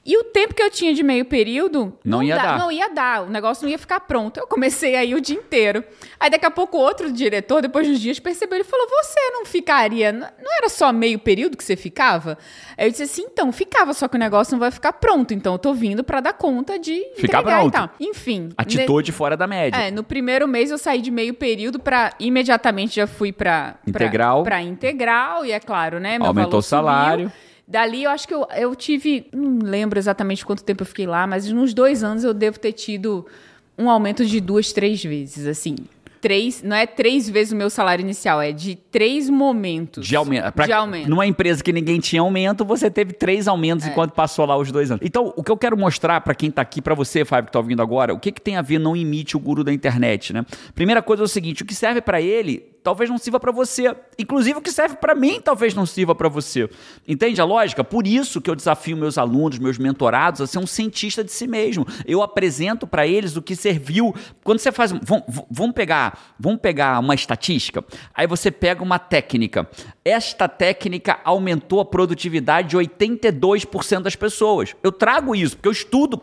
E 0.07 0.16
o 0.16 0.23
tempo 0.23 0.55
que 0.55 0.62
eu 0.62 0.71
tinha 0.71 0.95
de 0.95 1.03
meio 1.03 1.25
período 1.25 1.92
não, 2.05 2.19
não 2.19 2.23
ia 2.23 2.37
dá, 2.37 2.42
dar. 2.42 2.59
Não 2.61 2.71
ia 2.71 2.88
dar, 2.88 3.23
o 3.25 3.27
negócio 3.29 3.64
não 3.64 3.71
ia 3.71 3.79
ficar 3.79 3.99
pronto. 3.99 4.38
Eu 4.38 4.47
comecei 4.47 4.95
aí 4.95 5.12
o 5.16 5.21
dia 5.21 5.37
inteiro. 5.37 5.83
Aí 6.21 6.31
daqui 6.31 6.47
a 6.47 6.51
pouco 6.51 6.79
outro 6.79 7.11
diretor, 7.11 7.61
depois 7.61 7.88
de 7.88 7.92
uns 7.92 8.01
dias, 8.01 8.21
percebeu, 8.21 8.59
ele 8.59 8.64
falou: 8.64 8.87
"Você 8.88 9.19
não 9.33 9.45
ficaria, 9.45 10.12
não 10.12 10.57
era 10.59 10.69
só 10.69 10.92
meio 10.92 11.19
período 11.19 11.57
que 11.57 11.64
você 11.64 11.75
ficava?" 11.75 12.38
Aí 12.79 12.87
eu 12.87 12.90
disse 12.92 13.03
assim: 13.03 13.23
"Então, 13.23 13.51
ficava, 13.51 13.92
só 13.92 14.07
que 14.07 14.14
o 14.14 14.19
negócio 14.19 14.53
não 14.53 14.61
vai 14.61 14.71
ficar 14.71 14.92
pronto, 14.92 15.35
então 15.35 15.55
eu 15.55 15.59
tô 15.59 15.75
vindo 15.75 16.05
para 16.05 16.21
dar 16.21 16.35
conta 16.35 16.79
de 16.79 17.05
ficar 17.16 17.42
pronto. 17.42 17.69
e 17.69 17.71
tal." 17.73 17.90
Enfim, 17.99 18.51
atitude 18.57 19.11
ne... 19.11 19.16
fora 19.16 19.37
da 19.37 19.49
média. 19.49 19.77
É, 19.77 19.90
no 19.90 20.05
primeiro 20.05 20.47
mês 20.47 20.71
eu 20.71 20.79
saí 20.79 21.03
de 21.03 21.11
meio 21.11 21.35
período 21.35 21.81
para 21.81 22.12
imediatamente 22.21 22.95
já 22.95 23.09
fui 23.09 23.33
para 23.33 23.75
integral. 23.85 24.45
Para 24.45 24.62
integral 24.62 25.45
e 25.45 25.51
é 25.51 25.59
claro, 25.59 25.99
né, 25.99 26.16
Aumentou 26.21 26.61
o 26.61 26.62
salário. 26.62 27.33
Dali 27.68 28.05
eu 28.05 28.11
acho 28.11 28.29
que 28.29 28.35
eu, 28.35 28.46
eu 28.57 28.74
tive, 28.76 29.26
não 29.33 29.59
lembro 29.59 29.98
exatamente 29.98 30.46
quanto 30.46 30.62
tempo 30.62 30.83
eu 30.83 30.87
fiquei 30.87 31.07
lá, 31.07 31.26
mas 31.26 31.50
nos 31.50 31.74
dois 31.74 32.05
anos 32.05 32.22
eu 32.22 32.33
devo 32.33 32.61
ter 32.61 32.72
tido 32.72 33.26
um 33.76 33.90
aumento 33.90 34.24
de 34.24 34.40
duas, 34.40 34.72
três 34.72 35.02
vezes, 35.02 35.46
assim. 35.46 35.76
Três, 36.20 36.62
não 36.62 36.74
é 36.74 36.87
três 36.87 37.29
vezes 37.29 37.52
o 37.52 37.57
meu 37.57 37.68
salário 37.68 38.02
inicial, 38.02 38.40
é 38.40 38.50
de 38.50 38.74
três 38.74 39.29
momentos. 39.29 40.07
De 40.07 40.16
aumento. 40.16 40.52
Pra, 40.52 40.64
de 40.64 40.72
aumento. 40.72 41.11
Numa 41.11 41.26
empresa 41.26 41.62
que 41.62 41.72
ninguém 41.72 42.00
tinha 42.00 42.22
aumento, 42.22 42.64
você 42.64 42.90
teve 42.90 43.12
três 43.12 43.46
aumentos 43.46 43.87
é. 43.87 43.90
enquanto 43.90 44.12
passou 44.12 44.46
lá 44.46 44.57
os 44.57 44.72
dois 44.72 44.90
anos. 44.90 45.05
Então, 45.05 45.33
o 45.37 45.42
que 45.42 45.50
eu 45.50 45.57
quero 45.57 45.76
mostrar 45.76 46.20
para 46.22 46.35
quem 46.35 46.50
tá 46.50 46.62
aqui, 46.62 46.81
para 46.81 46.94
você, 46.94 47.24
Fábio, 47.24 47.46
que 47.46 47.52
tá 47.52 47.59
ouvindo 47.59 47.83
agora, 47.83 48.14
o 48.14 48.18
que, 48.18 48.33
que 48.33 48.40
tem 48.40 48.57
a 48.57 48.62
ver 48.62 48.79
não 48.79 48.96
imite 48.96 49.37
o 49.37 49.40
guru 49.40 49.62
da 49.62 49.72
internet, 49.72 50.33
né? 50.33 50.44
Primeira 50.74 51.02
coisa 51.02 51.22
é 51.22 51.26
o 51.26 51.29
seguinte: 51.29 51.62
o 51.62 51.66
que 51.66 51.74
serve 51.74 52.00
para 52.00 52.20
ele 52.20 52.76
talvez 52.87 53.11
não 53.11 53.18
sirva 53.18 53.40
para 53.40 53.51
você. 53.51 53.92
Inclusive 54.16 54.61
o 54.61 54.62
que 54.62 54.70
serve 54.70 54.94
para 54.94 55.12
mim 55.12 55.40
talvez 55.40 55.75
não 55.75 55.85
sirva 55.85 56.14
para 56.14 56.29
você. 56.29 56.70
Entende 57.09 57.40
a 57.40 57.44
lógica? 57.44 57.83
Por 57.83 58.07
isso 58.07 58.40
que 58.40 58.49
eu 58.49 58.55
desafio 58.55 58.96
meus 58.96 59.18
alunos, 59.18 59.59
meus 59.59 59.77
mentorados 59.77 60.40
a 60.40 60.46
ser 60.46 60.61
um 60.61 60.68
cientista 60.68 61.25
de 61.25 61.33
si 61.33 61.49
mesmo. 61.49 61.85
Eu 62.07 62.22
apresento 62.22 62.87
para 62.87 63.05
eles 63.05 63.37
o 63.37 63.42
que 63.42 63.57
serviu. 63.57 64.14
Quando 64.44 64.61
você 64.61 64.70
faz, 64.70 64.92
vamos, 65.51 65.75
pegar, 65.75 66.37
vamos 66.38 66.61
pegar 66.61 67.01
uma 67.01 67.12
estatística. 67.12 67.85
Aí 68.14 68.29
você 68.29 68.53
pega 68.53 68.85
uma 68.85 69.01
técnica. 69.01 69.68
Esta 70.05 70.46
técnica 70.46 71.18
aumentou 71.25 71.81
a 71.81 71.85
produtividade 71.85 72.68
de 72.68 72.77
82% 72.77 74.03
das 74.03 74.14
pessoas. 74.14 74.77
Eu 74.81 74.92
trago 74.92 75.35
isso 75.35 75.57
porque 75.57 75.66
eu 75.66 75.72
estudo, 75.72 76.20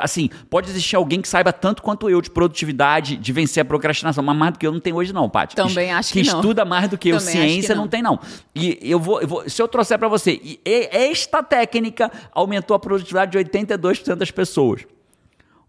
assim, 0.00 0.30
pode 0.48 0.70
existir 0.70 0.94
alguém 0.94 1.20
que 1.20 1.26
saiba 1.26 1.52
tanto 1.52 1.82
quanto 1.82 2.08
eu 2.08 2.20
de 2.20 2.30
produtividade, 2.30 3.16
de 3.16 3.32
vencer 3.32 3.62
a 3.62 3.64
procrastinação, 3.64 4.22
mas 4.22 4.36
mais 4.36 4.52
do 4.52 4.60
que 4.60 4.66
eu 4.68 4.70
não 4.70 4.78
tenho 4.78 4.94
hoje 4.94 5.12
não, 5.12 5.28
Paty. 5.28 5.56
Também 5.56 5.92
acho 5.92 6.03
que, 6.12 6.22
que 6.22 6.26
estuda 6.26 6.64
mais 6.64 6.88
do 6.88 6.98
que 6.98 7.08
eu. 7.08 7.20
Ciência 7.20 7.74
não. 7.74 7.82
não. 7.82 7.88
tem, 7.88 8.02
não. 8.02 8.18
E 8.54 8.78
eu 8.82 8.98
vou, 8.98 9.20
eu 9.20 9.28
vou, 9.28 9.48
se 9.48 9.60
eu 9.60 9.68
trouxer 9.68 9.98
para 9.98 10.08
você, 10.08 10.40
e 10.42 10.60
esta 10.64 11.42
técnica 11.42 12.10
aumentou 12.32 12.74
a 12.74 12.78
produtividade 12.78 13.32
de 13.32 13.38
82% 13.38 14.14
das 14.14 14.30
pessoas. 14.30 14.86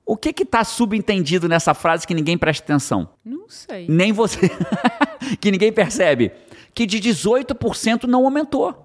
O 0.05 0.15
que 0.15 0.29
está 0.43 0.63
subentendido 0.63 1.49
nessa 1.49 1.73
frase 1.73 2.05
que 2.05 2.13
ninguém 2.13 2.37
presta 2.37 2.63
atenção? 2.63 3.09
Não 3.23 3.49
sei. 3.49 3.87
Nem 3.89 4.11
você. 4.11 4.51
que 5.41 5.49
ninguém 5.49 5.71
percebe. 5.71 6.31
Que 6.75 6.85
de 6.85 6.99
18% 6.99 8.03
não 8.03 8.23
aumentou. 8.25 8.84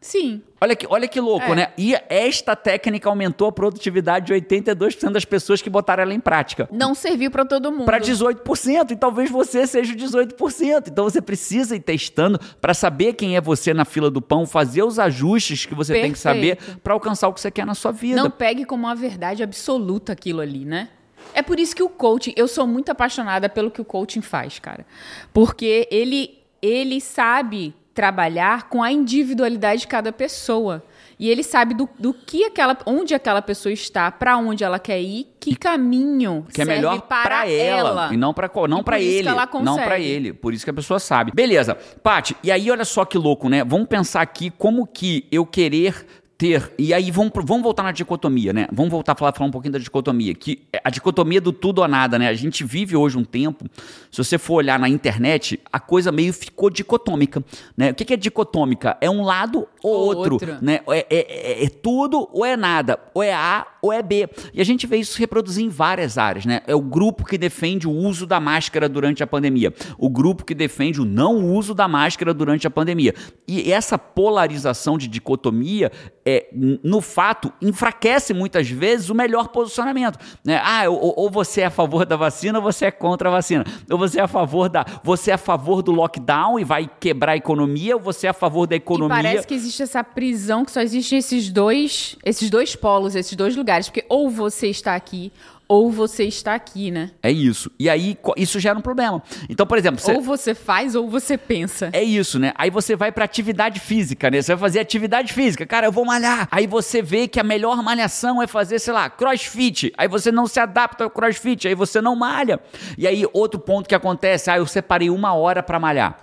Sim. 0.00 0.42
Olha 0.60 0.76
que, 0.76 0.86
olha 0.88 1.08
que 1.08 1.20
louco, 1.20 1.52
é. 1.52 1.54
né? 1.54 1.72
E 1.76 1.94
esta 2.08 2.54
técnica 2.54 3.08
aumentou 3.08 3.48
a 3.48 3.52
produtividade 3.52 4.26
de 4.26 4.34
82% 4.34 5.10
das 5.10 5.24
pessoas 5.24 5.60
que 5.60 5.68
botaram 5.68 6.02
ela 6.02 6.14
em 6.14 6.20
prática. 6.20 6.68
Não 6.72 6.94
serviu 6.94 7.30
para 7.30 7.44
todo 7.44 7.70
mundo. 7.72 7.84
Para 7.84 8.00
18%, 8.00 8.92
e 8.92 8.96
talvez 8.96 9.30
você 9.30 9.66
seja 9.66 9.92
o 9.92 9.96
18%. 9.96 10.88
Então 10.88 11.04
você 11.04 11.20
precisa 11.20 11.74
ir 11.74 11.80
testando 11.80 12.38
para 12.60 12.74
saber 12.74 13.14
quem 13.14 13.36
é 13.36 13.40
você 13.40 13.74
na 13.74 13.84
fila 13.84 14.10
do 14.10 14.22
pão, 14.22 14.46
fazer 14.46 14.84
os 14.84 14.98
ajustes 14.98 15.66
que 15.66 15.74
você 15.74 15.92
Perfeito. 15.92 16.04
tem 16.04 16.12
que 16.12 16.18
saber 16.18 16.58
para 16.82 16.94
alcançar 16.94 17.28
o 17.28 17.32
que 17.32 17.40
você 17.40 17.50
quer 17.50 17.66
na 17.66 17.74
sua 17.74 17.90
vida. 17.90 18.22
Não 18.22 18.30
pegue 18.30 18.64
como 18.64 18.86
uma 18.86 18.94
verdade 18.94 19.42
absoluta 19.42 20.12
aquilo 20.12 20.40
ali, 20.40 20.64
né? 20.64 20.88
É 21.34 21.42
por 21.42 21.58
isso 21.58 21.74
que 21.74 21.82
o 21.82 21.88
coaching, 21.88 22.32
eu 22.36 22.46
sou 22.46 22.66
muito 22.66 22.90
apaixonada 22.90 23.48
pelo 23.48 23.70
que 23.70 23.80
o 23.80 23.84
coaching 23.84 24.22
faz, 24.22 24.58
cara. 24.58 24.86
Porque 25.32 25.88
ele 25.90 26.38
ele 26.60 27.00
sabe 27.00 27.72
trabalhar 27.98 28.68
com 28.68 28.80
a 28.80 28.92
individualidade 28.92 29.80
de 29.80 29.88
cada 29.88 30.12
pessoa. 30.12 30.84
E 31.18 31.28
ele 31.28 31.42
sabe 31.42 31.74
do, 31.74 31.88
do 31.98 32.14
que 32.14 32.44
aquela, 32.44 32.78
onde 32.86 33.12
aquela 33.12 33.42
pessoa 33.42 33.72
está, 33.72 34.08
para 34.08 34.36
onde 34.36 34.62
ela 34.62 34.78
quer 34.78 35.00
ir, 35.00 35.26
que 35.40 35.56
caminho 35.56 36.46
que 36.54 36.62
é 36.62 36.64
melhor 36.64 37.00
para 37.00 37.50
ela, 37.50 37.88
ela, 38.04 38.14
e 38.14 38.16
não 38.16 38.32
para 38.32 38.48
não 38.68 38.84
para 38.84 39.00
ele, 39.00 39.28
não 39.64 39.74
para 39.76 39.98
ele. 39.98 40.32
Por 40.32 40.54
isso 40.54 40.62
que 40.62 40.70
a 40.70 40.74
pessoa 40.74 41.00
sabe. 41.00 41.32
Beleza, 41.34 41.76
Pati. 42.00 42.36
E 42.40 42.52
aí 42.52 42.70
olha 42.70 42.84
só 42.84 43.04
que 43.04 43.18
louco, 43.18 43.48
né? 43.48 43.64
Vamos 43.64 43.88
pensar 43.88 44.20
aqui 44.20 44.48
como 44.48 44.86
que 44.86 45.26
eu 45.32 45.44
querer 45.44 46.06
ter. 46.38 46.72
E 46.78 46.94
aí 46.94 47.10
vamos, 47.10 47.32
vamos 47.44 47.64
voltar 47.64 47.82
na 47.82 47.90
dicotomia, 47.90 48.52
né? 48.52 48.68
Vamos 48.72 48.92
voltar 48.92 49.12
a 49.12 49.14
falar, 49.16 49.32
falar 49.32 49.48
um 49.48 49.50
pouquinho 49.50 49.72
da 49.72 49.78
dicotomia. 49.78 50.32
Que 50.32 50.62
é 50.72 50.80
a 50.84 50.88
dicotomia 50.88 51.40
do 51.40 51.52
tudo 51.52 51.80
ou 51.80 51.88
nada, 51.88 52.16
né? 52.16 52.28
A 52.28 52.34
gente 52.34 52.62
vive 52.62 52.94
hoje 52.94 53.18
um 53.18 53.24
tempo, 53.24 53.66
se 54.10 54.22
você 54.22 54.38
for 54.38 54.54
olhar 54.54 54.78
na 54.78 54.88
internet, 54.88 55.60
a 55.72 55.80
coisa 55.80 56.12
meio 56.12 56.32
ficou 56.32 56.70
dicotômica. 56.70 57.44
Né? 57.76 57.90
O 57.90 57.94
que 57.94 58.14
é 58.14 58.16
dicotômica? 58.16 58.96
É 59.00 59.10
um 59.10 59.22
lado 59.22 59.66
ou, 59.82 59.92
ou 59.92 60.06
outro. 60.06 60.34
outro. 60.34 60.56
Né? 60.62 60.80
É, 60.88 60.98
é, 60.98 61.06
é, 61.10 61.64
é, 61.64 61.68
tudo 61.68 62.28
ou 62.32 62.46
é 62.46 62.56
nada. 62.56 63.00
Ou 63.12 63.22
é 63.22 63.34
A 63.34 63.66
ou 63.82 63.92
é 63.92 64.02
B. 64.02 64.28
E 64.52 64.60
a 64.60 64.64
gente 64.64 64.86
vê 64.86 64.96
isso 64.96 65.18
reproduzir 65.18 65.64
em 65.64 65.68
várias 65.68 66.18
áreas. 66.18 66.44
Né? 66.44 66.60
É 66.66 66.74
o 66.74 66.80
grupo 66.80 67.24
que 67.24 67.38
defende 67.38 67.86
o 67.86 67.92
uso 67.92 68.26
da 68.26 68.40
máscara 68.40 68.88
durante 68.88 69.22
a 69.22 69.26
pandemia. 69.26 69.72
O 69.96 70.08
grupo 70.08 70.44
que 70.44 70.54
defende 70.54 71.00
o 71.00 71.04
não 71.04 71.44
uso 71.54 71.74
da 71.74 71.88
máscara 71.88 72.32
durante 72.34 72.66
a 72.66 72.70
pandemia. 72.70 73.14
E 73.46 73.72
essa 73.72 73.98
polarização 73.98 74.98
de 74.98 75.08
dicotomia 75.08 75.90
é, 76.30 76.46
no 76.52 77.00
fato, 77.00 77.50
enfraquece 77.62 78.34
muitas 78.34 78.68
vezes 78.68 79.08
o 79.08 79.14
melhor 79.14 79.48
posicionamento. 79.48 80.18
Né? 80.44 80.60
Ah, 80.62 80.88
ou, 80.88 81.14
ou, 81.16 81.30
você 81.30 81.62
é 81.62 81.66
a 81.66 81.70
favor 81.70 82.04
da 82.04 82.16
vacina 82.16 82.58
ou 82.58 82.62
você 82.62 82.84
é 82.84 82.90
contra 82.90 83.30
a 83.30 83.32
vacina. 83.32 83.64
Ou 83.90 83.96
você 83.96 84.20
é 84.20 84.22
a 84.22 84.28
favor 84.28 84.68
da. 84.68 84.84
Você 85.02 85.30
é 85.30 85.34
a 85.34 85.38
favor 85.38 85.82
do 85.82 85.90
lockdown 85.90 86.58
e 86.60 86.64
vai 86.64 86.90
quebrar 87.00 87.32
a 87.32 87.36
economia, 87.36 87.96
ou 87.96 88.02
você 88.02 88.26
é 88.26 88.30
a 88.30 88.34
favor 88.34 88.66
da 88.66 88.76
economia. 88.76 89.18
E 89.18 89.22
parece 89.22 89.46
que 89.46 89.54
existe 89.54 89.82
essa 89.82 90.04
prisão, 90.04 90.66
que 90.66 90.70
só 90.70 90.82
existem 90.82 91.18
esses 91.18 91.50
dois, 91.50 92.16
esses 92.22 92.50
dois 92.50 92.76
polos, 92.76 93.14
esses 93.14 93.34
dois 93.34 93.56
lugares. 93.56 93.67
Porque 93.90 94.04
ou 94.08 94.30
você 94.30 94.68
está 94.68 94.94
aqui, 94.94 95.32
ou 95.68 95.92
você 95.92 96.24
está 96.24 96.54
aqui, 96.54 96.90
né? 96.90 97.10
É 97.22 97.30
isso. 97.30 97.70
E 97.78 97.90
aí 97.90 98.16
isso 98.38 98.58
gera 98.58 98.78
um 98.78 98.80
problema. 98.80 99.22
Então, 99.50 99.66
por 99.66 99.76
exemplo, 99.76 100.00
você... 100.00 100.12
ou 100.12 100.22
você 100.22 100.54
faz 100.54 100.94
ou 100.94 101.10
você 101.10 101.36
pensa. 101.36 101.90
É 101.92 102.02
isso, 102.02 102.38
né? 102.38 102.52
Aí 102.56 102.70
você 102.70 102.96
vai 102.96 103.12
para 103.12 103.24
atividade 103.24 103.78
física, 103.78 104.30
né? 104.30 104.40
Você 104.40 104.54
vai 104.54 104.60
fazer 104.60 104.80
atividade 104.80 105.32
física. 105.34 105.66
Cara, 105.66 105.86
eu 105.86 105.92
vou 105.92 106.06
malhar. 106.06 106.48
Aí 106.50 106.66
você 106.66 107.02
vê 107.02 107.28
que 107.28 107.38
a 107.38 107.44
melhor 107.44 107.82
malhação 107.82 108.42
é 108.42 108.46
fazer, 108.46 108.78
sei 108.78 108.94
lá, 108.94 109.10
crossfit. 109.10 109.92
Aí 109.98 110.08
você 110.08 110.32
não 110.32 110.46
se 110.46 110.58
adapta 110.58 111.04
ao 111.04 111.10
crossfit, 111.10 111.68
aí 111.68 111.74
você 111.74 112.00
não 112.00 112.16
malha. 112.16 112.58
E 112.96 113.06
aí 113.06 113.26
outro 113.34 113.60
ponto 113.60 113.86
que 113.86 113.94
acontece, 113.94 114.50
ah, 114.50 114.56
eu 114.56 114.66
separei 114.66 115.10
uma 115.10 115.34
hora 115.34 115.62
para 115.62 115.78
malhar. 115.78 116.16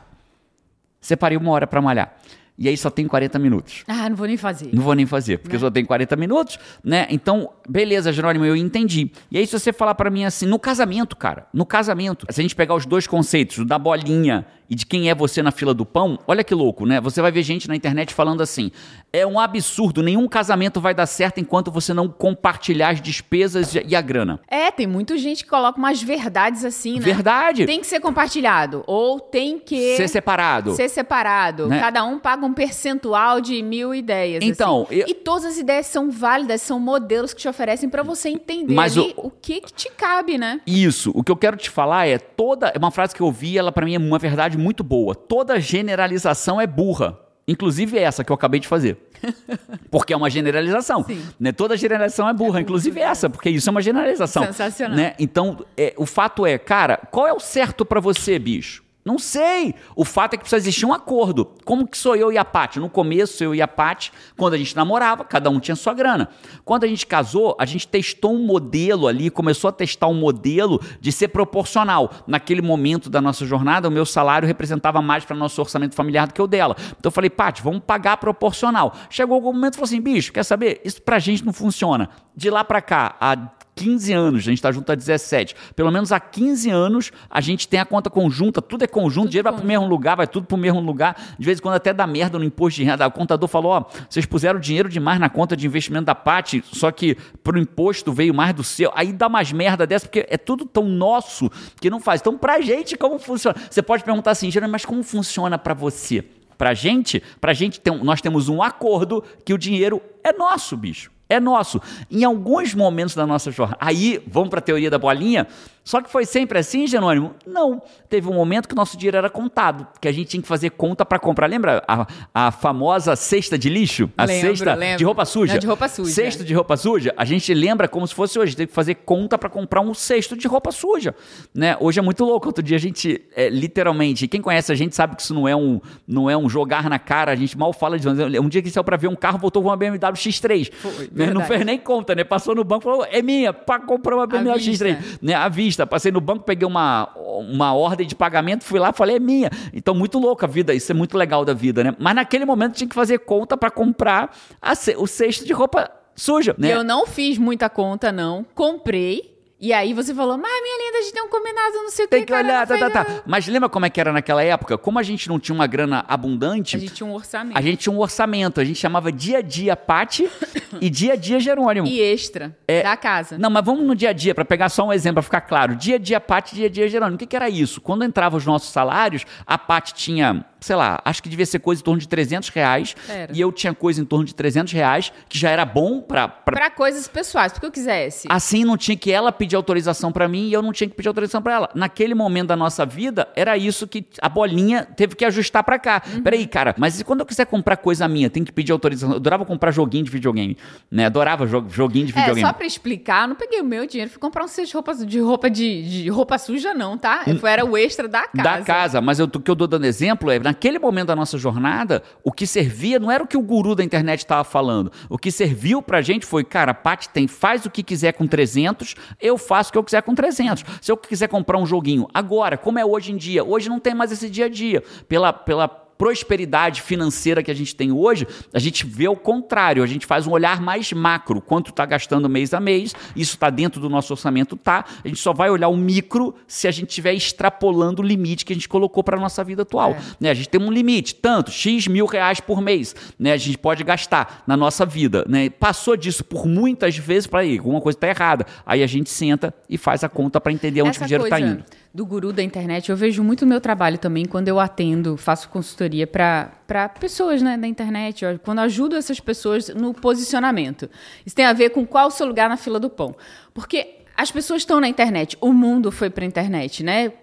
Separei 1.00 1.38
uma 1.38 1.52
hora 1.52 1.68
para 1.68 1.80
malhar 1.82 2.18
e 2.58 2.70
aí 2.70 2.78
só 2.78 2.90
tem 2.90 3.08
40 3.08 3.38
minutos. 3.38 3.84
Ah, 3.88 4.10
não 4.10 4.16
vou 4.16 4.28
nem 4.28 4.38
fazer. 4.38 4.70
Não 4.74 4.82
vou 4.82 4.94
nem 4.94 5.06
fazer, 5.06 5.40
porque 5.40 5.56
né? 5.56 5.60
só 5.60 5.70
tem 5.70 5.84
40 5.84 6.16
minutos, 6.16 6.58
né? 6.84 7.08
Então, 7.10 7.50
beleza, 7.68 8.14
Jerônimo, 8.14 8.46
eu 8.46 8.56
entendi. 8.56 9.12
E 9.30 9.38
aí 9.38 9.46
se 9.46 9.58
você 9.58 9.74
falar 9.74 9.96
para 9.96 10.10
mim 10.10 10.24
assim, 10.24 10.46
no 10.46 10.58
casamento, 10.58 11.16
cara, 11.16 11.48
no 11.54 11.66
casamento, 11.66 12.26
se 12.30 12.40
a 12.40 12.44
gente 12.44 12.56
pegar 12.56 12.76
os 12.76 12.86
dois 12.86 13.06
conceitos, 13.08 13.58
o 13.58 13.66
da 13.66 13.78
bolinha 13.78 14.46
e 14.70 14.76
de 14.76 14.86
quem 14.86 15.10
é 15.10 15.16
você 15.16 15.42
na 15.44 15.52
fila 15.52 15.74
do 15.74 15.86
pão, 15.86 16.18
olha 16.28 16.44
que 16.44 16.56
louco, 16.56 16.86
né? 16.86 17.00
Você 17.02 17.22
vai 17.22 17.32
ver 17.32 17.44
gente 17.44 17.68
na 17.68 17.76
internet 17.76 18.14
falando 18.14 18.42
assim: 18.42 18.72
é 19.20 19.26
um 19.28 19.40
absurdo, 19.40 20.02
nenhum 20.04 20.28
casamento 20.28 20.80
vai 20.82 20.94
dar 20.94 21.06
certo 21.06 21.40
enquanto 21.40 21.72
você 21.72 21.94
não 21.94 22.08
compartilhar 22.08 22.90
as 22.90 23.02
despesas 23.02 23.74
e 23.76 23.96
a 23.96 24.02
grana. 24.02 24.40
É, 24.48 24.72
tem 24.72 24.88
muita 24.88 25.18
gente 25.18 25.44
que 25.44 25.50
coloca 25.50 25.78
umas 25.78 26.02
verdades 26.02 26.64
assim, 26.66 26.96
né? 26.96 27.00
Verdade. 27.02 27.66
Tem 27.66 27.80
que 27.80 27.88
ser 27.88 28.00
compartilhado, 28.00 28.84
ou 28.88 29.20
tem 29.20 29.60
que. 29.60 29.96
Ser 29.98 30.08
separado. 30.08 30.74
Ser 30.76 30.90
separado. 30.90 31.68
Né? 31.68 31.80
Cada 31.80 32.04
um 32.04 32.20
paga 32.20 32.46
um 32.46 32.54
percentual 32.54 33.40
de 33.42 33.62
mil 33.64 33.94
ideias. 33.94 34.44
Então, 34.44 34.84
assim. 34.90 34.96
eu- 35.00 35.08
e 35.08 35.14
todas 35.14 35.46
as 35.46 35.58
ideias 35.58 35.88
são 35.88 36.10
válidas, 36.12 36.62
são 36.62 36.80
modelos 36.80 37.34
que 37.34 37.42
te 37.42 37.48
oferecem 37.48 37.90
pra 37.90 38.04
você 38.04 38.30
entender 38.30 38.74
Mas 38.74 38.98
ali 38.98 39.14
o- 39.18 39.28
o... 39.28 39.32
que 39.32 39.62
que 39.62 39.74
te 39.74 39.90
cabe, 39.92 40.38
né? 40.38 40.62
Isso. 40.68 41.12
O 41.16 41.24
que 41.24 41.32
eu 41.32 41.36
quero 41.38 41.58
te 41.58 41.70
falar 41.70 42.08
é 42.08 42.18
toda. 42.18 42.68
É 42.74 42.78
uma 42.78 42.92
frase 42.92 43.16
que 43.16 43.22
eu 43.22 43.32
vi, 43.32 43.58
ela 43.58 43.72
pra 43.72 43.86
mim 43.86 43.96
é 43.96 43.98
uma 44.00 44.20
verdade 44.20 44.58
muito 44.58 44.84
boa. 44.84 45.16
Toda 45.16 45.60
generalização 45.60 46.60
é 46.60 46.68
burra. 46.68 47.18
Inclusive 47.48 47.98
essa 47.98 48.24
que 48.24 48.32
eu 48.32 48.34
acabei 48.34 48.60
de 48.60 48.68
fazer. 48.68 48.98
Porque 49.92 50.14
é 50.14 50.18
uma 50.18 50.30
generalização. 50.30 51.04
Sim. 51.04 51.22
Né? 51.40 51.52
Toda 51.52 51.78
generalização 51.78 52.28
é 52.28 52.34
burra, 52.34 52.62
inclusive 52.62 53.00
essa, 53.00 53.30
porque 53.30 53.50
isso 53.50 53.70
é 53.70 53.72
uma 53.72 53.82
generalização. 53.82 54.46
Sensacional. 54.46 54.96
Né? 54.96 55.14
Então, 55.20 55.66
é, 55.78 55.94
o 55.98 56.06
fato 56.06 56.46
é, 56.46 56.58
cara, 56.58 56.98
qual 57.12 57.28
é 57.28 57.34
o 57.34 57.40
certo 57.40 57.86
pra 57.86 58.00
você, 58.00 58.38
bicho? 58.38 58.85
Não 59.06 59.20
sei. 59.20 59.76
O 59.96 60.04
fato 60.04 60.34
é 60.34 60.38
que 60.38 60.42
precisa 60.42 60.58
existir 60.58 60.84
um 60.84 60.92
acordo. 60.92 61.54
Como 61.64 61.88
que 61.88 61.96
sou 61.96 62.16
eu 62.16 62.32
e 62.32 62.40
a 62.40 62.44
Paty? 62.44 62.80
No 62.80 62.90
começo, 62.90 63.44
eu 63.44 63.54
e 63.54 63.62
a 63.62 63.68
Paty, 63.68 64.12
quando 64.36 64.56
a 64.56 64.58
gente 64.58 64.76
namorava, 64.76 65.24
cada 65.24 65.48
um 65.48 65.60
tinha 65.60 65.76
sua 65.76 65.94
grana. 65.94 66.28
Quando 66.64 66.86
a 66.86 66.88
gente 66.88 67.06
casou, 67.06 67.56
a 67.60 67.66
gente 67.68 67.88
testou 67.88 68.34
um 68.34 68.44
modelo 68.44 69.08
ali, 69.08 69.30
começou 69.30 69.68
a 69.68 69.72
testar 69.72 70.08
um 70.08 70.16
modelo 70.16 70.82
de 71.00 71.12
ser 71.12 71.28
proporcional. 71.28 72.10
Naquele 72.26 72.64
momento 72.64 73.08
da 73.08 73.22
nossa 73.22 73.46
jornada, 73.46 73.88
o 73.88 73.92
meu 73.92 74.08
salário 74.08 74.48
representava 74.48 75.04
mais 75.04 75.24
para 75.24 75.36
nosso 75.36 75.62
orçamento 75.62 75.94
familiar 75.94 76.26
do 76.26 76.34
que 76.34 76.42
o 76.42 76.48
dela. 76.48 76.76
Então 76.98 77.10
eu 77.10 77.12
falei, 77.12 77.30
Paty, 77.30 77.62
vamos 77.62 77.84
pagar 77.86 78.18
proporcional. 78.18 78.96
Chegou 79.12 79.36
algum 79.36 79.54
momento 79.54 79.74
e 79.74 79.78
falou 79.78 79.86
assim, 79.86 80.02
bicho, 80.02 80.34
quer 80.34 80.44
saber? 80.44 80.82
Isso 80.84 81.00
pra 81.00 81.20
gente 81.20 81.46
não 81.46 81.54
funciona. 81.54 82.10
De 82.36 82.50
lá 82.50 82.64
pra 82.64 82.82
cá, 82.82 83.16
há 83.22 83.36
15 83.76 84.14
anos, 84.14 84.40
a 84.40 84.46
gente 84.46 84.58
está 84.58 84.72
junto 84.72 84.90
há 84.90 84.96
17. 84.96 85.54
Pelo 85.76 85.92
menos 85.92 86.12
há 86.12 86.20
15 86.20 86.70
anos 86.70 87.12
a 87.30 87.42
gente 87.42 87.68
tem 87.68 87.80
a 87.80 87.86
conta 87.86 88.10
conjunta, 88.10 88.62
tudo 88.62 88.84
é 88.84 88.88
conjunto, 88.88 89.28
dinheiro 89.28 89.44
vai 89.44 89.54
para 89.54 89.64
o 89.64 89.68
mesmo 89.68 89.86
lugar, 89.86 90.16
vai 90.16 90.28
tudo 90.28 90.48
para 90.48 90.56
o 90.56 90.58
mesmo 90.58 90.80
lugar. 90.80 91.36
De 91.38 91.46
vez 91.46 91.60
em 91.60 91.62
quando 91.62 91.76
até 91.76 91.94
dá 91.94 92.08
merda 92.08 92.40
no 92.40 92.46
imposto 92.46 92.78
de 92.78 92.86
renda. 92.86 93.06
O 93.06 93.12
contador 93.12 93.50
falou: 93.50 93.74
ó, 93.74 93.86
vocês 94.10 94.26
puseram 94.26 94.60
dinheiro 94.60 94.88
demais 94.88 95.20
na 95.20 95.30
conta 95.30 95.58
de 95.58 95.68
investimento 95.68 96.06
da 96.06 96.16
Pati, 96.16 96.64
só 96.72 96.90
que 96.92 97.16
pro 97.44 97.60
imposto 97.60 98.14
veio 98.14 98.34
mais 98.34 98.54
do 98.54 98.64
seu. 98.64 98.92
Aí 98.96 99.12
dá 99.12 99.28
mais 99.28 99.52
merda 99.52 99.86
dessa, 99.86 100.06
porque 100.08 100.26
é 100.30 100.38
tudo 100.38 100.66
tão 100.66 100.86
nosso 100.86 101.52
que 101.82 101.90
não 101.90 102.00
faz. 102.00 102.22
Então, 102.22 102.38
pra 102.38 102.62
gente, 102.62 102.96
como 102.96 103.20
funciona? 103.20 103.58
Você 103.70 103.82
pode 103.82 104.04
perguntar 104.04 104.32
assim, 104.32 104.50
Geraldo, 104.50 104.72
mas 104.72 104.86
como 104.86 105.04
funciona 105.04 105.58
para 105.58 105.74
você? 105.74 106.24
Pra 106.58 106.74
gente, 106.74 107.22
pra 107.42 107.54
gente 107.54 107.82
tem, 107.82 107.94
nós 108.04 108.22
temos 108.22 108.48
um 108.48 108.64
acordo 108.64 109.22
que 109.44 109.54
o 109.54 109.58
dinheiro 109.58 110.02
é 110.24 110.32
nosso, 110.32 110.78
bicho. 110.78 111.15
É 111.30 111.40
nosso. 111.40 111.82
Em 112.10 112.24
alguns 112.24 112.74
momentos 112.74 113.16
da 113.16 113.26
nossa 113.26 113.52
jornada. 113.52 113.78
Aí, 113.82 114.24
vamos 114.28 114.50
para 114.50 114.60
a 114.60 114.62
teoria 114.62 114.90
da 114.90 114.98
bolinha. 114.98 115.48
Só 115.86 116.02
que 116.02 116.10
foi 116.10 116.26
sempre 116.26 116.58
assim, 116.58 116.88
Jerônimo? 116.88 117.36
Não. 117.46 117.80
Teve 118.10 118.28
um 118.28 118.34
momento 118.34 118.68
que 118.68 118.74
o 118.74 118.76
nosso 118.76 118.98
dinheiro 118.98 119.18
era 119.18 119.30
contado, 119.30 119.86
que 120.02 120.08
a 120.08 120.12
gente 120.12 120.30
tinha 120.30 120.42
que 120.42 120.48
fazer 120.48 120.72
conta 120.72 121.06
para 121.06 121.20
comprar. 121.20 121.46
Lembra 121.46 121.84
a, 121.88 122.08
a 122.34 122.52
famosa 122.52 123.16
cesta 123.16 123.56
de 123.56 123.70
lixo? 123.70 124.10
A 124.18 124.26
Lembro, 124.26 124.50
cesta 124.50 124.74
lembro. 124.74 124.98
de 124.98 125.04
roupa 125.04 125.24
suja? 125.26 125.54
Não, 125.54 125.60
de 125.60 125.68
roupa 125.68 125.88
suja. 125.88 126.12
Cesta 126.12 126.44
de 126.44 126.56
roupa 126.56 126.76
suja. 126.76 127.14
A 127.16 127.24
gente 127.24 127.54
lembra 127.54 127.88
como 127.88 128.08
se 128.08 128.16
fosse 128.16 128.40
hoje. 128.40 128.56
Teve 128.56 128.70
que 128.70 128.74
fazer 128.74 128.96
conta 128.96 129.38
para 129.38 129.48
comprar 129.48 129.82
um 129.82 129.94
cesto 129.94 130.36
de 130.36 130.48
roupa 130.48 130.72
suja. 130.72 131.14
Né? 131.54 131.78
Hoje 131.80 132.00
é 132.00 132.02
muito 132.02 132.26
louco. 132.26 132.48
Outro 132.48 132.64
dia 132.64 132.78
a 132.78 132.80
gente, 132.80 133.22
é, 133.36 133.48
literalmente, 133.48 134.28
quem 134.28 134.42
conhece 134.42 134.72
a 134.72 134.76
gente 134.76 134.96
sabe 134.96 135.16
que 135.16 135.22
isso 135.22 135.36
não 135.36 135.48
é 135.48 135.56
um, 135.56 135.80
não 136.08 136.28
é 136.28 136.36
um 136.36 136.50
jogar 136.50 136.90
na 136.90 136.98
cara. 136.98 137.32
A 137.32 137.36
gente 137.36 137.56
mal 137.56 137.72
fala 137.72 138.00
de. 138.00 138.10
Um 138.40 138.50
dia 138.50 138.64
que 138.64 138.72
saiu 138.72 138.84
para 138.84 138.98
ver 138.98 139.08
um 139.08 139.16
carro, 139.16 139.38
voltou 139.38 139.62
com 139.62 139.70
uma 139.70 139.78
BMW 139.78 140.14
X3. 140.14 140.74
Foi, 140.74 141.10
né? 141.14 141.32
Não 141.32 141.42
fez 141.42 141.64
nem 141.64 141.78
conta, 141.78 142.16
né? 142.16 142.24
Passou 142.24 142.56
no 142.56 142.64
banco 142.64 142.82
e 142.82 142.90
falou: 142.90 143.08
é 143.08 143.22
minha, 143.22 143.54
para 143.54 143.82
comprar 143.82 144.16
uma 144.16 144.26
BMW 144.26 144.58
vista. 144.58 144.86
X3. 144.86 145.20
Né? 145.22 145.36
À 145.36 145.48
vista. 145.48 145.75
Passei 145.84 146.12
no 146.12 146.22
banco, 146.22 146.44
peguei 146.44 146.68
uma, 146.68 147.10
uma 147.16 147.74
ordem 147.74 148.06
de 148.06 148.16
pagamento, 148.16 148.64
fui 148.64 148.80
lá 148.80 148.94
falei: 148.94 149.16
é 149.16 149.20
minha. 149.20 149.50
Então, 149.74 149.96
muito 149.96 150.20
louca 150.20 150.46
a 150.46 150.50
vida. 150.50 150.74
Isso 150.74 150.92
é 150.92 150.96
muito 150.96 151.18
legal 151.18 151.44
da 151.44 151.54
vida, 151.54 151.84
né? 151.84 151.96
Mas 151.98 152.16
naquele 152.16 152.46
momento 152.46 152.76
tinha 152.76 152.88
que 152.88 152.96
fazer 152.96 153.20
conta 153.20 153.58
para 153.58 153.72
comprar 153.72 154.36
a 154.62 154.74
o 154.98 155.08
cesto 155.08 155.46
de 155.46 155.54
roupa 155.54 155.90
suja. 156.16 156.56
Né? 156.58 156.72
Eu 156.72 156.84
não 156.84 157.06
fiz 157.06 157.38
muita 157.38 157.70
conta, 157.70 158.12
não. 158.12 158.46
Comprei. 158.54 159.35
E 159.58 159.72
aí 159.72 159.94
você 159.94 160.14
falou, 160.14 160.38
mas 160.38 160.52
minha 160.62 160.86
linda, 160.86 160.98
a 160.98 161.02
gente 161.02 161.14
tem 161.14 161.24
um 161.24 161.30
combinado, 161.30 161.74
não 161.76 161.90
sei 161.90 162.06
o 162.06 162.08
Tem 162.10 162.20
que, 162.20 162.26
que 162.26 162.34
cara, 162.34 162.46
olhar, 162.46 162.68
tá, 162.68 162.78
tá, 162.78 162.90
tá. 162.90 163.24
Mas 163.26 163.48
lembra 163.48 163.70
como 163.70 163.86
é 163.86 163.90
que 163.90 164.02
era 164.02 164.12
naquela 164.12 164.44
época? 164.44 164.78
Como 164.78 165.00
a 165.00 165.04
gente 165.04 165.30
não 165.30 165.40
tinha 165.40 165.56
uma 165.56 165.66
grana 165.66 166.04
abundante, 166.10 166.76
A 166.76 166.80
gente 166.80 166.94
tinha 166.94 167.08
um 167.08 167.14
orçamento. 167.14 167.58
a 167.58 167.62
gente 167.62 167.78
tinha 167.78 167.94
um 167.94 168.00
orçamento. 168.00 168.60
A 168.60 168.66
gente 168.66 168.78
chamava 168.78 169.14
dia 169.14 169.38
a 169.38 169.42
dia 169.42 169.76
Pati 169.78 170.30
e 170.82 170.90
dia 170.90 171.14
a 171.14 171.16
dia 171.16 171.40
Jerônimo. 171.40 171.88
E 171.88 172.02
extra 172.02 172.56
É- 172.68 172.84
da 172.84 172.98
casa. 172.98 173.38
Não, 173.38 173.50
mas 173.50 173.64
vamos 173.64 173.86
no 173.86 173.96
dia 173.96 174.10
a 174.10 174.14
dia, 174.14 174.36
para 174.36 174.44
pegar 174.44 174.68
só 174.68 174.86
um 174.88 174.92
exemplo, 174.94 175.16
para 175.16 175.24
ficar 175.24 175.42
claro. 175.42 175.74
Dia 175.76 175.96
a 175.96 176.00
dia 176.00 176.20
Pati, 176.20 176.54
dia 176.54 176.68
a 176.68 176.70
dia 176.70 176.90
Jerônimo. 176.90 177.16
O 177.16 177.20
que, 177.20 177.26
que 177.26 177.36
era 177.36 177.48
isso? 177.50 177.80
Quando 177.80 178.04
entravam 178.04 178.38
os 178.38 178.46
nossos 178.46 178.70
salários, 178.70 179.26
a 179.48 179.58
Pati 179.58 179.94
tinha, 179.94 180.46
sei 180.66 180.76
lá, 180.76 181.00
acho 181.06 181.22
que 181.22 181.30
devia 181.30 181.46
ser 181.46 181.60
coisa 181.60 181.80
em 181.82 181.84
torno 181.86 182.00
de 182.00 182.08
300 182.08 182.50
reais. 182.50 182.96
Era. 183.08 183.32
E 183.32 183.40
eu 183.40 183.52
tinha 183.52 183.74
coisa 183.74 184.02
em 184.02 184.06
torno 184.06 184.26
de 184.26 184.34
300 184.34 184.74
reais, 184.74 185.14
que 185.30 185.38
já 185.38 185.50
era 185.52 185.64
bom 185.64 186.02
para 186.02 186.28
Pra 186.28 186.70
coisas 186.72 187.08
pessoais, 187.08 187.52
porque 187.54 187.66
eu 187.68 187.72
quisesse. 187.72 188.28
Assim 188.32 188.64
não 188.66 188.76
tinha 188.76 188.98
que 188.98 189.12
ela 189.12 189.32
pedir 189.32 189.56
autorização 189.56 190.12
pra 190.12 190.28
mim 190.28 190.48
e 190.48 190.54
eu 190.54 190.62
não 190.62 190.72
tinha 190.74 190.90
que 190.90 190.96
pedir 190.96 191.08
autorização 191.08 191.42
pra 191.42 191.54
ela. 191.54 191.70
Naquele 191.76 192.16
momento 192.16 192.48
da 192.48 192.56
nossa 192.56 192.86
vida, 192.86 193.28
era 193.36 193.56
isso 193.58 193.88
que 193.88 194.06
a 194.22 194.28
bolinha 194.28 194.86
teve 194.86 195.16
que 195.16 195.24
ajustar 195.24 195.64
pra 195.64 195.78
cá. 195.78 196.02
Uhum. 196.12 196.24
Peraí, 196.24 196.48
cara, 196.48 196.74
mas 196.78 197.00
e 197.00 197.04
quando 197.04 197.20
eu 197.20 197.26
quiser 197.26 197.46
comprar 197.46 197.78
coisa 197.78 198.08
minha, 198.08 198.30
tem 198.30 198.44
que 198.44 198.52
pedir 198.52 198.72
autorização? 198.72 199.12
Eu 199.12 199.18
adorava 199.18 199.46
comprar 199.46 199.72
joguinho 199.72 200.04
de 200.04 200.10
videogame, 200.10 200.58
né? 200.90 201.06
Adorava 201.06 201.46
jo- 201.46 201.66
joguinho 201.70 202.08
de 202.08 202.14
É, 202.14 202.16
videogame. 202.16 202.48
só 202.48 202.54
pra 202.54 202.66
explicar, 202.66 203.24
eu 203.24 203.28
não 203.30 203.36
peguei 203.36 203.62
o 203.62 203.66
meu 203.66 203.86
dinheiro, 203.86 204.10
fui 204.10 204.20
comprar 204.20 204.44
um 204.44 204.48
cesto 204.48 204.70
de 204.70 204.74
roupa, 204.74 204.96
de 204.96 205.20
roupa 205.20 205.50
de, 205.50 206.02
de 206.04 206.10
roupa 206.10 206.38
suja, 206.38 206.74
não, 206.74 206.98
tá? 206.98 207.24
Foi, 207.40 207.50
era 207.52 207.64
o 207.66 207.78
extra 207.78 208.08
da 208.08 208.28
casa. 208.28 208.44
Da 208.44 208.62
casa, 208.64 209.02
mas 209.02 209.20
eu- 209.20 209.26
o 209.26 209.40
que 209.40 209.52
eu 209.52 209.56
tô 209.56 209.68
dando 209.68 209.86
exemplo 209.86 210.32
é, 210.32 210.40
naquele 210.56 210.80
momento 210.80 211.08
da 211.08 211.16
nossa 211.16 211.38
jornada, 211.38 212.02
o 212.24 212.32
que 212.32 212.48
servia 212.48 212.98
não 212.98 213.12
era 213.12 213.22
o 213.22 213.28
que 213.28 213.36
o 213.36 213.42
guru 213.42 213.76
da 213.76 213.84
internet 213.84 214.20
estava 214.20 214.44
falando. 214.46 214.90
O 215.10 215.18
que 215.18 215.30
serviu 215.30 215.82
pra 215.82 216.02
gente 216.02 216.26
foi, 216.26 216.46
cara, 216.46 216.74
Paty 216.74 217.10
tem, 217.10 217.28
faz 217.28 217.66
o 217.66 217.70
que 217.70 217.84
quiser 217.84 218.14
com 218.14 218.26
300, 218.26 218.96
eu 219.22 219.38
faço 219.38 219.70
o 219.70 219.74
que 219.74 219.78
eu 219.78 219.84
quiser 219.84 220.02
com 220.02 220.16
300. 220.16 220.64
Se 220.82 220.90
eu 220.90 220.96
quiser 220.96 221.28
comprar 221.28 221.58
um 221.58 221.66
joguinho, 221.66 222.08
agora, 222.14 222.58
como 222.58 222.80
é 222.80 222.86
hoje 222.86 223.12
em 223.12 223.18
dia, 223.18 223.44
hoje 223.44 223.68
não 223.68 223.80
tem 223.80 223.94
mais 223.94 224.14
esse 224.14 224.30
dia 224.30 224.46
a 224.46 224.50
dia. 224.50 224.82
Pela, 225.10 225.34
pela 225.34 225.85
prosperidade 225.98 226.82
financeira 226.82 227.42
que 227.42 227.52
a 227.52 227.54
gente 227.54 227.76
tem 227.76 227.92
hoje, 227.92 228.28
a 228.54 228.60
gente 228.60 228.86
vê 228.86 229.08
o 229.08 229.16
contrário, 229.16 229.84
a 229.84 229.88
gente 229.88 230.06
faz 230.06 230.28
um 230.28 230.32
olhar 230.32 230.62
mais 230.62 230.92
macro, 230.92 231.42
quanto 231.42 231.70
está 231.70 231.86
gastando 231.86 232.30
mês 232.30 232.54
a 232.54 232.60
mês, 232.60 232.94
isso 233.16 233.36
está 233.36 233.50
dentro 233.50 233.80
do 233.82 233.90
nosso 233.90 234.14
orçamento, 234.14 234.56
tá? 234.56 234.86
A 235.04 235.08
gente 235.08 235.20
só 235.20 235.34
vai 235.34 235.50
olhar 235.50 235.68
o 235.68 235.78
micro 235.78 236.36
se 236.48 236.68
a 236.68 236.72
gente 236.72 236.90
estiver 236.90 237.14
extrapolando 237.14 238.02
o 238.02 238.06
limite 238.06 238.46
que 238.46 238.54
a 238.54 238.56
gente 238.56 238.70
colocou 238.70 239.04
para 239.04 239.18
a 239.18 239.20
nossa 239.20 239.44
vida 239.44 239.62
atual. 239.62 239.92
É. 239.92 240.02
Né? 240.20 240.30
A 240.30 240.34
gente 240.34 240.50
tem 240.50 240.62
um 240.62 240.72
limite, 240.72 241.16
tanto, 241.16 241.52
X 241.52 241.88
mil 241.88 242.06
reais 242.06 242.40
por 242.40 242.62
mês, 242.62 242.96
né? 243.18 243.32
A 243.32 243.38
gente 243.38 243.58
pode 243.58 243.84
gastar 243.84 244.44
na 244.46 244.58
nossa 244.58 244.86
vida, 244.86 245.26
né? 245.28 245.50
Passou 245.50 245.96
disso 245.96 246.24
por 246.24 246.46
muitas 246.46 246.98
vezes 246.98 247.28
para 247.28 247.42
aí, 247.42 247.58
alguma 247.58 247.82
coisa 247.82 247.98
está 247.98 248.08
errada. 248.08 248.46
Aí 248.66 248.84
a 248.84 248.88
gente 248.88 249.10
senta 249.10 249.54
e 249.70 249.78
faz 249.78 250.04
a 250.04 250.10
conta 250.10 250.42
para 250.42 250.52
entender 250.52 250.82
onde 250.82 250.98
que 250.98 251.04
o 251.04 251.08
dinheiro 251.08 251.24
está 251.26 251.40
indo. 251.40 251.64
Do 251.96 252.06
guru 252.06 252.34
da 252.34 252.44
internet, 252.44 252.90
eu 252.90 252.98
vejo 252.98 253.24
muito 253.24 253.44
o 253.44 253.48
meu 253.48 253.62
trabalho 253.62 253.98
também 253.98 254.26
quando 254.26 254.50
eu 254.50 254.60
atendo, 254.60 255.16
faço 255.16 255.48
consultoria 255.48 256.06
para 256.06 256.90
pessoas 257.00 257.42
né, 257.42 257.58
da 257.58 257.66
internet, 257.66 258.26
quando 258.44 258.60
ajudo 258.60 258.98
essas 258.98 259.22
pessoas 259.22 259.70
no 259.70 259.94
posicionamento. 259.94 260.90
Isso 261.26 261.34
tem 261.34 261.46
a 261.46 261.54
ver 261.54 261.70
com 261.70 261.86
qual 261.86 262.10
o 262.10 262.12
seu 262.12 262.28
lugar 262.28 262.50
na 262.50 262.58
fila 262.58 262.82
do 262.82 262.90
pão. 262.90 263.16
Porque 263.54 264.00
as 264.14 264.30
pessoas 264.30 264.64
estão 264.64 264.82
na 264.82 264.90
internet, 264.90 265.38
o 265.40 265.54
mundo 265.54 265.90
foi 265.90 266.10
para 266.10 266.26
a 266.26 266.28
internet, 266.28 266.84
né? 266.84 267.14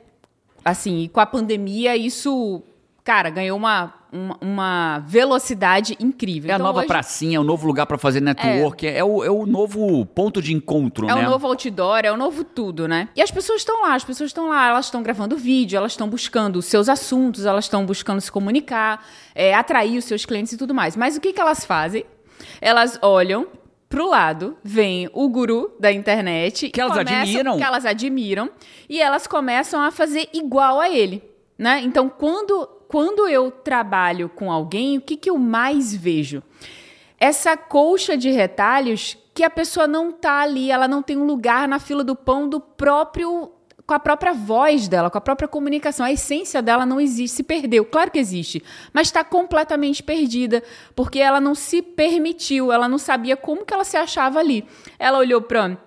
Assim, 0.64 1.02
e 1.02 1.08
com 1.08 1.20
a 1.20 1.26
pandemia, 1.26 1.94
isso, 1.94 2.62
cara, 3.04 3.28
ganhou 3.28 3.58
uma, 3.58 3.92
uma, 4.12 4.36
uma 4.40 4.98
velocidade 5.06 5.96
incrível. 5.98 6.50
É 6.50 6.52
a 6.52 6.56
Então, 6.56 6.66
nova 6.66 6.80
hoje- 6.80 6.88
pracinha, 6.88 7.36
é 7.36 7.40
o 7.40 7.44
novo 7.44 7.66
lugar 7.66 7.86
para 7.86 7.96
fazer 7.96 8.20
network, 8.20 8.86
é, 8.86 9.02
o, 9.02 9.24
é 9.24 9.30
o 9.30 9.46
novo 9.46 10.04
ponto 10.06 10.42
de 10.42 10.52
encontro, 10.52 11.08
É 11.08 11.14
né? 11.14 11.26
o 11.26 11.30
novo 11.30 11.46
outdoor, 11.46 12.00
é 12.04 12.12
o 12.12 12.16
novo 12.16 12.44
tudo, 12.44 12.86
né? 12.86 13.08
E 13.16 13.22
as 13.22 13.30
pessoas 13.30 13.60
estão 13.62 13.82
lá, 13.82 13.94
as 13.94 14.04
pessoas 14.04 14.30
estão 14.30 14.48
lá, 14.48 14.68
elas 14.68 14.84
estão 14.86 15.02
gravando 15.02 15.36
vídeo, 15.36 15.76
elas 15.76 15.92
estão 15.92 16.08
buscando 16.08 16.56
os 16.58 16.66
seus 16.66 16.88
assuntos, 16.88 17.46
elas 17.46 17.64
estão 17.64 17.86
buscando 17.86 18.20
se 18.20 18.30
comunicar, 18.30 19.04
é, 19.34 19.54
atrair 19.54 19.96
os 19.98 20.04
seus 20.04 20.24
clientes 20.26 20.52
e 20.52 20.56
tudo 20.56 20.74
mais. 20.74 20.96
Mas 20.96 21.16
o 21.16 21.20
que, 21.20 21.32
que 21.32 21.40
elas 21.40 21.64
fazem? 21.64 22.04
Elas 22.60 22.98
olham 23.00 23.46
pro 23.88 24.08
lado, 24.08 24.56
vem 24.64 25.08
o 25.12 25.28
guru 25.28 25.70
da 25.78 25.92
internet 25.92 26.70
Que 26.70 26.80
elas 26.80 26.96
começam- 26.96 27.20
admiram. 27.22 27.56
que 27.58 27.62
elas 27.62 27.84
admiram 27.84 28.50
e 28.88 29.00
elas 29.00 29.26
começam 29.26 29.80
a 29.82 29.90
fazer 29.90 30.28
igual 30.32 30.80
a 30.80 30.88
ele, 30.90 31.22
né? 31.58 31.80
Então, 31.84 32.08
quando 32.08 32.68
quando 32.92 33.26
eu 33.26 33.50
trabalho 33.50 34.28
com 34.28 34.52
alguém, 34.52 34.98
o 34.98 35.00
que, 35.00 35.16
que 35.16 35.30
eu 35.30 35.38
mais 35.38 35.92
vejo? 35.92 36.42
essa 37.22 37.56
colcha 37.56 38.16
de 38.16 38.32
retalhos 38.32 39.16
que 39.32 39.44
a 39.44 39.48
pessoa 39.48 39.86
não 39.86 40.10
tá 40.10 40.40
ali, 40.40 40.72
ela 40.72 40.88
não 40.88 41.00
tem 41.00 41.16
um 41.16 41.24
lugar 41.24 41.68
na 41.68 41.78
fila 41.78 42.02
do 42.02 42.16
pão 42.16 42.48
do 42.48 42.58
próprio 42.58 43.52
com 43.86 43.94
a 43.94 44.00
própria 44.00 44.32
voz 44.32 44.88
dela, 44.88 45.08
com 45.08 45.18
a 45.18 45.20
própria 45.20 45.46
comunicação. 45.46 46.04
A 46.04 46.10
essência 46.10 46.60
dela 46.60 46.84
não 46.84 47.00
existe, 47.00 47.36
se 47.36 47.42
perdeu. 47.44 47.84
Claro 47.84 48.10
que 48.10 48.18
existe, 48.18 48.60
mas 48.92 49.06
está 49.06 49.22
completamente 49.22 50.02
perdida, 50.02 50.64
porque 50.96 51.20
ela 51.20 51.40
não 51.40 51.54
se 51.54 51.80
permitiu, 51.80 52.72
ela 52.72 52.88
não 52.88 52.98
sabia 52.98 53.36
como 53.36 53.64
que 53.64 53.72
ela 53.72 53.84
se 53.84 53.96
achava 53.96 54.40
ali. 54.40 54.64
Ela 54.98 55.18
olhou 55.18 55.40
para 55.40 55.78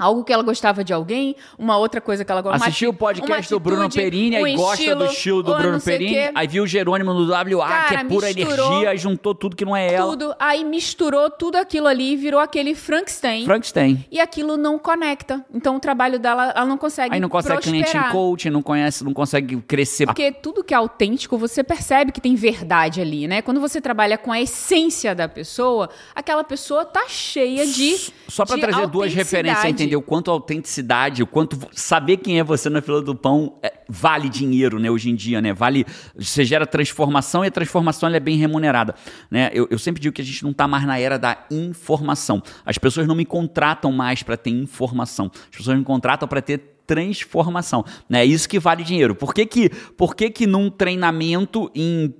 Algo 0.00 0.24
que 0.24 0.32
ela 0.32 0.42
gostava 0.42 0.82
de 0.82 0.94
alguém, 0.94 1.36
uma 1.58 1.76
outra 1.76 2.00
coisa 2.00 2.24
que 2.24 2.32
ela 2.32 2.40
gostava. 2.40 2.64
Assistiu 2.64 2.90
o 2.90 2.94
podcast 2.94 3.50
do 3.50 3.60
Bruno 3.60 3.90
Perini, 3.90 4.40
um 4.40 4.44
aí 4.46 4.56
gosta 4.56 4.82
estilo, 4.82 4.98
do 4.98 5.04
estilo 5.04 5.42
do 5.42 5.54
Bruno 5.54 5.80
Perini, 5.80 6.30
aí 6.34 6.48
viu 6.48 6.64
o 6.64 6.66
Jerônimo 6.66 7.12
no 7.12 7.30
WA, 7.30 7.38
que 7.42 7.94
é 7.94 7.96
Cara, 7.98 8.08
pura 8.08 8.26
misturou 8.28 8.66
energia, 8.66 8.90
aí 8.90 8.98
juntou 8.98 9.34
tudo 9.34 9.54
que 9.54 9.64
não 9.64 9.76
é 9.76 9.92
ela. 9.92 10.08
Tudo, 10.10 10.34
aí 10.38 10.64
misturou 10.64 11.28
tudo 11.28 11.56
aquilo 11.56 11.86
ali 11.86 12.14
e 12.14 12.16
virou 12.16 12.40
aquele 12.40 12.74
Frankenstein. 12.74 13.44
Frankenstein. 13.44 14.06
E 14.10 14.18
aquilo 14.18 14.56
não 14.56 14.78
conecta. 14.78 15.44
Então 15.52 15.76
o 15.76 15.80
trabalho 15.80 16.18
dela, 16.18 16.52
ela 16.56 16.66
não 16.66 16.78
consegue 16.78 17.14
Aí 17.14 17.20
não 17.20 17.28
consegue 17.28 17.60
cliente 17.60 17.90
em 17.90 17.92
prosperar. 17.92 18.12
coaching, 18.12 18.50
não 18.50 18.62
conhece, 18.62 19.04
não 19.04 19.12
consegue 19.12 19.56
crescer. 19.62 20.06
Porque 20.06 20.32
tudo 20.32 20.64
que 20.64 20.72
é 20.72 20.76
autêntico, 20.76 21.36
você 21.36 21.62
percebe 21.62 22.10
que 22.12 22.20
tem 22.20 22.34
verdade 22.34 23.00
ali, 23.00 23.28
né? 23.28 23.42
Quando 23.42 23.60
você 23.60 23.80
trabalha 23.80 24.16
com 24.16 24.32
a 24.32 24.40
essência 24.40 25.14
da 25.14 25.28
pessoa, 25.28 25.90
aquela 26.14 26.42
pessoa 26.42 26.84
tá 26.84 27.04
cheia 27.08 27.66
de. 27.66 28.12
Só 28.28 28.46
para 28.46 28.58
trazer 28.58 28.86
duas 28.86 29.12
referências, 29.12 29.58
autenticidade. 29.58 29.89
O 29.96 30.02
quanto 30.02 30.30
autenticidade, 30.30 31.22
o 31.22 31.26
quanto 31.26 31.58
saber 31.72 32.18
quem 32.18 32.38
é 32.38 32.44
você 32.44 32.68
na 32.68 32.80
fila 32.80 33.02
do 33.02 33.14
pão 33.14 33.58
é, 33.62 33.72
vale 33.88 34.28
dinheiro, 34.28 34.78
né, 34.78 34.90
hoje 34.90 35.10
em 35.10 35.14
dia, 35.14 35.40
né? 35.40 35.52
Vale, 35.52 35.86
você 36.16 36.44
gera 36.44 36.66
transformação 36.66 37.44
e 37.44 37.48
a 37.48 37.50
transformação 37.50 38.08
é 38.08 38.20
bem 38.20 38.36
remunerada, 38.36 38.94
né? 39.30 39.50
Eu, 39.52 39.66
eu 39.70 39.78
sempre 39.78 40.00
digo 40.00 40.14
que 40.14 40.22
a 40.22 40.24
gente 40.24 40.42
não 40.42 40.52
tá 40.52 40.68
mais 40.68 40.84
na 40.84 40.98
era 40.98 41.18
da 41.18 41.46
informação. 41.50 42.42
As 42.64 42.78
pessoas 42.78 43.06
não 43.06 43.14
me 43.14 43.24
contratam 43.24 43.92
mais 43.92 44.22
para 44.22 44.36
ter 44.36 44.50
informação. 44.50 45.30
As 45.50 45.58
pessoas 45.58 45.78
me 45.78 45.84
contratam 45.84 46.28
para 46.28 46.40
ter 46.40 46.58
transformação, 46.86 47.84
né? 48.08 48.24
Isso 48.24 48.48
que 48.48 48.58
vale 48.58 48.82
dinheiro. 48.82 49.14
Por 49.14 49.32
que 49.32 49.46
que, 49.46 49.70
por 49.96 50.16
que, 50.16 50.28
que 50.28 50.46
num 50.46 50.68
treinamento 50.68 51.70
em 51.74 52.12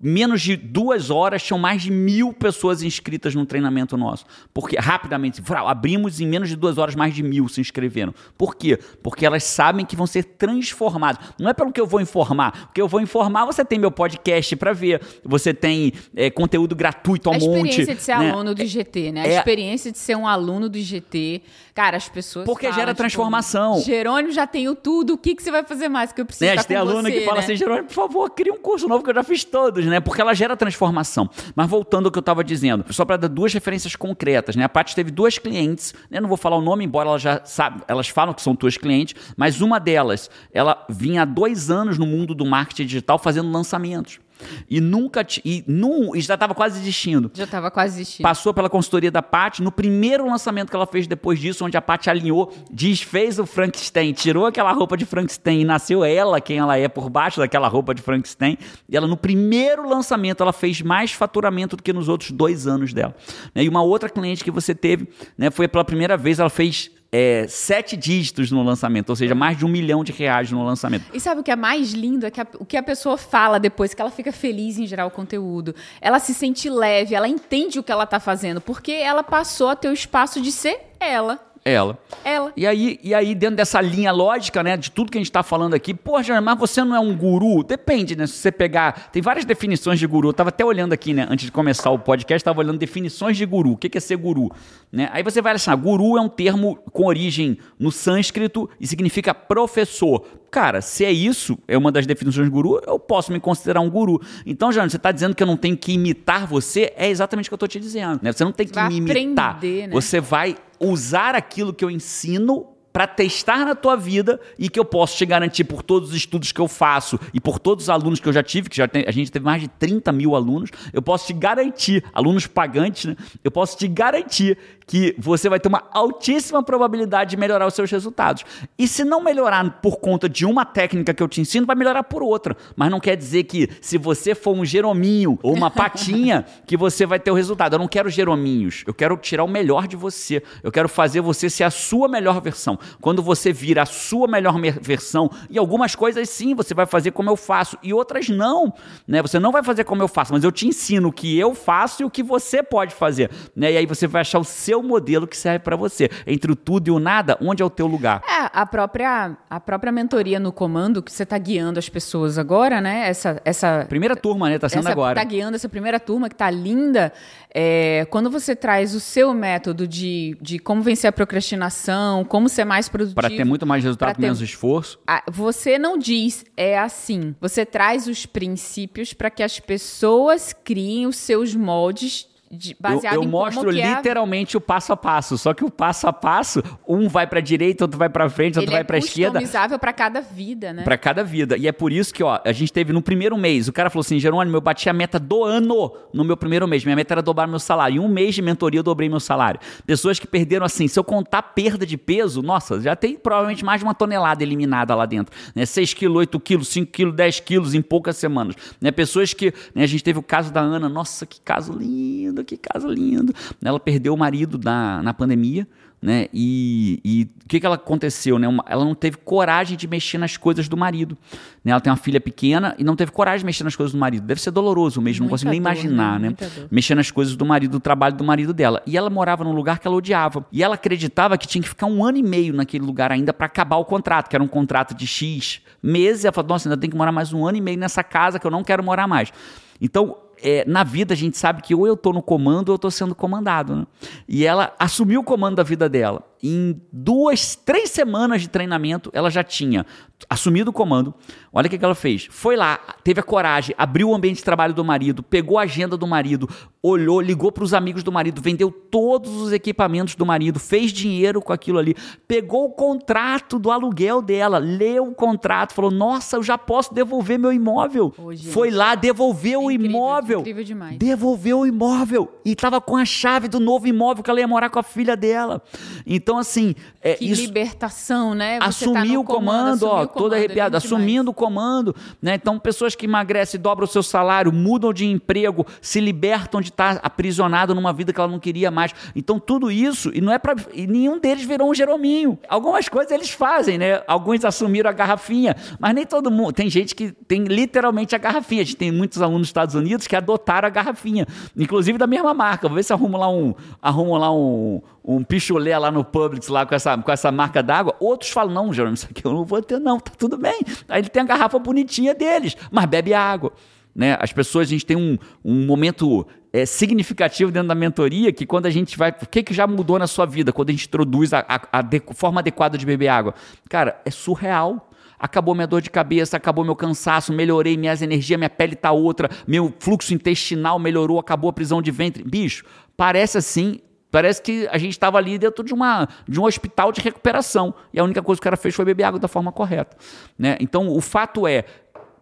menos 0.00 0.42
de 0.42 0.56
duas 0.56 1.10
horas 1.10 1.42
tinham 1.42 1.58
mais 1.58 1.82
de 1.82 1.90
mil 1.90 2.32
pessoas 2.32 2.82
inscritas 2.82 3.34
no 3.34 3.46
treinamento 3.46 3.96
nosso. 3.96 4.24
Porque 4.52 4.76
rapidamente, 4.76 5.42
abrimos 5.66 6.20
em 6.20 6.26
menos 6.26 6.48
de 6.48 6.56
duas 6.56 6.78
horas 6.78 6.94
mais 6.94 7.14
de 7.14 7.22
mil 7.22 7.48
se 7.48 7.60
inscreveram. 7.60 8.14
Por 8.36 8.54
quê? 8.56 8.78
Porque 9.02 9.24
elas 9.24 9.44
sabem 9.44 9.86
que 9.86 9.96
vão 9.96 10.06
ser 10.06 10.24
transformadas. 10.24 11.24
Não 11.38 11.48
é 11.48 11.54
pelo 11.54 11.72
que 11.72 11.80
eu 11.80 11.86
vou 11.86 12.00
informar. 12.00 12.68
O 12.70 12.72
que 12.72 12.80
eu 12.80 12.88
vou 12.88 13.00
informar, 13.00 13.44
você 13.46 13.64
tem 13.64 13.78
meu 13.78 13.90
podcast 13.90 14.54
para 14.56 14.72
ver, 14.72 15.00
você 15.24 15.54
tem 15.54 15.92
é, 16.14 16.30
conteúdo 16.30 16.74
gratuito 16.74 17.28
ao 17.28 17.34
A 17.36 17.38
monte. 17.38 17.68
experiência 17.68 17.94
de 17.94 18.02
ser 18.02 18.18
né? 18.18 18.30
aluno 18.30 18.54
do 18.54 18.62
IGT, 18.62 19.12
né? 19.12 19.22
A 19.22 19.26
É- 19.26 19.36
experiência 19.38 19.90
de 19.92 19.98
ser 19.98 20.16
um 20.16 20.26
aluno 20.26 20.68
do 20.68 20.76
IGT. 20.78 21.42
Cara, 21.74 21.96
as 21.96 22.08
pessoas. 22.08 22.46
Porque 22.46 22.66
falam, 22.66 22.78
gera 22.78 22.92
tipo, 22.92 22.98
transformação. 22.98 23.80
Jerônimo, 23.80 24.32
já 24.32 24.46
tenho 24.46 24.76
tudo. 24.76 25.14
O 25.14 25.18
que, 25.18 25.34
que 25.34 25.42
você 25.42 25.50
vai 25.50 25.64
fazer 25.64 25.88
mais? 25.88 26.12
Que 26.12 26.20
eu 26.20 26.24
preciso 26.26 26.48
Né? 26.48 26.54
estar 26.54 26.68
Tem 26.68 26.76
aluno 26.76 27.02
você, 27.02 27.10
que 27.10 27.20
fala 27.22 27.38
né? 27.38 27.44
assim, 27.44 27.56
Jerônimo, 27.56 27.88
por 27.88 27.94
favor, 27.94 28.30
cria 28.30 28.52
um 28.52 28.58
curso 28.58 28.86
novo 28.86 29.02
que 29.02 29.10
eu 29.10 29.14
já 29.14 29.24
fiz 29.24 29.42
todos, 29.42 29.84
né? 29.84 29.98
Porque 29.98 30.20
ela 30.20 30.32
gera 30.34 30.56
transformação. 30.56 31.28
Mas 31.56 31.68
voltando 31.68 32.06
ao 32.06 32.12
que 32.12 32.18
eu 32.18 32.20
estava 32.20 32.44
dizendo, 32.44 32.84
só 32.90 33.04
para 33.04 33.16
dar 33.16 33.28
duas 33.28 33.52
referências 33.52 33.96
concretas, 33.96 34.54
né? 34.54 34.62
A 34.62 34.68
Paty 34.68 34.94
teve 34.94 35.10
duas 35.10 35.36
clientes, 35.36 35.92
né? 36.08 36.20
não 36.20 36.28
vou 36.28 36.36
falar 36.36 36.56
o 36.56 36.60
nome, 36.62 36.84
embora 36.84 37.08
ela 37.08 37.18
já 37.18 37.40
sabe, 37.44 37.82
elas 37.88 38.08
falam 38.08 38.32
que 38.32 38.40
são 38.42 38.54
tuas 38.54 38.76
clientes, 38.76 39.14
mas 39.36 39.60
uma 39.60 39.80
delas, 39.80 40.30
ela 40.52 40.86
vinha 40.88 41.22
há 41.22 41.24
dois 41.24 41.72
anos 41.72 41.98
no 41.98 42.06
mundo 42.06 42.36
do 42.36 42.46
marketing 42.46 42.86
digital 42.86 43.18
fazendo 43.18 43.50
lançamentos. 43.50 44.20
E 44.68 44.80
nunca, 44.80 45.26
e, 45.44 45.64
num, 45.66 46.14
e 46.14 46.20
já 46.20 46.34
estava 46.34 46.54
quase 46.54 46.78
desistindo. 46.78 47.30
Já 47.34 47.46
tava 47.46 47.70
quase 47.70 47.98
desistindo. 47.98 48.24
Passou 48.24 48.52
pela 48.52 48.68
consultoria 48.68 49.10
da 49.10 49.22
Paty, 49.22 49.62
no 49.62 49.70
primeiro 49.70 50.26
lançamento 50.26 50.70
que 50.70 50.76
ela 50.76 50.86
fez 50.86 51.06
depois 51.06 51.38
disso, 51.38 51.64
onde 51.64 51.76
a 51.76 51.82
Paty 51.82 52.10
alinhou, 52.10 52.52
desfez 52.70 53.38
o 53.38 53.46
Frankenstein, 53.46 54.12
tirou 54.12 54.46
aquela 54.46 54.72
roupa 54.72 54.96
de 54.96 55.04
Frankenstein 55.04 55.60
e 55.60 55.64
nasceu 55.64 56.04
ela, 56.04 56.40
quem 56.40 56.58
ela 56.58 56.76
é 56.76 56.88
por 56.88 57.08
baixo 57.08 57.40
daquela 57.40 57.68
roupa 57.68 57.94
de 57.94 58.02
Frankenstein. 58.02 58.58
E 58.88 58.96
ela, 58.96 59.06
no 59.06 59.16
primeiro 59.16 59.88
lançamento, 59.88 60.42
ela 60.42 60.52
fez 60.52 60.80
mais 60.82 61.12
faturamento 61.12 61.76
do 61.76 61.82
que 61.82 61.92
nos 61.92 62.08
outros 62.08 62.30
dois 62.30 62.66
anos 62.66 62.92
dela. 62.92 63.14
Né, 63.54 63.64
E 63.64 63.68
uma 63.68 63.82
outra 63.82 64.08
cliente 64.08 64.44
que 64.44 64.50
você 64.50 64.74
teve, 64.74 65.08
né, 65.36 65.50
foi 65.50 65.68
pela 65.68 65.84
primeira 65.84 66.16
vez, 66.16 66.38
ela 66.38 66.50
fez 66.50 66.90
é, 67.16 67.46
sete 67.48 67.96
dígitos 67.96 68.50
no 68.50 68.60
lançamento, 68.64 69.10
ou 69.10 69.14
seja, 69.14 69.36
mais 69.36 69.56
de 69.56 69.64
um 69.64 69.68
milhão 69.68 70.02
de 70.02 70.10
reais 70.10 70.50
no 70.50 70.64
lançamento. 70.64 71.04
E 71.14 71.20
sabe 71.20 71.40
o 71.40 71.44
que 71.44 71.50
é 71.52 71.54
mais 71.56 71.92
lindo? 71.92 72.26
É 72.26 72.30
que 72.30 72.40
a- 72.40 72.46
o 72.58 72.64
que 72.64 72.76
a 72.76 72.82
pessoa 72.82 73.16
fala 73.16 73.60
depois, 73.60 73.94
que 73.94 74.02
ela 74.02 74.10
fica 74.10 74.32
feliz 74.32 74.78
em 74.78 74.86
gerar 74.86 75.06
o 75.06 75.10
conteúdo. 75.12 75.76
Ela 76.00 76.18
se 76.18 76.34
sente 76.34 76.68
leve, 76.68 77.14
ela 77.14 77.28
entende 77.28 77.78
o 77.78 77.84
que 77.84 77.92
ela 77.92 78.04
tá 78.04 78.18
fazendo, 78.18 78.60
porque 78.60 78.90
ela 78.90 79.22
passou 79.22 79.68
a 79.68 79.76
ter 79.76 79.88
o 79.88 79.92
espaço 79.92 80.40
de 80.40 80.50
ser 80.50 80.76
ela. 80.98 81.38
Ela. 81.64 81.98
Ela. 82.22 82.52
E 82.54 82.66
aí, 82.66 83.00
e 83.02 83.14
aí, 83.14 83.34
dentro 83.34 83.56
dessa 83.56 83.80
linha 83.80 84.12
lógica, 84.12 84.62
né, 84.62 84.76
de 84.76 84.90
tudo 84.90 85.10
que 85.10 85.16
a 85.16 85.20
gente 85.20 85.30
está 85.30 85.42
falando 85.42 85.72
aqui, 85.72 85.94
pô, 85.94 86.18
mas 86.42 86.58
você 86.58 86.84
não 86.84 86.94
é 86.94 87.00
um 87.00 87.16
guru? 87.16 87.64
Depende, 87.64 88.14
né? 88.14 88.26
Se 88.26 88.34
você 88.34 88.52
pegar. 88.52 89.08
Tem 89.10 89.22
várias 89.22 89.46
definições 89.46 89.98
de 89.98 90.06
guru. 90.06 90.28
Eu 90.28 90.34
tava 90.34 90.50
até 90.50 90.62
olhando 90.62 90.92
aqui, 90.92 91.14
né? 91.14 91.26
Antes 91.30 91.46
de 91.46 91.52
começar 91.52 91.90
o 91.90 91.98
podcast, 91.98 92.36
estava 92.42 92.60
olhando 92.60 92.78
definições 92.78 93.38
de 93.38 93.46
guru. 93.46 93.72
O 93.72 93.76
que 93.78 93.88
que 93.88 93.96
é 93.96 94.00
ser 94.00 94.16
guru? 94.16 94.52
Né? 94.92 95.08
Aí 95.10 95.22
você 95.22 95.40
vai 95.40 95.54
achar, 95.54 95.74
guru 95.74 96.18
é 96.18 96.20
um 96.20 96.28
termo 96.28 96.76
com 96.92 97.06
origem 97.06 97.56
no 97.78 97.90
sânscrito 97.90 98.68
e 98.78 98.86
significa 98.86 99.32
professor. 99.32 100.26
Cara, 100.54 100.80
se 100.80 101.04
é 101.04 101.10
isso, 101.10 101.58
é 101.66 101.76
uma 101.76 101.90
das 101.90 102.06
definições 102.06 102.46
de 102.46 102.50
guru, 102.52 102.80
eu 102.86 102.96
posso 102.96 103.32
me 103.32 103.40
considerar 103.40 103.80
um 103.80 103.90
guru. 103.90 104.22
Então, 104.46 104.70
Jana, 104.70 104.88
você 104.88 104.96
está 104.96 105.10
dizendo 105.10 105.34
que 105.34 105.42
eu 105.42 105.46
não 105.48 105.56
tenho 105.56 105.76
que 105.76 105.90
imitar 105.90 106.46
você? 106.46 106.92
É 106.96 107.10
exatamente 107.10 107.46
o 107.46 107.50
que 107.50 107.54
eu 107.54 107.56
estou 107.56 107.66
te 107.66 107.80
dizendo. 107.80 108.20
Né? 108.22 108.30
Você 108.30 108.44
não 108.44 108.52
tem 108.52 108.64
que 108.64 108.72
vai 108.72 108.88
me 108.88 108.98
imitar. 108.98 109.56
aprender, 109.56 109.88
né? 109.88 109.92
Você 109.92 110.20
vai 110.20 110.56
usar 110.78 111.34
aquilo 111.34 111.74
que 111.74 111.84
eu 111.84 111.90
ensino 111.90 112.68
para 112.94 113.08
testar 113.08 113.64
na 113.64 113.74
tua 113.74 113.96
vida 113.96 114.40
e 114.56 114.68
que 114.68 114.78
eu 114.78 114.84
posso 114.84 115.16
te 115.16 115.26
garantir 115.26 115.64
por 115.64 115.82
todos 115.82 116.10
os 116.10 116.14
estudos 116.14 116.52
que 116.52 116.60
eu 116.60 116.68
faço 116.68 117.18
e 117.34 117.40
por 117.40 117.58
todos 117.58 117.86
os 117.86 117.90
alunos 117.90 118.20
que 118.20 118.28
eu 118.28 118.32
já 118.32 118.40
tive, 118.40 118.70
que 118.70 118.76
já 118.76 118.86
tem, 118.86 119.04
a 119.04 119.10
gente 119.10 119.32
teve 119.32 119.44
mais 119.44 119.60
de 119.60 119.66
30 119.66 120.12
mil 120.12 120.36
alunos, 120.36 120.70
eu 120.92 121.02
posso 121.02 121.26
te 121.26 121.32
garantir, 121.32 122.04
alunos 122.12 122.46
pagantes, 122.46 123.06
né? 123.06 123.16
Eu 123.42 123.50
posso 123.50 123.76
te 123.76 123.88
garantir 123.88 124.56
que 124.86 125.14
você 125.18 125.48
vai 125.48 125.58
ter 125.58 125.68
uma 125.68 125.82
altíssima 125.92 126.62
probabilidade 126.62 127.30
de 127.30 127.36
melhorar 127.36 127.66
os 127.66 127.74
seus 127.74 127.90
resultados. 127.90 128.44
E 128.78 128.86
se 128.86 129.04
não 129.04 129.22
melhorar 129.22 129.80
por 129.80 129.98
conta 129.98 130.28
de 130.28 130.44
uma 130.44 130.64
técnica 130.64 131.14
que 131.14 131.22
eu 131.22 131.28
te 131.28 131.40
ensino, 131.40 131.66
vai 131.66 131.74
melhorar 131.74 132.04
por 132.04 132.22
outra. 132.22 132.56
Mas 132.76 132.90
não 132.90 133.00
quer 133.00 133.16
dizer 133.16 133.44
que 133.44 133.68
se 133.80 133.98
você 133.98 134.34
for 134.34 134.54
um 134.54 134.64
jerominho 134.64 135.38
ou 135.42 135.54
uma 135.54 135.70
patinha, 135.70 136.44
que 136.66 136.76
você 136.76 137.06
vai 137.06 137.18
ter 137.18 137.30
o 137.30 137.34
resultado. 137.34 137.74
Eu 137.74 137.78
não 137.78 137.88
quero 137.88 138.10
jerominhos. 138.10 138.84
Eu 138.86 138.94
quero 138.94 139.16
tirar 139.16 139.44
o 139.44 139.48
melhor 139.48 139.88
de 139.88 139.96
você. 139.96 140.42
Eu 140.62 140.70
quero 140.70 140.88
fazer 140.88 141.20
você 141.20 141.48
ser 141.48 141.64
a 141.64 141.70
sua 141.70 142.06
melhor 142.08 142.40
versão. 142.40 142.78
Quando 143.00 143.22
você 143.22 143.52
vira 143.52 143.82
a 143.82 143.86
sua 143.86 144.26
melhor 144.26 144.58
me- 144.58 144.70
versão, 144.72 145.30
e 145.50 145.58
algumas 145.58 145.94
coisas 145.94 146.28
sim, 146.28 146.54
você 146.54 146.74
vai 146.74 146.86
fazer 146.86 147.10
como 147.10 147.30
eu 147.30 147.36
faço, 147.36 147.78
e 147.82 147.92
outras 147.92 148.28
não. 148.28 148.72
Né? 149.06 149.22
Você 149.22 149.38
não 149.38 149.52
vai 149.52 149.62
fazer 149.62 149.84
como 149.84 150.02
eu 150.02 150.08
faço, 150.08 150.32
mas 150.32 150.44
eu 150.44 150.52
te 150.52 150.66
ensino 150.66 151.08
o 151.08 151.12
que 151.12 151.38
eu 151.38 151.54
faço 151.54 152.02
e 152.02 152.04
o 152.04 152.10
que 152.10 152.22
você 152.22 152.62
pode 152.62 152.94
fazer. 152.94 153.30
Né? 153.54 153.72
E 153.72 153.76
aí 153.76 153.86
você 153.86 154.06
vai 154.06 154.20
achar 154.22 154.38
o 154.38 154.44
seu 154.44 154.82
modelo 154.82 155.26
que 155.26 155.36
serve 155.36 155.60
para 155.60 155.76
você. 155.76 156.10
Entre 156.26 156.50
o 156.50 156.56
tudo 156.56 156.88
e 156.88 156.90
o 156.90 156.98
nada, 156.98 157.36
onde 157.40 157.62
é 157.62 157.66
o 157.66 157.70
teu 157.70 157.86
lugar? 157.86 158.22
É, 158.28 158.33
a 158.54 158.64
própria, 158.64 159.36
a 159.50 159.58
própria 159.58 159.90
mentoria 159.90 160.38
no 160.38 160.52
comando, 160.52 161.02
que 161.02 161.12
você 161.12 161.24
está 161.24 161.36
guiando 161.36 161.78
as 161.78 161.88
pessoas 161.88 162.38
agora, 162.38 162.80
né? 162.80 163.08
Essa, 163.08 163.42
essa, 163.44 163.84
Primeira 163.88 164.14
turma, 164.14 164.48
né? 164.48 164.58
Tá 164.60 164.68
sendo 164.68 164.80
essa 164.80 164.92
agora. 164.92 165.16
tá 165.16 165.24
guiando 165.24 165.56
essa 165.56 165.68
primeira 165.68 165.98
turma 165.98 166.28
que 166.28 166.36
tá 166.36 166.48
linda. 166.48 167.12
É, 167.52 168.06
quando 168.10 168.30
você 168.30 168.54
traz 168.54 168.94
o 168.94 169.00
seu 169.00 169.34
método 169.34 169.88
de, 169.88 170.38
de 170.40 170.60
como 170.60 170.82
vencer 170.82 171.08
a 171.08 171.12
procrastinação, 171.12 172.24
como 172.24 172.48
ser 172.48 172.64
mais 172.64 172.88
produtivo. 172.88 173.16
Para 173.16 173.28
ter 173.28 173.44
muito 173.44 173.66
mais 173.66 173.82
resultado 173.82 174.14
com 174.14 174.22
menos 174.22 174.40
esforço. 174.40 175.00
Ah, 175.04 175.24
Você 175.28 175.76
não 175.76 175.98
diz 175.98 176.44
é 176.56 176.78
assim. 176.78 177.34
Você 177.40 177.66
traz 177.66 178.06
os 178.06 178.24
princípios 178.24 179.12
para 179.12 179.30
que 179.30 179.42
as 179.42 179.58
pessoas 179.58 180.54
criem 180.64 181.06
os 181.06 181.16
seus 181.16 181.56
moldes 181.56 182.28
de, 182.50 182.72
Eu, 182.72 182.76
baseado 182.78 183.14
eu 183.14 183.22
em 183.22 183.28
mostro 183.28 183.70
é 183.70 183.96
literalmente 183.96 184.56
o 184.56 184.60
passo 184.60 184.92
a 184.92 184.96
passo. 184.96 185.36
Só 185.36 185.52
que 185.52 185.64
o 185.64 185.70
passo 185.70 186.06
a 186.06 186.12
passo, 186.12 186.62
um 186.86 187.08
vai 187.08 187.26
para 187.26 187.40
direita, 187.40 187.84
outro 187.84 187.98
vai 187.98 188.08
para 188.08 188.28
frente, 188.28 188.58
outro 188.58 188.64
ele 188.64 188.72
vai 188.72 188.80
é 188.82 188.84
para 188.84 188.98
esquerda. 188.98 189.40
customizável 189.40 189.78
para 189.78 189.92
cada 189.92 190.20
vida, 190.20 190.72
né? 190.72 190.82
Pra 190.82 190.96
cada 190.96 191.24
vida. 191.24 191.56
E 191.56 191.66
é 191.66 191.72
por 191.72 191.92
isso 191.92 192.12
que, 192.12 192.22
ó, 192.22 192.40
a 192.44 192.52
gente 192.52 192.72
teve 192.72 192.92
no 192.92 193.02
primeiro 193.02 193.36
mês, 193.36 193.68
o 193.68 193.72
cara 193.72 193.90
falou 193.90 194.02
assim, 194.02 194.18
Jerônimo, 194.18 194.56
eu 194.56 194.60
bati 194.60 194.88
a 194.88 194.92
meta 194.92 195.18
do 195.18 195.44
ano 195.44 195.92
no 196.12 196.24
meu 196.24 196.36
primeiro 196.36 196.66
mês. 196.66 196.84
Minha 196.84 196.96
meta 196.96 197.14
era 197.14 197.22
dobrar 197.22 197.46
meu 197.46 197.58
salário. 197.58 197.96
Em 197.96 197.98
um 197.98 198.08
mês 198.08 198.34
de 198.34 198.42
mentoria 198.42 198.80
eu 198.80 198.84
dobrei 198.84 199.08
meu 199.08 199.20
salário. 199.20 199.60
Pessoas 199.86 200.18
que 200.18 200.26
perderam, 200.26 200.64
assim, 200.64 200.88
se 200.88 200.98
eu 200.98 201.04
contar 201.04 201.42
perda 201.42 201.86
de 201.86 201.96
peso, 201.96 202.42
nossa, 202.42 202.80
já 202.80 202.94
tem 202.94 203.16
provavelmente 203.16 203.64
mais 203.64 203.80
de 203.80 203.84
uma 203.84 203.94
tonelada 203.94 204.42
eliminada 204.42 204.94
lá 204.94 205.06
dentro. 205.06 205.34
Né? 205.54 205.66
6 205.66 205.94
quilos, 205.94 206.16
8 206.18 206.40
quilos, 206.40 206.68
5 206.68 206.92
quilos, 206.92 207.14
10 207.14 207.40
quilos 207.40 207.74
em 207.74 207.82
poucas 207.82 208.16
semanas. 208.16 208.54
Né? 208.80 208.90
Pessoas 208.90 209.32
que, 209.32 209.52
né, 209.74 209.84
a 209.84 209.86
gente 209.86 210.02
teve 210.04 210.18
o 210.18 210.22
caso 210.22 210.52
da 210.52 210.60
Ana, 210.60 210.88
nossa, 210.88 211.26
que 211.26 211.40
caso 211.40 211.72
lindo, 211.72 212.33
que 212.42 212.56
caso 212.56 212.88
lindo. 212.88 213.34
Ela 213.62 213.78
perdeu 213.78 214.14
o 214.14 214.16
marido 214.16 214.58
na, 214.62 215.02
na 215.02 215.12
pandemia, 215.12 215.68
né? 216.02 216.26
E 216.34 217.30
o 217.42 217.48
que, 217.48 217.60
que 217.60 217.64
ela 217.64 217.76
aconteceu, 217.76 218.38
né? 218.38 218.46
Uma- 218.46 218.64
ela 218.68 218.84
não 218.84 218.94
teve 218.94 219.16
coragem 219.16 219.74
de 219.76 219.88
mexer 219.88 220.18
nas 220.18 220.36
coisas 220.36 220.68
do 220.68 220.76
marido. 220.76 221.16
Né? 221.64 221.72
Ela 221.72 221.80
tem 221.80 221.90
uma 221.90 221.96
filha 221.96 222.20
pequena 222.20 222.74
e 222.78 222.84
não 222.84 222.94
teve 222.94 223.10
coragem 223.10 223.38
de 223.38 223.46
mexer 223.46 223.64
nas 223.64 223.74
coisas 223.74 223.92
do 223.92 223.98
marido. 223.98 224.26
Deve 224.26 224.38
ser 224.40 224.50
doloroso 224.50 225.00
mesmo, 225.00 225.24
não 225.24 225.30
Muita 225.30 225.32
consigo 225.34 225.50
nem 225.50 225.58
imaginar, 225.58 226.20
né? 226.20 226.30
né? 226.38 226.66
Mexer 226.70 226.94
nas 226.94 227.10
coisas 227.10 227.36
do 227.36 227.46
marido, 227.46 227.72
do 227.72 227.80
trabalho 227.80 228.16
do 228.16 228.24
marido 228.24 228.52
dela. 228.52 228.82
E 228.86 228.98
ela 228.98 229.08
morava 229.08 229.44
num 229.44 229.52
lugar 229.52 229.78
que 229.78 229.86
ela 229.86 229.96
odiava. 229.96 230.44
E 230.52 230.62
ela 230.62 230.74
acreditava 230.74 231.38
que 231.38 231.46
tinha 231.46 231.62
que 231.62 231.68
ficar 231.68 231.86
um 231.86 232.04
ano 232.04 232.18
e 232.18 232.22
meio 232.22 232.52
naquele 232.52 232.84
lugar 232.84 233.10
ainda 233.10 233.32
para 233.32 233.46
acabar 233.46 233.76
o 233.76 233.84
contrato, 233.84 234.28
que 234.28 234.36
era 234.36 234.44
um 234.44 234.48
contrato 234.48 234.94
de 234.94 235.06
X 235.06 235.62
meses. 235.82 236.26
Ela 236.26 236.32
falou: 236.32 236.48
nossa, 236.50 236.68
ainda 236.68 236.76
tem 236.78 236.90
que 236.90 236.96
morar 236.96 237.12
mais 237.12 237.32
um 237.32 237.46
ano 237.46 237.56
e 237.56 237.60
meio 237.62 237.78
nessa 237.78 238.04
casa 238.04 238.38
que 238.38 238.46
eu 238.46 238.50
não 238.50 238.62
quero 238.62 238.82
morar 238.84 239.08
mais. 239.08 239.32
Então, 239.80 240.16
é, 240.44 240.62
na 240.66 240.84
vida 240.84 241.14
a 241.14 241.16
gente 241.16 241.38
sabe 241.38 241.62
que 241.62 241.74
ou 241.74 241.86
eu 241.86 241.96
tô 241.96 242.12
no 242.12 242.22
comando 242.22 242.68
ou 242.68 242.74
eu 242.74 242.78
tô 242.78 242.90
sendo 242.90 243.14
comandado, 243.14 243.74
né? 243.74 243.86
E 244.28 244.44
ela 244.44 244.74
assumiu 244.78 245.22
o 245.22 245.24
comando 245.24 245.56
da 245.56 245.62
vida 245.62 245.88
dela. 245.88 246.22
em 246.42 246.78
duas, 246.92 247.56
três 247.56 247.90
semanas 247.90 248.42
de 248.42 248.48
treinamento, 248.48 249.10
ela 249.14 249.30
já 249.30 249.42
tinha 249.42 249.86
assumido 250.28 250.70
o 250.70 250.74
comando. 250.74 251.14
Olha 251.50 251.66
o 251.66 251.70
que, 251.70 251.78
que 251.78 251.84
ela 251.84 251.94
fez. 251.94 252.28
Foi 252.30 252.54
lá, 252.54 252.78
teve 253.02 253.20
a 253.20 253.22
coragem, 253.22 253.74
abriu 253.78 254.10
o 254.10 254.14
ambiente 254.14 254.36
de 254.36 254.44
trabalho 254.44 254.74
do 254.74 254.84
marido, 254.84 255.22
pegou 255.22 255.58
a 255.58 255.62
agenda 255.62 255.96
do 255.96 256.06
marido, 256.06 256.46
olhou, 256.86 257.18
ligou 257.18 257.50
para 257.50 257.64
os 257.64 257.72
amigos 257.72 258.02
do 258.02 258.12
marido, 258.12 258.42
vendeu 258.42 258.70
todos 258.70 259.34
os 259.40 259.52
equipamentos 259.52 260.14
do 260.14 260.26
marido, 260.26 260.60
fez 260.60 260.92
dinheiro 260.92 261.40
com 261.40 261.50
aquilo 261.50 261.78
ali, 261.78 261.96
pegou 262.28 262.66
o 262.66 262.70
contrato 262.70 263.58
do 263.58 263.70
aluguel 263.70 264.20
dela, 264.20 264.58
leu 264.58 265.08
o 265.08 265.14
contrato, 265.14 265.72
falou: 265.72 265.90
Nossa, 265.90 266.36
eu 266.36 266.42
já 266.42 266.58
posso 266.58 266.92
devolver 266.92 267.38
meu 267.38 267.50
imóvel. 267.50 268.12
Oh, 268.18 268.36
Foi 268.50 268.70
lá, 268.70 268.94
devolveu 268.94 269.62
é 269.62 269.72
incrível, 269.72 269.86
o 269.86 269.90
imóvel. 269.90 270.40
Incrível 270.40 270.64
demais. 270.64 270.98
Devolveu 270.98 271.60
o 271.60 271.66
imóvel. 271.66 272.30
E 272.44 272.52
estava 272.52 272.80
com 272.82 272.96
a 272.96 273.04
chave 273.06 273.48
do 273.48 273.58
novo 273.58 273.86
imóvel 273.86 274.22
que 274.22 274.28
ela 274.28 274.40
ia 274.40 274.48
morar 274.48 274.68
com 274.68 274.78
a 274.78 274.82
filha 274.82 275.16
dela. 275.16 275.62
Então, 276.06 276.36
assim. 276.36 276.74
É, 277.00 277.14
que 277.14 277.24
isso, 277.24 277.40
libertação, 277.40 278.34
né? 278.34 278.56
Você 278.56 278.60
tá 278.60 278.66
assumir 278.66 279.14
tá 279.14 279.20
o 279.20 279.24
comando, 279.24 279.80
comando 279.80 279.86
ó, 279.86 280.06
toda 280.06 280.36
arrepiada, 280.36 280.76
é 280.76 280.78
assumindo 280.78 281.30
o 281.30 281.34
comando. 281.34 281.96
Né? 282.20 282.34
Então, 282.34 282.58
pessoas 282.58 282.94
que 282.94 283.06
emagrecem, 283.06 283.58
dobram 283.58 283.84
o 283.84 283.88
seu 283.88 284.02
salário, 284.02 284.52
mudam 284.52 284.92
de 284.92 285.06
emprego, 285.06 285.66
se 285.80 285.98
libertam 285.98 286.60
de 286.60 286.73
estar 286.74 287.00
aprisionado 287.02 287.74
numa 287.74 287.92
vida 287.92 288.12
que 288.12 288.20
ela 288.20 288.30
não 288.30 288.38
queria 288.38 288.70
mais. 288.70 288.92
Então, 289.14 289.38
tudo 289.38 289.70
isso, 289.70 290.10
e 290.12 290.20
não 290.20 290.32
é 290.32 290.38
para. 290.38 290.54
nenhum 290.74 291.18
deles 291.18 291.44
virou 291.44 291.70
um 291.70 291.74
Jerominho. 291.74 292.38
Algumas 292.48 292.88
coisas 292.88 293.10
eles 293.12 293.30
fazem, 293.30 293.78
né? 293.78 294.02
Alguns 294.06 294.44
assumiram 294.44 294.90
a 294.90 294.92
garrafinha, 294.92 295.56
mas 295.78 295.94
nem 295.94 296.04
todo 296.04 296.30
mundo. 296.30 296.52
Tem 296.52 296.68
gente 296.68 296.94
que 296.94 297.12
tem 297.12 297.44
literalmente 297.44 298.14
a 298.14 298.18
garrafinha. 298.18 298.62
A 298.62 298.64
gente 298.64 298.76
tem 298.76 298.92
muitos 298.92 299.22
alunos 299.22 299.40
nos 299.40 299.48
Estados 299.48 299.74
Unidos 299.74 300.06
que 300.06 300.16
adotaram 300.16 300.66
a 300.66 300.70
garrafinha, 300.70 301.26
inclusive 301.56 301.98
da 301.98 302.06
mesma 302.06 302.34
marca. 302.34 302.68
Vou 302.68 302.76
ver 302.76 302.82
se 302.82 302.92
arrumo 302.92 303.16
lá 303.16 303.28
um, 303.28 303.54
arrumo 303.80 304.16
lá 304.16 304.32
um, 304.32 304.80
um 305.04 305.22
pichulé 305.22 305.76
lá 305.78 305.90
no 305.90 306.04
Publix 306.04 306.48
lá 306.48 306.64
com 306.64 306.74
essa, 306.74 306.96
com 306.96 307.12
essa 307.12 307.30
marca 307.30 307.62
d'água. 307.62 307.94
Outros 308.00 308.30
falam, 308.30 308.52
não, 308.52 308.72
Jerônimo, 308.72 308.94
isso 308.94 309.06
aqui 309.10 309.24
eu 309.24 309.32
não 309.32 309.44
vou 309.44 309.62
ter 309.62 309.78
não, 309.78 310.00
tá 310.00 310.12
tudo 310.16 310.36
bem. 310.36 310.60
Aí 310.88 311.02
ele 311.02 311.08
tem 311.08 311.22
a 311.22 311.26
garrafa 311.26 311.58
bonitinha 311.58 312.14
deles, 312.14 312.56
mas 312.70 312.86
bebe 312.86 313.12
água. 313.12 313.52
Né? 313.94 314.16
As 314.20 314.32
pessoas, 314.32 314.66
a 314.68 314.70
gente 314.70 314.84
tem 314.84 314.96
um, 314.96 315.16
um 315.44 315.66
momento 315.66 316.26
é, 316.54 316.64
significativo 316.64 317.50
dentro 317.50 317.66
da 317.66 317.74
mentoria 317.74 318.32
que 318.32 318.46
quando 318.46 318.66
a 318.66 318.70
gente 318.70 318.96
vai. 318.96 319.10
O 319.10 319.26
que, 319.26 319.42
que 319.42 319.52
já 319.52 319.66
mudou 319.66 319.98
na 319.98 320.06
sua 320.06 320.24
vida 320.24 320.52
quando 320.52 320.68
a 320.68 320.72
gente 320.72 320.86
introduz 320.86 321.34
a, 321.34 321.44
a, 321.48 321.78
a 321.80 321.82
de, 321.82 322.00
forma 322.12 322.40
adequada 322.40 322.78
de 322.78 322.86
beber 322.86 323.08
água? 323.08 323.34
Cara, 323.68 324.00
é 324.04 324.10
surreal. 324.10 324.88
Acabou 325.18 325.54
minha 325.54 325.66
dor 325.66 325.80
de 325.80 325.90
cabeça, 325.90 326.36
acabou 326.36 326.64
meu 326.64 326.76
cansaço, 326.76 327.32
melhorei 327.32 327.76
minhas 327.76 328.02
energias, 328.02 328.38
minha 328.38 328.50
pele 328.50 328.76
tá 328.76 328.92
outra, 328.92 329.28
meu 329.46 329.72
fluxo 329.80 330.12
intestinal 330.12 330.78
melhorou, 330.78 331.18
acabou 331.18 331.50
a 331.50 331.52
prisão 331.52 331.82
de 331.82 331.90
ventre. 331.90 332.22
Bicho, 332.22 332.64
parece 332.96 333.38
assim 333.38 333.80
Parece 334.14 334.40
que 334.40 334.68
a 334.70 334.78
gente 334.78 334.92
estava 334.92 335.18
ali 335.18 335.36
dentro 335.36 335.64
de, 335.64 335.74
uma, 335.74 336.08
de 336.28 336.38
um 336.38 336.44
hospital 336.44 336.92
de 336.92 337.00
recuperação. 337.00 337.74
E 337.92 337.98
a 337.98 338.04
única 338.04 338.22
coisa 338.22 338.40
que 338.40 338.44
o 338.44 338.48
cara 338.48 338.56
fez 338.56 338.72
foi 338.72 338.84
beber 338.84 339.02
água 339.02 339.18
da 339.18 339.26
forma 339.26 339.50
correta. 339.50 339.96
Né? 340.38 340.56
Então, 340.60 340.86
o 340.86 341.00
fato 341.00 341.48
é, 341.48 341.64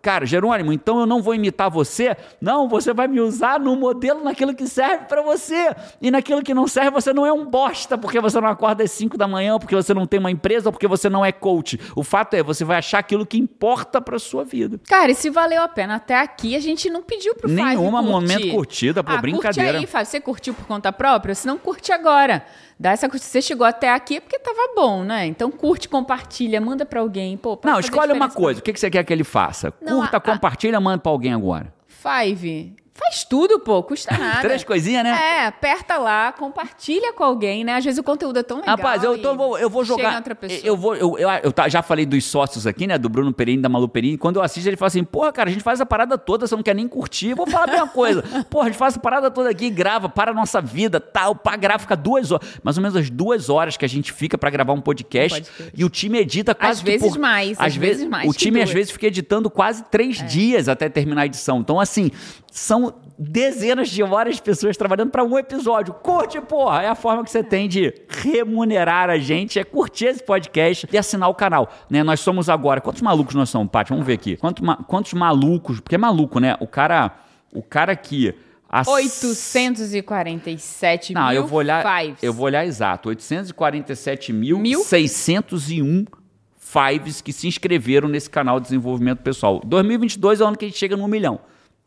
Cara, 0.03 0.27
Jerônimo, 0.27 0.73
então 0.73 0.99
eu 0.99 1.07
não 1.07 1.23
vou 1.23 1.33
imitar 1.33 1.71
você. 1.71 2.17
Não, 2.41 2.69
você 2.69 2.93
vai 2.93 3.07
me 3.07 3.21
usar 3.21 3.61
no 3.61 3.77
modelo 3.77 4.25
naquilo 4.25 4.53
que 4.53 4.67
serve 4.67 5.05
para 5.05 5.23
você. 5.23 5.75
E 6.01 6.11
naquilo 6.11 6.43
que 6.43 6.53
não 6.53 6.67
serve, 6.67 6.91
você 6.91 7.13
não 7.13 7.25
é 7.25 7.33
um 7.33 7.47
bosta 7.47 7.97
porque 7.97 8.21
você 8.21 8.41
não 8.41 8.49
acorda 8.49 8.83
às 8.83 8.91
5 8.91 9.17
da 9.17 9.29
manhã, 9.29 9.61
porque 9.61 9.77
você 9.77 9.95
não 9.95 10.05
tem 10.05 10.19
uma 10.19 10.31
empresa, 10.31 10.69
ou 10.69 10.73
porque 10.73 10.89
você 10.89 11.09
não 11.09 11.25
é 11.25 11.31
coach. 11.31 11.79
O 11.95 12.03
fato 12.03 12.35
é, 12.35 12.43
você 12.43 12.65
vai 12.65 12.79
achar 12.79 12.99
aquilo 12.99 13.25
que 13.25 13.39
importa 13.39 14.01
para 14.01 14.19
sua 14.19 14.45
vida. 14.45 14.81
Cara, 14.89 15.13
e 15.13 15.15
se 15.15 15.31
valeu 15.31 15.63
a 15.63 15.69
pena 15.69 15.95
até 15.95 16.19
aqui, 16.19 16.57
a 16.57 16.61
gente 16.61 16.91
não 16.91 17.03
pediu 17.03 17.37
pro 17.37 17.49
Nenhuma 17.49 18.03
momento 18.03 18.51
curtida, 18.51 19.05
pô, 19.05 19.13
ah, 19.13 19.19
brincadeira. 19.19 19.71
Curte 19.71 19.85
aí, 19.85 19.87
Fábio. 19.87 20.07
Você 20.07 20.21
curtiu 20.21 20.53
por 20.53 20.67
conta 20.67 20.93
própria? 20.93 21.33
Se 21.33 21.47
não, 21.47 21.57
curte 21.57 21.93
agora. 21.93 22.45
Dá 22.79 22.91
essa 22.91 23.09
curtida. 23.09 23.31
Você 23.31 23.41
chegou 23.41 23.65
até 23.65 23.89
aqui 23.91 24.21
porque 24.21 24.39
tava 24.41 24.73
bom, 24.75 25.05
né? 25.05 25.27
Então 25.27 25.51
curte, 25.51 25.89
compartilha, 25.89 26.61
manda 26.61 26.85
para 26.85 26.99
alguém. 26.99 27.37
Pô, 27.37 27.57
não, 27.63 27.79
escolhe 27.79 28.13
uma 28.13 28.29
coisa. 28.29 28.59
O 28.59 28.63
que 28.63 28.77
você 28.77 28.91
quer 28.91 29.05
que 29.05 29.13
ele 29.13 29.23
faça? 29.23 29.73
Não, 29.81 29.92
Curta, 29.97 30.17
a, 30.17 30.21
compartilha, 30.21 30.81
manda 30.81 30.99
para 30.99 31.13
alguém 31.13 31.33
agora. 31.33 31.73
Five. 31.87 32.77
Faz 32.95 33.25
tudo, 33.25 33.59
pô, 33.61 33.83
custa 33.83 34.13
nada. 34.19 34.43
Três 34.43 34.63
coisinhas, 34.65 35.03
né? 35.03 35.11
É, 35.11 35.47
aperta 35.47 35.97
lá, 35.97 36.31
compartilha 36.33 37.13
com 37.15 37.25
alguém, 37.25 37.65
né? 37.65 37.77
Às 37.77 37.85
vezes 37.85 37.99
o 37.99 38.03
conteúdo 38.03 38.39
é 38.39 38.43
tão 38.43 38.59
legal. 38.59 38.77
Rapaz, 38.77 39.03
eu, 39.03 39.17
vou, 39.35 39.59
eu 39.59 39.71
vou 39.71 39.83
jogar. 39.83 40.17
Outra 40.17 40.35
pessoa. 40.35 40.61
Eu 40.63 40.77
vou, 40.77 40.95
eu, 40.95 41.19
eu, 41.19 41.29
eu, 41.31 41.71
já 41.71 41.83
falei 41.83 42.05
dos 42.05 42.25
sócios 42.25 42.67
aqui, 42.67 42.87
né? 42.87 42.99
Do 42.99 43.09
Bruno 43.09 43.33
Perini, 43.33 43.63
da 43.63 43.69
Malu 43.69 43.89
Perini. 43.89 44.19
Quando 44.19 44.37
eu 44.37 44.43
assisto, 44.43 44.69
ele 44.69 44.77
fala 44.77 44.89
assim: 44.89 45.05
porra, 45.05 45.33
cara, 45.33 45.49
a 45.49 45.53
gente 45.53 45.63
faz 45.63 45.81
a 45.81 45.87
parada 45.87 46.19
toda, 46.19 46.47
você 46.47 46.55
não 46.55 46.63
quer 46.63 46.75
nem 46.75 46.87
curtir. 46.87 47.33
Vou 47.33 47.47
falar 47.47 47.65
a 47.65 47.73
mesma 47.73 47.89
coisa. 47.93 48.23
Porra, 48.51 48.67
a 48.67 48.69
gente 48.69 48.79
faz 48.79 48.97
a 48.97 49.01
parada 49.01 49.31
toda 49.31 49.49
aqui, 49.49 49.71
grava, 49.71 50.09
para 50.09 50.31
a 50.31 50.35
nossa 50.35 50.61
vida, 50.61 51.01
tal, 51.01 51.35
pá, 51.35 51.57
grava, 51.57 51.79
fica 51.79 51.97
duas 51.97 52.31
horas. 52.31 52.47
Mais 52.63 52.77
ou 52.77 52.83
menos 52.83 52.97
as 52.97 53.09
duas 53.09 53.49
horas 53.49 53.77
que 53.77 53.87
a 53.87 53.89
gente 53.89 54.13
fica 54.13 54.37
para 54.37 54.51
gravar 54.51 54.75
um 54.75 54.81
podcast. 54.83 55.41
podcast. 55.41 55.73
E 55.75 55.83
o 55.83 55.89
time 55.89 56.19
edita 56.19 56.55
quase. 56.55 56.73
Às 56.73 56.81
vezes 56.83 57.09
por, 57.09 57.19
mais. 57.19 57.59
Às, 57.59 57.75
vezes, 57.75 58.07
mais. 58.07 58.29
O 58.29 58.35
time, 58.35 58.61
às 58.61 58.71
vezes, 58.71 58.91
fica 58.93 59.07
editando 59.07 59.49
quase 59.49 59.83
três 59.85 60.21
é. 60.21 60.25
dias 60.25 60.69
até 60.69 60.91
terminar 60.91 61.23
a 61.23 61.27
edição. 61.27 61.61
Então, 61.61 61.81
assim, 61.81 62.11
são 62.53 62.95
dezenas 63.19 63.89
de 63.89 64.01
horas 64.03 64.37
de 64.37 64.43
pessoas 64.43 64.77
trabalhando 64.77 65.11
para 65.11 65.25
um 65.25 65.39
episódio. 65.39 65.95
Curte, 65.95 66.39
porra! 66.43 66.83
É 66.83 66.89
a 66.89 66.95
forma 66.95 67.25
que 67.25 67.31
você 67.31 67.43
tem 67.43 67.67
de 67.67 67.95
remunerar 68.09 69.09
a 69.09 69.17
gente, 69.17 69.59
é 69.59 69.65
curtir 69.65 70.05
esse 70.05 70.23
podcast 70.23 70.87
e 70.93 70.99
assinar 70.99 71.31
o 71.31 71.35
canal. 71.35 71.73
Né? 71.89 72.03
Nós 72.03 72.21
somos 72.21 72.51
agora. 72.51 72.83
Quantos 72.83 73.01
malucos 73.01 73.35
nós 73.35 73.49
somos, 73.49 73.71
Paty? 73.71 73.89
Vamos 73.89 74.05
ver 74.05 74.13
aqui. 74.13 74.37
Quanto, 74.37 74.63
quantos 74.87 75.15
malucos? 75.15 75.81
Porque 75.81 75.95
é 75.95 75.99
maluco, 75.99 76.39
né? 76.39 76.55
O 76.61 76.67
cara. 76.67 77.17
O 77.55 77.63
cara 77.63 77.97
que. 77.97 78.35
As... 78.69 78.87
847 78.87 81.15
Não, 81.15 81.29
mil 81.29 81.37
eu 81.37 81.47
vou 81.47 81.61
olhar, 81.61 81.83
fives. 81.83 82.23
Eu 82.23 82.35
vou 82.35 82.45
olhar 82.45 82.67
exato. 82.67 83.09
847.601 83.09 86.07
fives 86.59 87.23
que 87.23 87.33
se 87.33 87.49
inscreveram 87.49 88.09
nesse 88.09 88.29
canal 88.29 88.61
de 88.61 88.65
desenvolvimento 88.65 89.21
pessoal. 89.21 89.59
2022 89.65 90.41
é 90.41 90.45
o 90.45 90.49
ano 90.49 90.59
que 90.59 90.67
a 90.67 90.69
gente 90.69 90.79
chega 90.79 90.99
no 90.99 91.09
milhão. 91.09 91.41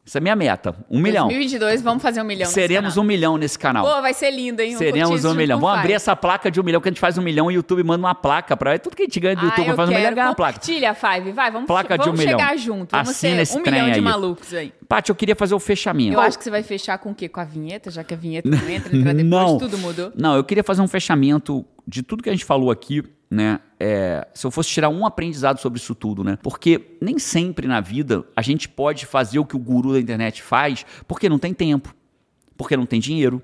Essa 0.05 0.19
é 0.19 0.19
a 0.19 0.21
minha 0.21 0.35
meta. 0.35 0.75
Um 0.87 0.99
milhão. 0.99 1.25
2022, 1.25 1.81
vamos 1.81 2.03
fazer 2.03 2.21
um 2.21 2.25
milhão 2.25 2.47
Seremos 2.47 2.95
um 2.95 3.03
milhão 3.03 3.37
nesse 3.37 3.57
canal. 3.57 3.83
Pô, 3.83 4.01
vai 4.03 4.13
ser 4.13 4.29
lindo, 4.29 4.61
hein? 4.61 4.77
Seremos 4.77 5.25
um 5.25 5.33
milhão. 5.33 5.59
Vamos 5.59 5.79
abrir 5.79 5.93
essa 5.93 6.15
placa 6.15 6.51
de 6.51 6.61
um 6.61 6.63
milhão, 6.63 6.79
que 6.79 6.87
a 6.87 6.91
gente 6.91 6.99
faz 6.99 7.17
um 7.17 7.23
milhão 7.23 7.49
e 7.49 7.55
o 7.55 7.57
YouTube 7.57 7.83
manda 7.83 8.05
uma 8.05 8.13
placa 8.13 8.55
para 8.55 8.77
Tudo 8.77 8.95
que 8.95 9.01
a 9.01 9.05
gente 9.05 9.19
ganha 9.19 9.35
do 9.35 9.41
ah, 9.41 9.45
YouTube, 9.45 9.75
faz 9.75 9.89
um 9.89 9.93
milhão 9.93 10.13
ganha 10.13 10.27
uma 10.27 10.35
placa. 10.35 10.59
Compartilha, 10.59 10.93
Five, 10.93 11.31
vai, 11.31 11.49
vamos, 11.49 11.65
placa 11.65 11.97
vamos 11.97 12.05
de 12.05 12.21
um 12.21 12.23
chegar 12.23 12.51
milhão. 12.51 12.57
junto. 12.57 12.91
Vamos 12.91 13.09
Assina 13.09 13.43
ser 13.43 13.57
um 13.57 13.61
milhão 13.63 13.87
de 13.87 13.93
aí. 13.93 14.01
malucos 14.01 14.53
aí. 14.53 14.71
Paty, 14.87 15.09
eu 15.09 15.15
queria 15.15 15.35
fazer 15.35 15.55
o 15.55 15.59
fechamento. 15.59 16.13
Eu 16.13 16.19
acho 16.19 16.37
que 16.37 16.43
você 16.43 16.51
vai 16.51 16.61
fechar 16.61 16.99
com 16.99 17.09
o 17.09 17.15
quê? 17.15 17.27
Com 17.27 17.39
a 17.39 17.43
vinheta, 17.45 17.89
já 17.89 18.03
que 18.03 18.13
a 18.13 18.17
vinheta 18.17 18.47
não 18.47 18.69
entra, 18.69 18.95
entra 18.95 19.13
depois, 19.13 19.25
não. 19.25 19.57
tudo 19.57 19.77
mudou. 19.79 20.11
Não, 20.15 20.35
eu 20.35 20.43
queria 20.43 20.63
fazer 20.63 20.83
um 20.83 20.87
fechamento 20.87 21.65
de 21.87 22.03
tudo 22.03 22.21
que 22.21 22.29
a 22.29 22.31
gente 22.31 22.45
falou 22.45 22.69
aqui 22.69 23.03
né? 23.35 23.59
É, 23.79 24.25
se 24.33 24.47
eu 24.47 24.51
fosse 24.51 24.69
tirar 24.69 24.89
um 24.89 25.05
aprendizado 25.05 25.59
sobre 25.59 25.77
isso 25.77 25.93
tudo, 25.93 26.23
né? 26.23 26.37
Porque 26.41 26.97
nem 27.01 27.19
sempre 27.19 27.67
na 27.67 27.81
vida 27.81 28.23
a 28.35 28.41
gente 28.41 28.69
pode 28.69 29.05
fazer 29.05 29.37
o 29.37 29.45
que 29.45 29.55
o 29.55 29.59
guru 29.59 29.93
da 29.93 29.99
internet 29.99 30.41
faz 30.41 30.85
porque 31.07 31.27
não 31.27 31.37
tem 31.37 31.53
tempo, 31.53 31.93
porque 32.57 32.77
não 32.77 32.85
tem 32.85 32.99
dinheiro, 32.99 33.43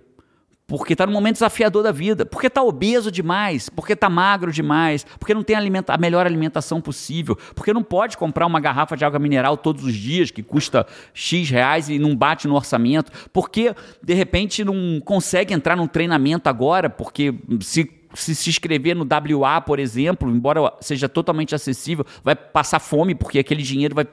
porque 0.66 0.94
está 0.94 1.06
no 1.06 1.12
momento 1.12 1.34
desafiador 1.34 1.84
da 1.84 1.92
vida, 1.92 2.26
porque 2.26 2.48
está 2.48 2.64
obeso 2.64 3.12
demais, 3.12 3.68
porque 3.68 3.92
está 3.92 4.10
magro 4.10 4.54
demais, 4.54 5.06
porque 5.20 5.34
não 5.34 5.44
tem 5.44 5.54
alimenta 5.54 5.94
a 5.94 5.98
melhor 5.98 6.26
alimentação 6.26 6.80
possível, 6.80 7.38
porque 7.54 7.74
não 7.74 7.84
pode 7.84 8.16
comprar 8.18 8.46
uma 8.46 8.62
garrafa 8.62 8.96
de 8.96 9.04
água 9.04 9.20
mineral 9.20 9.58
todos 9.58 9.84
os 9.84 9.94
dias 9.94 10.32
que 10.32 10.42
custa 10.42 10.88
X 11.14 11.50
reais 11.50 11.90
e 11.90 12.00
não 12.00 12.16
bate 12.16 12.48
no 12.48 12.56
orçamento, 12.56 13.12
porque 13.34 13.76
de 14.02 14.14
repente 14.14 14.64
não 14.64 15.02
consegue 15.04 15.54
entrar 15.54 15.76
num 15.76 15.88
treinamento 15.88 16.48
agora, 16.48 16.90
porque 16.90 17.34
se 17.60 18.01
se 18.14 18.36
se 18.36 18.50
inscrever 18.50 18.96
no 18.96 19.06
WA, 19.06 19.62
por 19.62 19.80
exemplo, 19.80 20.30
embora 20.30 20.74
seja 20.82 21.08
totalmente 21.08 21.56
acessível, 21.56 22.06
vai 22.24 22.36
passar 22.36 22.80
fome 22.80 23.16
porque 23.16 23.40
aquele 23.40 23.64
dinheiro 23.64 23.96
vai, 23.96 24.08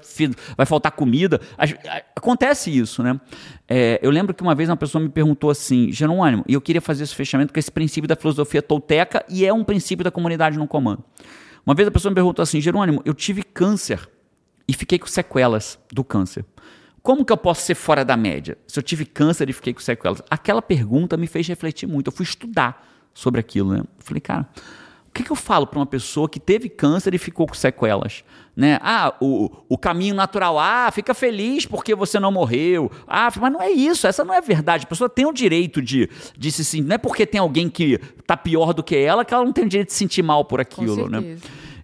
vai 0.57 0.67
faltar 0.67 0.93
comida. 0.93 1.41
Acontece 2.15 2.77
isso, 2.77 3.03
né? 3.03 3.21
É, 3.69 3.99
eu 4.03 4.11
lembro 4.11 4.35
que 4.35 4.43
uma 4.43 4.55
vez 4.55 4.69
uma 4.69 4.77
pessoa 4.77 5.03
me 5.03 5.09
perguntou 5.09 5.51
assim, 5.51 5.93
Jerônimo, 5.93 6.45
e 6.47 6.55
eu 6.55 6.61
queria 6.61 6.81
fazer 6.81 7.05
esse 7.05 7.15
fechamento 7.15 7.53
com 7.53 7.59
esse 7.59 7.71
princípio 7.71 8.09
da 8.09 8.17
filosofia 8.17 8.63
tolteca 8.63 9.25
e 9.29 9.45
é 9.45 9.53
um 9.53 9.65
princípio 9.65 10.05
da 10.05 10.11
comunidade 10.11 10.59
no 10.59 10.67
comando. 10.67 11.05
Uma 11.67 11.75
vez 11.75 11.87
a 11.87 11.91
pessoa 11.91 12.11
me 12.11 12.15
perguntou 12.15 12.43
assim, 12.43 12.61
Jerônimo, 12.61 13.03
eu 13.05 13.13
tive 13.13 13.43
câncer 13.43 14.09
e 14.67 14.73
fiquei 14.73 14.99
com 14.99 15.07
sequelas 15.07 15.79
do 15.93 16.03
câncer. 16.03 16.45
Como 17.03 17.25
que 17.25 17.33
eu 17.33 17.37
posso 17.37 17.63
ser 17.63 17.75
fora 17.75 18.05
da 18.05 18.17
média? 18.17 18.59
Se 18.67 18.79
eu 18.79 18.83
tive 18.83 19.05
câncer 19.07 19.49
e 19.49 19.53
fiquei 19.53 19.73
com 19.73 19.81
sequelas? 19.81 20.23
Aquela 20.31 20.61
pergunta 20.61 21.17
me 21.17 21.27
fez 21.27 21.47
refletir 21.47 21.87
muito. 21.87 22.09
Eu 22.09 22.13
fui 22.13 22.25
estudar 22.25 22.88
sobre 23.19 23.41
aquilo. 23.41 23.73
Né? 23.73 23.83
Falei, 23.99 24.21
cara, 24.21 24.49
o 25.09 25.13
que, 25.13 25.25
que 25.25 25.33
eu 25.33 25.37
falo 25.37 25.67
para 25.67 25.81
uma 25.81 25.87
pessoa 25.87 26.29
que 26.29 26.39
teve 26.39 26.69
câncer 26.69 27.13
e 27.15 27.19
ficou 27.19 27.49
com 27.49 27.55
sequelas? 27.55 28.23
Né? 28.57 28.79
Ah, 28.81 29.13
o, 29.21 29.51
o 29.69 29.77
caminho 29.77 30.15
natural. 30.15 30.57
Ah, 30.57 30.89
fica 30.93 31.13
feliz 31.15 31.67
porque 31.67 31.97
você 31.97 32.21
não 32.21 32.31
morreu. 32.31 32.91
Ah, 33.09 33.29
mas 33.41 33.53
não 33.53 33.61
é 33.61 33.71
isso. 33.71 34.07
Essa 34.07 34.25
não 34.25 34.33
é 34.33 34.41
verdade. 34.41 34.85
A 34.85 34.89
pessoa 34.89 35.11
tem 35.11 35.27
o 35.27 35.33
direito 35.33 35.83
de, 35.83 36.09
de 36.37 36.53
se 36.53 36.65
sentir. 36.65 36.87
Não 36.87 36.95
é 36.95 36.99
porque 36.99 37.27
tem 37.27 37.41
alguém 37.41 37.69
que 37.69 37.99
tá 38.25 38.37
pior 38.37 38.73
do 38.73 38.85
que 38.85 38.97
ela 38.97 39.25
que 39.25 39.35
ela 39.35 39.45
não 39.45 39.53
tem 39.53 39.65
o 39.65 39.69
direito 39.69 39.89
de 39.89 39.95
se 39.95 39.99
sentir 39.99 40.23
mal 40.23 40.45
por 40.45 40.61
aquilo. 40.61 41.09
né? 41.09 41.39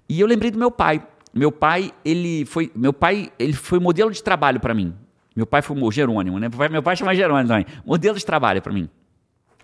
E 0.09 0.21
eu 0.21 0.27
lembrei 0.29 0.53
do 0.53 0.59
meu 0.59 0.71
pai. 0.71 1.05
Meu 1.33 1.51
pai, 1.51 1.91
ele 2.05 2.45
foi, 2.45 2.71
meu 2.77 2.93
pai, 2.93 3.33
ele 3.41 3.55
foi 3.55 3.81
modelo 3.81 4.13
de 4.13 4.23
trabalho 4.23 4.61
para 4.61 4.73
mim. 4.73 4.95
Meu 5.35 5.47
pai 5.47 5.63
foi 5.63 5.77
o 5.77 5.91
Jerônimo, 5.91 6.39
né? 6.39 6.49
Meu 6.71 6.83
pai 6.83 6.95
chama 6.95 7.13
Jerônimo 7.13 7.49
também. 7.49 7.67
Modelo 7.85 8.17
de 8.17 8.25
trabalho 8.25 8.63
para 8.63 8.73
mim. 8.73 8.89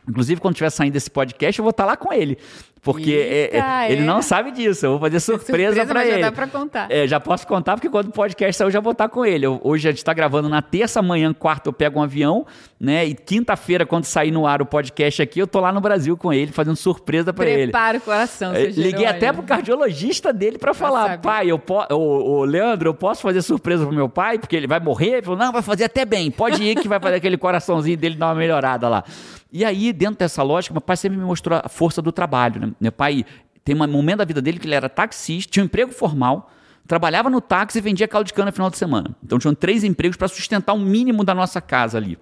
Inclusive, 0.09 0.41
quando 0.41 0.55
estiver 0.55 0.71
saindo 0.71 0.97
esse 0.97 1.11
podcast, 1.11 1.59
eu 1.59 1.63
vou 1.63 1.71
estar 1.71 1.85
lá 1.85 1.97
com 1.97 2.13
ele. 2.13 2.39
Porque 2.83 3.13
é, 3.13 3.55
Eita, 3.57 3.57
é, 3.85 3.93
ele 3.93 4.01
é. 4.03 4.05
não 4.05 4.23
sabe 4.23 4.51
disso. 4.53 4.87
Eu 4.87 4.93
vou 4.93 5.01
fazer 5.01 5.21
surpresa, 5.21 5.75
Surpresa, 5.75 5.85
pra 5.87 5.95
mas 6.01 6.09
já 6.09 6.15
ele. 6.15 6.23
dá 6.23 6.33
pra 6.33 6.47
contar. 6.47 6.87
É, 6.91 7.07
já 7.07 7.21
posso 7.21 7.47
contar, 7.47 7.75
porque 7.77 7.91
quando 7.91 8.09
o 8.09 8.13
podcast 8.13 8.57
sair, 8.57 8.67
eu 8.67 8.71
já 8.71 8.81
vou 8.81 8.93
estar 8.93 9.09
com 9.11 9.23
ele. 9.25 9.45
Eu- 9.45 9.61
hoje 9.63 9.87
a 9.87 9.91
gente 9.91 9.99
está 9.99 10.15
gravando 10.15 10.49
na 10.49 10.63
terça, 10.63 11.01
amanhã, 11.01 11.33
quarta, 11.35 11.69
eu 11.69 11.73
pego 11.75 11.99
um 12.01 12.03
avião, 12.03 12.47
né? 12.81 13.05
E 13.05 13.15
quinta-feira, 13.15 13.85
quando 13.85 14.05
sair 14.05 14.31
no 14.31 14.47
ar 14.47 14.63
o 14.63 14.67
podcast 14.67 15.21
aqui, 15.21 15.39
eu 15.41 15.47
tô 15.47 15.61
lá 15.61 15.71
no 15.73 15.81
Brasil 15.81 16.17
com 16.17 16.33
ele, 16.33 16.53
fazendo 16.53 16.77
surpresa 16.77 17.33
pra 17.35 17.47
ele. 17.47 17.65
Prepara 17.65 17.99
o 17.99 18.01
coração, 18.01 18.53
É, 18.55 18.61
seu 18.61 18.67
Liguei 18.69 18.83
Jerônimo. 18.85 19.11
até 19.11 19.33
pro 19.33 19.43
cardiologista 19.43 20.33
dele 20.33 20.57
pra 20.59 20.73
falar, 20.73 21.19
pai, 21.19 21.51
eu 21.51 21.59
po 21.59 21.85
o, 21.91 21.95
o 22.41 22.45
Leandro, 22.45 22.89
eu 22.89 22.95
posso 22.95 23.21
fazer 23.21 23.43
surpresa 23.43 23.85
pro 23.85 23.95
meu 23.95 24.09
pai, 24.09 24.39
porque 24.39 24.57
ele 24.57 24.67
vai 24.67 24.81
morrer? 24.81 25.11
Ele 25.17 25.23
falou, 25.23 25.39
não, 25.39 25.53
vai 25.53 25.61
fazer 25.63 25.85
até 25.85 26.05
bem, 26.07 26.31
pode 26.31 26.63
ir 26.63 26.77
que 26.77 26.89
vai 26.89 26.99
fazer 26.99 27.17
aquele 27.17 27.37
coraçãozinho 27.37 27.97
dele 27.99 28.15
dar 28.17 28.29
uma 28.29 28.35
melhorada 28.37 28.89
lá. 28.89 29.05
E 29.53 29.65
aí, 29.65 29.93
dentro 29.93 30.17
dessa 30.21 30.45
lógica, 30.45 30.73
meu 30.73 30.81
pai 30.81 30.97
sempre 30.97 31.19
me 31.19 31.25
mostrou 31.25 31.61
a 31.63 31.69
força 31.69 32.01
do 32.01 32.13
trabalho, 32.13 32.61
né? 32.61 32.70
Meu 32.81 32.93
pai 32.93 33.25
tem 33.65 33.75
um 33.75 33.87
momento 33.87 34.19
da 34.19 34.25
vida 34.25 34.43
dele 34.43 34.59
que 34.59 34.67
ele 34.67 34.75
era 34.75 34.89
taxista, 34.89 35.51
tinha 35.53 35.63
um 35.63 35.67
emprego 35.67 35.93
formal, 35.93 36.51
trabalhava 36.87 37.31
no 37.31 37.41
táxi 37.41 37.79
e 37.79 37.81
vendia 37.81 38.09
caldo 38.09 38.27
de 38.27 38.35
cana 38.35 38.47
no 38.47 38.53
final 38.53 38.71
de 38.71 38.77
semana. 38.77 39.15
Então 39.25 39.39
tinham 39.39 39.55
três 39.55 39.85
empregos 39.85 40.17
para 40.17 40.29
sustentar 40.29 40.73
o 40.73 40.79
mínimo 40.79 41.25
da 41.25 41.35
nossa 41.35 41.61
casa 41.61 41.99
ali. 41.99 42.19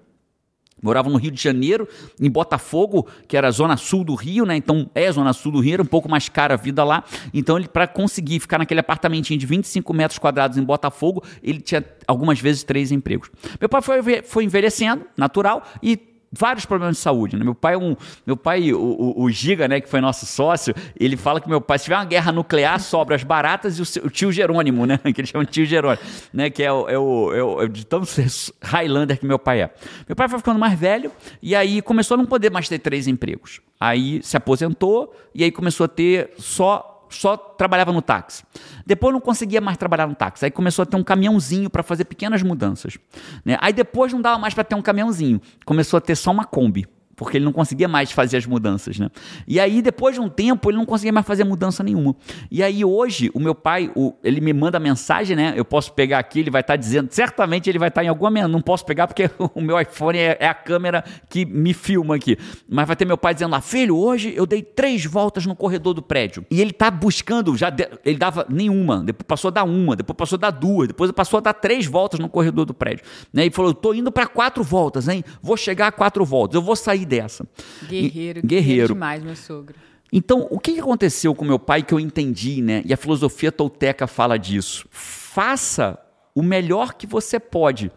Morava 0.81 1.11
no 1.11 1.17
Rio 1.17 1.31
de 1.31 1.43
Janeiro, 1.43 1.89
em 2.21 2.31
Botafogo, 2.31 3.09
que 3.27 3.37
era 3.37 3.49
a 3.49 3.51
zona 3.51 3.77
sul 3.77 4.05
do 4.05 4.15
Rio, 4.15 4.45
né? 4.47 4.57
Então 4.57 4.89
é 4.95 5.09
a 5.09 5.13
zona 5.13 5.33
sul 5.33 5.53
do 5.53 5.61
Rio, 5.61 5.75
era 5.75 5.83
um 5.83 5.87
pouco 5.87 6.09
mais 6.09 6.29
cara 6.29 6.55
a 6.55 6.57
vida 6.57 6.85
lá. 6.85 7.03
Então 7.35 7.59
ele 7.59 7.67
para 7.67 7.87
conseguir 7.87 8.39
ficar 8.41 8.59
naquele 8.59 8.81
apartamentinho 8.81 9.39
de 9.39 9.47
25 9.47 9.93
metros 9.93 10.19
quadrados 10.19 10.57
em 10.57 10.63
Botafogo, 10.63 11.25
ele 11.43 11.61
tinha 11.61 11.85
algumas 12.07 12.41
vezes 12.41 12.63
três 12.63 12.93
empregos. 12.93 13.31
Meu 13.61 13.69
pai 13.69 13.83
foi, 13.83 14.23
foi 14.23 14.45
envelhecendo, 14.45 15.05
natural, 15.17 15.65
e 15.83 15.97
vários 16.33 16.67
problemas 16.67 16.97
de 16.97 17.03
saúde. 17.03 17.37
Né? 17.37 17.45
Meu 17.45 17.55
pai, 17.55 17.75
é 17.75 17.79
um, 17.79 17.97
meu 18.27 18.37
pai 18.37 18.73
o, 18.73 18.79
o- 18.81 19.23
o 19.23 19.31
Giga, 19.31 19.67
né, 19.69 19.81
que 19.81 19.89
foi 19.89 20.01
nosso 20.01 20.27
sócio, 20.27 20.75
ele 20.99 21.17
fala 21.17 21.41
que 21.41 21.49
meu 21.49 21.61
pai, 21.61 21.79
se 21.79 21.85
tiver 21.85 21.97
uma 21.97 22.05
guerra 22.05 22.31
nuclear, 22.33 22.79
sobra 22.81 23.17
as 23.17 23.23
baratas 23.25 23.79
e 23.79 23.83
o, 24.01 24.07
o 24.07 24.11
tio 24.11 24.31
Jerônimo, 24.31 24.85
né, 24.87 24.99
que 25.15 25.21
eles 25.21 25.31
chamam 25.31 25.45
de 25.45 25.51
tio 25.51 25.65
Jerônimo, 25.67 26.03
né, 26.33 26.51
que 26.51 26.63
é 26.63 26.73
o, 26.73 26.89
é 26.89 26.99
o, 26.99 27.35
é 27.35 27.43
o- 27.43 27.63
é 27.63 27.69
de 27.69 27.87
tão 27.87 28.03
Highlander 28.63 29.19
que 29.19 29.27
meu 29.27 29.39
pai 29.39 29.63
é. 29.63 29.71
Meu 30.09 30.15
pai 30.17 30.29
foi 30.29 30.39
ficando 30.39 30.59
mais 30.59 30.79
velho 30.79 31.11
e 31.43 31.55
aí 31.55 31.81
começou 31.83 32.15
a 32.15 32.19
não 32.19 32.27
poder 32.27 32.51
mais 32.51 32.69
ter 32.69 32.79
três 32.79 33.07
empregos. 33.07 33.61
Aí 33.81 34.21
se 34.23 34.37
aposentou 34.37 35.15
e 35.35 35.45
aí 35.45 35.51
começou 35.53 35.85
a 35.85 35.89
ter 35.89 36.31
só 36.39 36.98
só 37.09 37.37
trabalhava 37.37 37.93
no 37.93 38.03
táxi. 38.03 38.45
Depois 38.87 39.13
não 39.13 39.21
conseguia 39.21 39.61
mais 39.61 39.77
trabalhar 39.77 40.07
no 40.07 40.15
táxi. 40.15 40.45
Aí 40.45 40.51
começou 40.51 40.83
a 40.83 40.87
ter 40.87 40.97
um 40.97 41.05
caminhãozinho 41.05 41.71
para 41.71 41.83
fazer 41.83 42.05
pequenas 42.05 42.43
mudanças. 42.43 42.99
Né? 43.45 43.57
Aí 43.61 43.73
depois 43.73 44.13
não 44.13 44.21
dava 44.21 44.39
mais 44.39 44.55
para 44.55 44.65
ter 44.65 44.75
um 44.75 44.83
caminhãozinho. 44.83 45.41
Começou 45.65 45.99
a 45.99 46.01
ter 46.01 46.17
só 46.17 46.31
uma 46.31 46.45
Kombi. 46.45 46.87
Porque 47.19 47.37
ele 47.37 47.45
não 47.45 47.53
conseguia 47.53 47.89
mais 47.89 48.13
fazer 48.13 48.37
as 48.37 48.47
mudanças, 48.47 48.99
né? 48.99 49.11
E 49.47 49.59
aí, 49.59 49.83
depois 49.83 50.15
de 50.15 50.21
um 50.21 50.29
tempo, 50.29 50.71
ele 50.71 50.79
não 50.79 50.87
conseguia 50.87 51.13
mais 51.13 51.27
fazer 51.27 51.43
mudança 51.45 51.83
nenhuma. 51.83 52.15
E 52.51 52.63
aí, 52.63 52.85
hoje, 52.85 53.31
o 53.35 53.41
meu 53.41 53.55
pai, 53.55 53.91
o- 53.95 54.15
ele 54.23 54.41
me 54.41 54.53
manda 54.53 54.79
mensagem, 54.79 55.37
né? 55.37 55.53
Eu 55.57 55.65
posso 55.65 55.93
pegar 55.93 56.19
aqui, 56.21 56.39
ele 56.41 56.51
vai 56.51 56.61
estar 56.61 56.77
dizendo, 56.77 57.09
certamente 57.13 57.69
ele 57.69 57.79
vai 57.79 57.89
estar 57.89 58.05
em 58.05 58.09
alguma. 58.09 58.47
Não 58.47 58.61
posso 58.61 58.87
pegar 58.87 59.07
porque 59.09 59.29
o 59.55 59.61
meu 59.61 59.81
iPhone 59.81 60.17
é, 60.17 60.37
é 60.41 60.47
a 60.47 60.55
câmera 60.55 61.03
que 61.29 61.45
me 61.45 61.75
filma 61.75 62.15
aqui. 62.15 62.39
Mas 62.69 62.87
vai 62.87 62.95
ter 62.95 63.05
meu 63.05 63.19
pai 63.19 63.35
dizendo 63.35 63.51
lá, 63.51 63.61
filho, 63.61 63.97
hoje 63.97 64.33
eu 64.37 64.47
dei 64.47 64.63
três 64.63 65.05
voltas 65.05 65.45
no 65.45 65.57
corredor 65.57 65.95
do 65.95 66.03
prédio. 66.03 66.47
E 66.51 66.61
ele 66.61 66.73
tá 66.73 66.89
buscando, 66.91 67.57
já 67.57 67.69
de- 67.69 67.89
ele 68.05 68.17
dava 68.19 68.47
nenhuma, 68.49 69.03
depois 69.03 69.27
passou 69.27 69.49
a 69.49 69.53
dar 69.53 69.65
uma, 69.65 69.97
depois 69.97 70.17
passou 70.17 70.37
a 70.37 70.41
dar 70.41 70.51
duas, 70.51 70.87
depois 70.89 71.11
passou 71.11 71.39
a 71.39 71.41
dar 71.41 71.53
três 71.55 71.87
voltas 71.87 72.21
no 72.21 72.29
corredor 72.29 72.65
do 72.65 72.73
prédio. 72.75 73.05
Né? 73.33 73.47
E 73.47 73.51
falou: 73.51 73.71
eu 73.71 73.75
tô 73.75 73.93
indo 73.93 74.13
para 74.13 74.27
quatro 74.27 74.63
voltas, 74.63 75.09
hein? 75.09 75.25
Vou 75.43 75.57
chegar 75.57 75.89
a 75.89 75.93
quatro 75.93 76.25
voltas, 76.25 76.55
eu 76.55 76.63
vou 76.63 76.77
sair 76.77 77.08
dessa. 77.09 77.47
Guerreiro, 77.89 78.39
E- 78.41 78.47
guerreiro. 78.47 78.95
demais, 78.95 79.23
meu 79.23 79.35
sogro. 79.35 79.75
Então, 80.13 80.47
o 80.51 80.59
que 80.59 80.75
que 80.75 80.81
aconteceu 80.81 81.35
com 81.35 81.45
meu 81.45 81.59
pai 81.59 81.83
que 81.83 81.93
eu 81.93 82.01
entendi, 82.01 82.63
né? 82.63 82.83
E 82.87 82.93
a 82.95 82.97
filosofia 82.97 83.51
tolteca 83.53 84.07
fala 84.07 84.39
disso. 84.39 84.87
Faça 84.91 85.99
o 86.35 86.43
melhor 86.43 86.95
que 86.95 87.07
você 87.07 87.39
pode 87.41 87.91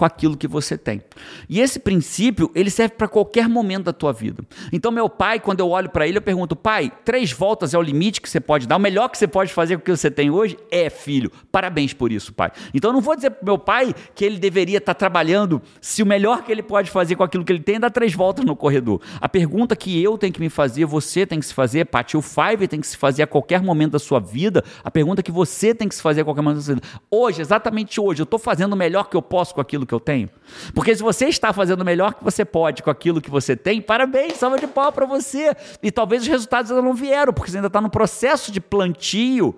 com 0.00 0.06
aquilo 0.06 0.34
que 0.34 0.48
você 0.48 0.78
tem. 0.78 1.02
E 1.46 1.60
esse 1.60 1.78
princípio, 1.78 2.50
ele 2.54 2.70
serve 2.70 2.94
para 2.94 3.06
qualquer 3.06 3.46
momento 3.46 3.84
da 3.84 3.92
tua 3.92 4.14
vida. 4.14 4.42
Então, 4.72 4.90
meu 4.90 5.10
pai, 5.10 5.38
quando 5.38 5.60
eu 5.60 5.68
olho 5.68 5.90
para 5.90 6.08
ele, 6.08 6.16
eu 6.16 6.22
pergunto: 6.22 6.56
"Pai, 6.56 6.90
três 7.04 7.30
voltas 7.32 7.74
é 7.74 7.78
o 7.78 7.82
limite 7.82 8.18
que 8.18 8.30
você 8.30 8.40
pode 8.40 8.66
dar? 8.66 8.76
O 8.76 8.80
melhor 8.80 9.10
que 9.10 9.18
você 9.18 9.28
pode 9.28 9.52
fazer 9.52 9.76
com 9.76 9.82
o 9.82 9.84
que 9.84 9.94
você 9.94 10.10
tem 10.10 10.30
hoje 10.30 10.56
é, 10.70 10.88
filho. 10.88 11.30
Parabéns 11.52 11.92
por 11.92 12.10
isso, 12.10 12.32
pai." 12.32 12.50
Então, 12.72 12.88
eu 12.88 12.94
não 12.94 13.02
vou 13.02 13.14
dizer 13.14 13.28
pro 13.28 13.44
meu 13.44 13.58
pai 13.58 13.94
que 14.14 14.24
ele 14.24 14.38
deveria 14.38 14.78
estar 14.78 14.94
trabalhando 14.94 15.60
se 15.82 16.02
o 16.02 16.06
melhor 16.06 16.44
que 16.44 16.50
ele 16.50 16.62
pode 16.62 16.90
fazer 16.90 17.14
com 17.14 17.22
aquilo 17.22 17.44
que 17.44 17.52
ele 17.52 17.60
tem 17.60 17.74
é 17.74 17.80
dar 17.80 17.90
três 17.90 18.14
voltas 18.14 18.42
no 18.42 18.56
corredor. 18.56 19.02
A 19.20 19.28
pergunta 19.28 19.76
que 19.76 20.02
eu 20.02 20.16
tenho 20.16 20.32
que 20.32 20.40
me 20.40 20.48
fazer, 20.48 20.86
você 20.86 21.26
tem 21.26 21.38
que 21.38 21.44
se 21.44 21.52
fazer, 21.52 21.84
Paty, 21.84 22.16
o 22.16 22.22
Five 22.22 22.66
tem 22.68 22.80
que 22.80 22.86
se 22.86 22.96
fazer 22.96 23.22
a 23.22 23.26
qualquer 23.26 23.62
momento 23.62 23.92
da 23.92 23.98
sua 23.98 24.18
vida, 24.18 24.64
a 24.82 24.90
pergunta 24.90 25.22
que 25.22 25.30
você 25.30 25.74
tem 25.74 25.86
que 25.86 25.94
se 25.94 26.00
fazer 26.00 26.22
a 26.22 26.24
qualquer 26.24 26.40
momento 26.40 26.56
da 26.56 26.64
sua 26.64 26.74
vida. 26.76 26.86
Hoje, 27.10 27.42
exatamente 27.42 28.00
hoje, 28.00 28.22
eu 28.22 28.24
estou 28.24 28.38
fazendo 28.38 28.72
o 28.72 28.76
melhor 28.76 29.10
que 29.10 29.14
eu 29.14 29.20
posso 29.20 29.54
com 29.54 29.60
aquilo 29.60 29.89
que 29.90 29.94
eu 29.94 30.00
tenho? 30.00 30.30
Porque 30.72 30.94
se 30.94 31.02
você 31.02 31.26
está 31.26 31.52
fazendo 31.52 31.80
o 31.80 31.84
melhor 31.84 32.14
que 32.14 32.22
você 32.22 32.44
pode 32.44 32.80
com 32.82 32.90
aquilo 32.90 33.20
que 33.20 33.28
você 33.28 33.56
tem, 33.56 33.82
parabéns, 33.82 34.34
salva 34.34 34.56
de 34.56 34.68
pau 34.68 34.92
para 34.92 35.04
você. 35.04 35.52
E 35.82 35.90
talvez 35.90 36.22
os 36.22 36.28
resultados 36.28 36.70
ainda 36.70 36.82
não 36.82 36.94
vieram, 36.94 37.32
porque 37.32 37.50
você 37.50 37.56
ainda 37.56 37.66
está 37.66 37.80
no 37.80 37.90
processo 37.90 38.52
de 38.52 38.60
plantio, 38.60 39.54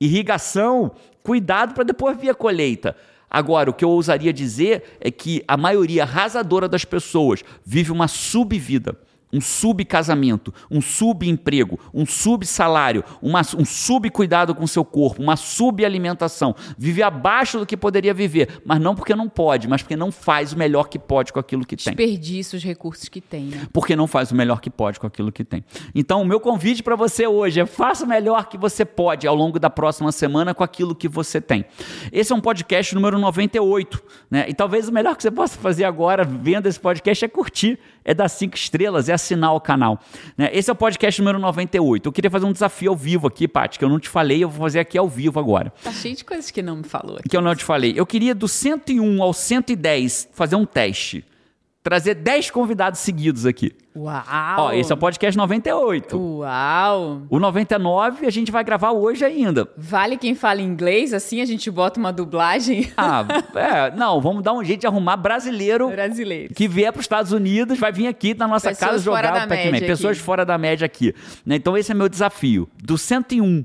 irrigação, 0.00 0.92
cuidado 1.22 1.74
para 1.74 1.82
depois 1.82 2.16
vir 2.16 2.30
a 2.30 2.34
colheita. 2.34 2.96
Agora, 3.28 3.70
o 3.70 3.72
que 3.72 3.84
eu 3.84 3.90
ousaria 3.90 4.32
dizer 4.32 4.98
é 5.00 5.10
que 5.10 5.42
a 5.48 5.56
maioria 5.56 6.04
arrasadora 6.04 6.68
das 6.68 6.84
pessoas 6.84 7.42
vive 7.64 7.90
uma 7.90 8.06
subvida, 8.06 8.96
um 9.32 9.40
subcasamento, 9.40 10.52
um 10.70 10.80
subemprego, 10.80 11.80
um 11.94 12.04
subsalário, 12.04 13.02
uma, 13.22 13.40
um 13.56 13.64
subcuidado 13.64 14.54
com 14.54 14.66
seu 14.66 14.84
corpo, 14.84 15.22
uma 15.22 15.36
subalimentação. 15.36 16.54
Vive 16.76 17.02
abaixo 17.02 17.58
do 17.58 17.66
que 17.66 17.76
poderia 17.76 18.12
viver, 18.12 18.60
mas 18.64 18.80
não 18.80 18.94
porque 18.94 19.14
não 19.14 19.28
pode, 19.28 19.66
mas 19.66 19.82
porque 19.82 19.96
não 19.96 20.12
faz 20.12 20.52
o 20.52 20.58
melhor 20.58 20.88
que 20.88 20.98
pode 20.98 21.32
com 21.32 21.40
aquilo 21.40 21.64
que 21.64 21.76
tem 21.76 21.94
Desperdiça 21.94 22.56
os 22.56 22.62
recursos 22.62 23.08
que 23.08 23.20
tem, 23.20 23.44
né? 23.44 23.66
porque 23.72 23.96
não 23.96 24.06
faz 24.06 24.30
o 24.30 24.34
melhor 24.34 24.60
que 24.60 24.68
pode 24.68 25.00
com 25.00 25.06
aquilo 25.06 25.32
que 25.32 25.44
tem. 25.44 25.64
Então, 25.94 26.22
o 26.22 26.24
meu 26.24 26.40
convite 26.40 26.82
para 26.82 26.96
você 26.96 27.26
hoje 27.26 27.60
é 27.60 27.66
faça 27.66 28.04
o 28.04 28.08
melhor 28.08 28.48
que 28.48 28.58
você 28.58 28.84
pode 28.84 29.26
ao 29.26 29.34
longo 29.34 29.58
da 29.58 29.70
próxima 29.70 30.12
semana 30.12 30.54
com 30.54 30.62
aquilo 30.62 30.94
que 30.94 31.08
você 31.08 31.40
tem. 31.40 31.64
Esse 32.10 32.32
é 32.32 32.36
um 32.36 32.40
podcast 32.40 32.94
número 32.94 33.18
98, 33.18 34.02
né? 34.30 34.44
E 34.48 34.54
talvez 34.54 34.88
o 34.88 34.92
melhor 34.92 35.16
que 35.16 35.22
você 35.22 35.30
possa 35.30 35.58
fazer 35.58 35.84
agora, 35.84 36.24
vendo 36.24 36.66
esse 36.66 36.78
podcast, 36.78 37.24
é 37.24 37.28
curtir, 37.28 37.78
é 38.04 38.12
dar 38.12 38.28
cinco 38.28 38.56
estrelas, 38.56 39.08
é 39.08 39.16
assinar 39.22 39.54
o 39.54 39.60
canal. 39.60 39.98
né? 40.36 40.50
Esse 40.52 40.68
é 40.70 40.72
o 40.72 40.76
podcast 40.76 41.20
número 41.20 41.38
98. 41.38 42.08
Eu 42.08 42.12
queria 42.12 42.30
fazer 42.30 42.46
um 42.46 42.52
desafio 42.52 42.90
ao 42.90 42.96
vivo 42.96 43.26
aqui, 43.28 43.46
Paty, 43.46 43.78
que 43.78 43.84
eu 43.84 43.88
não 43.88 43.98
te 44.00 44.08
falei, 44.08 44.42
eu 44.42 44.48
vou 44.48 44.60
fazer 44.62 44.80
aqui 44.80 44.98
ao 44.98 45.08
vivo 45.08 45.38
agora 45.38 45.72
Tá 45.82 45.92
cheio 45.92 46.14
de 46.16 46.24
coisas 46.24 46.50
que 46.50 46.60
não 46.62 46.76
me 46.76 46.84
falou 46.84 47.16
aqui. 47.18 47.28
que 47.28 47.36
eu 47.36 47.40
não 47.42 47.54
te 47.54 47.64
falei. 47.64 47.92
Eu 47.96 48.04
queria 48.06 48.34
do 48.34 48.48
101 48.48 49.22
ao 49.22 49.32
110 49.32 50.28
fazer 50.32 50.56
um 50.56 50.64
teste. 50.66 51.24
Trazer 51.82 52.14
10 52.14 52.50
convidados 52.52 53.00
seguidos 53.00 53.44
aqui. 53.44 53.72
Uau! 53.94 54.22
Ó, 54.56 54.72
esse 54.72 54.92
é 54.92 54.94
o 54.94 54.98
podcast 54.98 55.36
98. 55.36 56.16
Uau! 56.16 57.22
O 57.28 57.40
99 57.40 58.24
a 58.24 58.30
gente 58.30 58.52
vai 58.52 58.62
gravar 58.62 58.92
hoje 58.92 59.24
ainda. 59.24 59.68
Vale 59.76 60.16
quem 60.16 60.34
fala 60.34 60.62
inglês, 60.62 61.12
assim 61.12 61.40
a 61.40 61.44
gente 61.44 61.68
bota 61.70 61.98
uma 61.98 62.12
dublagem 62.12 62.90
Ah, 62.96 63.24
é, 63.56 63.90
não, 63.96 64.20
vamos 64.20 64.44
dar 64.44 64.52
um 64.52 64.62
jeito 64.62 64.82
de 64.82 64.86
arrumar 64.86 65.16
brasileiro 65.16 65.90
brasileira. 65.90 66.54
que 66.54 66.68
vier 66.68 66.92
para 66.92 67.00
os 67.00 67.04
Estados 67.04 67.32
Unidos, 67.32 67.76
vai 67.78 67.90
vir 67.90 68.06
aqui 68.06 68.32
na 68.32 68.46
nossa 68.46 68.68
Pessoas 68.68 68.90
casa 68.90 69.02
jogar 69.02 69.44
o 69.44 69.48
Pac-Man. 69.48 69.80
Pessoas 69.80 70.16
aqui. 70.16 70.24
fora 70.24 70.46
da 70.46 70.56
média 70.56 70.86
aqui. 70.86 71.12
Né? 71.44 71.56
Então 71.56 71.76
esse 71.76 71.90
é 71.90 71.94
meu 71.94 72.08
desafio. 72.08 72.68
Do 72.80 72.96
101. 72.96 73.64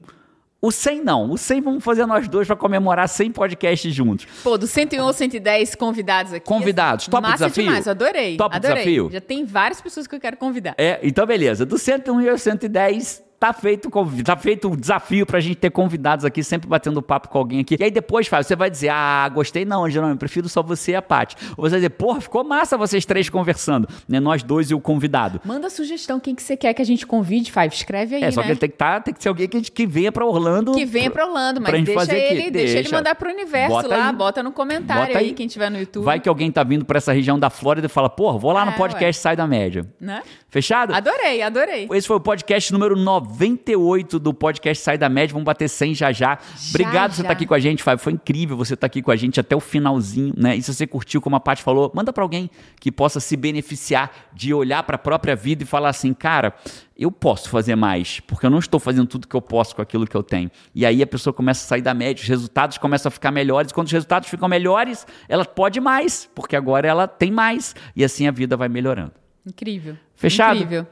O 0.59 0.71
100 0.71 1.03
não. 1.03 1.29
O 1.29 1.37
100 1.37 1.61
vamos 1.61 1.83
fazer 1.83 2.05
nós 2.05 2.27
dois 2.27 2.47
para 2.47 2.55
comemorar 2.55 3.07
100 3.07 3.31
podcasts 3.31 3.93
juntos. 3.93 4.25
Pô, 4.43 4.57
do 4.57 4.65
101 4.65 5.03
ou 5.03 5.13
110 5.13 5.75
convidados 5.75 6.33
aqui. 6.33 6.45
Convidados, 6.47 7.07
assim, 7.07 7.21
massa 7.21 7.33
desafio? 7.45 7.63
demais, 7.63 7.85
eu 7.85 7.91
adorei. 7.91 8.37
Topa 8.37 8.55
o 8.55 8.57
adorei. 8.57 8.75
desafio? 8.77 9.09
Já 9.11 9.21
tem 9.21 9.45
várias 9.45 9.79
pessoas 9.79 10.07
que 10.07 10.15
eu 10.15 10.19
quero 10.19 10.35
convidar. 10.37 10.73
É, 10.77 10.99
então 11.03 11.25
beleza. 11.27 11.65
Do 11.65 11.77
101 11.77 12.31
ao 12.31 12.37
110 12.37 13.23
tá 13.39 13.53
feito, 13.53 13.89
tá 14.23 14.35
feito 14.35 14.71
o 14.71 14.75
desafio 14.77 15.25
pra 15.25 15.39
gente 15.39 15.55
ter 15.55 15.69
convidados 15.69 16.25
aqui, 16.25 16.43
sempre 16.43 16.67
batendo 16.67 17.01
papo 17.01 17.29
com 17.29 17.37
alguém 17.37 17.59
aqui. 17.59 17.77
E 17.79 17.83
aí 17.83 17.91
depois, 17.91 18.27
Fábio, 18.27 18.45
você 18.47 18.55
vai 18.55 18.69
dizer, 18.69 18.89
ah, 18.89 19.29
gostei 19.33 19.63
não, 19.65 19.87
eu 19.87 20.17
prefiro 20.17 20.49
só 20.49 20.63
você 20.63 20.91
e 20.91 20.95
a 20.95 21.01
Paty. 21.01 21.35
Ou 21.55 21.63
você 21.65 21.71
vai 21.71 21.79
dizer, 21.79 21.89
porra, 21.91 22.19
ficou 22.21 22.43
massa 22.43 22.77
vocês 22.77 23.05
três 23.05 23.29
conversando, 23.29 23.87
né? 24.07 24.19
Nós 24.19 24.41
dois 24.43 24.71
e 24.71 24.75
o 24.75 24.79
convidado. 24.81 25.39
Manda 25.45 25.69
sugestão, 25.69 26.19
quem 26.19 26.33
que 26.35 26.41
você 26.41 26.57
quer 26.57 26.73
que 26.73 26.81
a 26.81 26.85
gente 26.85 27.05
convide, 27.05 27.51
Five? 27.51 27.67
Escreve 27.73 28.15
aí, 28.15 28.23
É, 28.23 28.31
só 28.31 28.41
né? 28.41 28.47
que 28.47 28.51
ele 28.53 28.59
tem 28.59 28.69
que, 28.69 28.77
tá, 28.77 28.99
tem 28.99 29.13
que 29.13 29.21
ser 29.21 29.29
alguém 29.29 29.47
que, 29.47 29.57
gente- 29.57 29.71
que 29.71 29.85
venha 29.85 30.11
pra 30.11 30.25
Orlando. 30.25 30.71
Que 30.73 30.85
venha 30.85 31.11
pra 31.11 31.25
Orlando, 31.25 31.61
pra 31.61 31.71
mas 31.71 31.79
gente 31.79 31.85
deixa 31.87 31.99
fazer 31.99 32.17
aqui. 32.25 32.33
ele, 32.35 32.51
deixa 32.51 32.79
ele 32.79 32.89
mandar 32.91 33.15
pro 33.15 33.29
universo 33.29 33.75
Bota 33.75 33.87
lá, 33.87 34.09
aí. 34.09 34.15
bota 34.15 34.41
no 34.43 34.51
comentário 34.51 35.05
Bota 35.07 35.19
aí, 35.19 35.27
aí. 35.27 35.33
quem 35.33 35.47
tiver 35.47 35.69
no 35.69 35.79
YouTube. 35.79 36.03
Vai 36.03 36.19
que 36.19 36.27
alguém 36.27 36.51
tá 36.51 36.63
vindo 36.63 36.85
pra 36.85 36.97
essa 36.97 37.13
região 37.13 37.37
da 37.37 37.49
Flórida 37.49 37.85
e 37.85 37.89
fala, 37.89 38.09
porra, 38.09 38.37
vou 38.37 38.51
lá 38.51 38.65
no 38.65 38.71
É, 38.71 38.75
podcast 38.75 39.21
Sai 39.21 39.35
da 39.35 39.45
Média. 39.45 39.85
Né? 40.01 40.21
Fechado? 40.49 40.93
Adorei, 40.93 41.41
adorei. 41.41 41.87
Esse 41.91 42.07
foi 42.07 42.17
o 42.17 42.19
podcast 42.19 42.71
número 42.73 42.95
98 43.27 44.19
do 44.19 44.33
podcast 44.33 44.83
Sai 44.83 44.97
da 44.97 45.09
Média. 45.09 45.33
Vamos 45.33 45.45
bater 45.45 45.67
100 45.67 45.95
já 45.95 46.11
já. 46.11 46.39
Obrigado 46.69 47.09
por 47.09 47.15
você 47.15 47.17
já. 47.17 47.23
estar 47.23 47.33
aqui 47.33 47.45
com 47.45 47.53
a 47.53 47.59
gente, 47.59 47.83
Fábio. 47.83 48.03
Foi 48.03 48.13
incrível 48.13 48.57
você 48.57 48.73
estar 48.73 48.87
aqui 48.87 49.01
com 49.01 49.11
a 49.11 49.15
gente 49.15 49.39
até 49.39 49.55
o 49.55 49.59
finalzinho, 49.59 50.33
né? 50.37 50.55
E 50.55 50.61
se 50.61 50.73
você 50.73 50.87
curtiu, 50.87 51.21
como 51.21 51.35
a 51.35 51.39
Paty 51.39 51.61
falou, 51.61 51.91
manda 51.93 52.11
para 52.11 52.23
alguém 52.23 52.49
que 52.79 52.91
possa 52.91 53.19
se 53.19 53.35
beneficiar 53.35 54.11
de 54.33 54.53
olhar 54.53 54.83
para 54.83 54.95
a 54.95 54.99
própria 54.99 55.35
vida 55.35 55.63
e 55.63 55.65
falar 55.65 55.89
assim, 55.89 56.13
cara, 56.13 56.53
eu 56.97 57.11
posso 57.11 57.49
fazer 57.49 57.75
mais, 57.75 58.19
porque 58.21 58.45
eu 58.45 58.49
não 58.49 58.59
estou 58.59 58.79
fazendo 58.79 59.07
tudo 59.07 59.27
que 59.27 59.35
eu 59.35 59.41
posso 59.41 59.75
com 59.75 59.81
aquilo 59.81 60.07
que 60.07 60.15
eu 60.15 60.23
tenho. 60.23 60.49
E 60.73 60.85
aí 60.85 61.03
a 61.03 61.07
pessoa 61.07 61.33
começa 61.33 61.63
a 61.63 61.67
sair 61.67 61.81
da 61.81 61.93
média, 61.93 62.21
os 62.21 62.27
resultados 62.27 62.77
começam 62.77 63.09
a 63.09 63.11
ficar 63.11 63.31
melhores. 63.31 63.71
Quando 63.71 63.87
os 63.87 63.93
resultados 63.93 64.29
ficam 64.29 64.47
melhores, 64.47 65.05
ela 65.29 65.45
pode 65.45 65.79
mais, 65.79 66.29
porque 66.33 66.55
agora 66.55 66.87
ela 66.87 67.07
tem 67.07 67.31
mais. 67.31 67.75
E 67.95 68.03
assim 68.03 68.27
a 68.27 68.31
vida 68.31 68.57
vai 68.57 68.67
melhorando. 68.67 69.13
Incrível. 69.45 69.95
Fechado? 70.15 70.55
Incrível. 70.55 70.87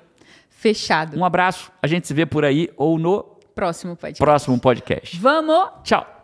Fechado. 0.65 1.15
Um 1.15 1.23
abraço, 1.23 1.71
a 1.79 1.85
gente 1.85 2.07
se 2.07 2.13
vê 2.15 2.25
por 2.25 2.43
aí 2.43 2.71
ou 2.75 2.97
no 2.97 3.23
Próximo 3.53 3.95
podcast. 3.95 4.19
próximo 4.19 4.59
podcast. 4.59 5.19
Vamos! 5.19 5.69
Tchau. 5.83 6.14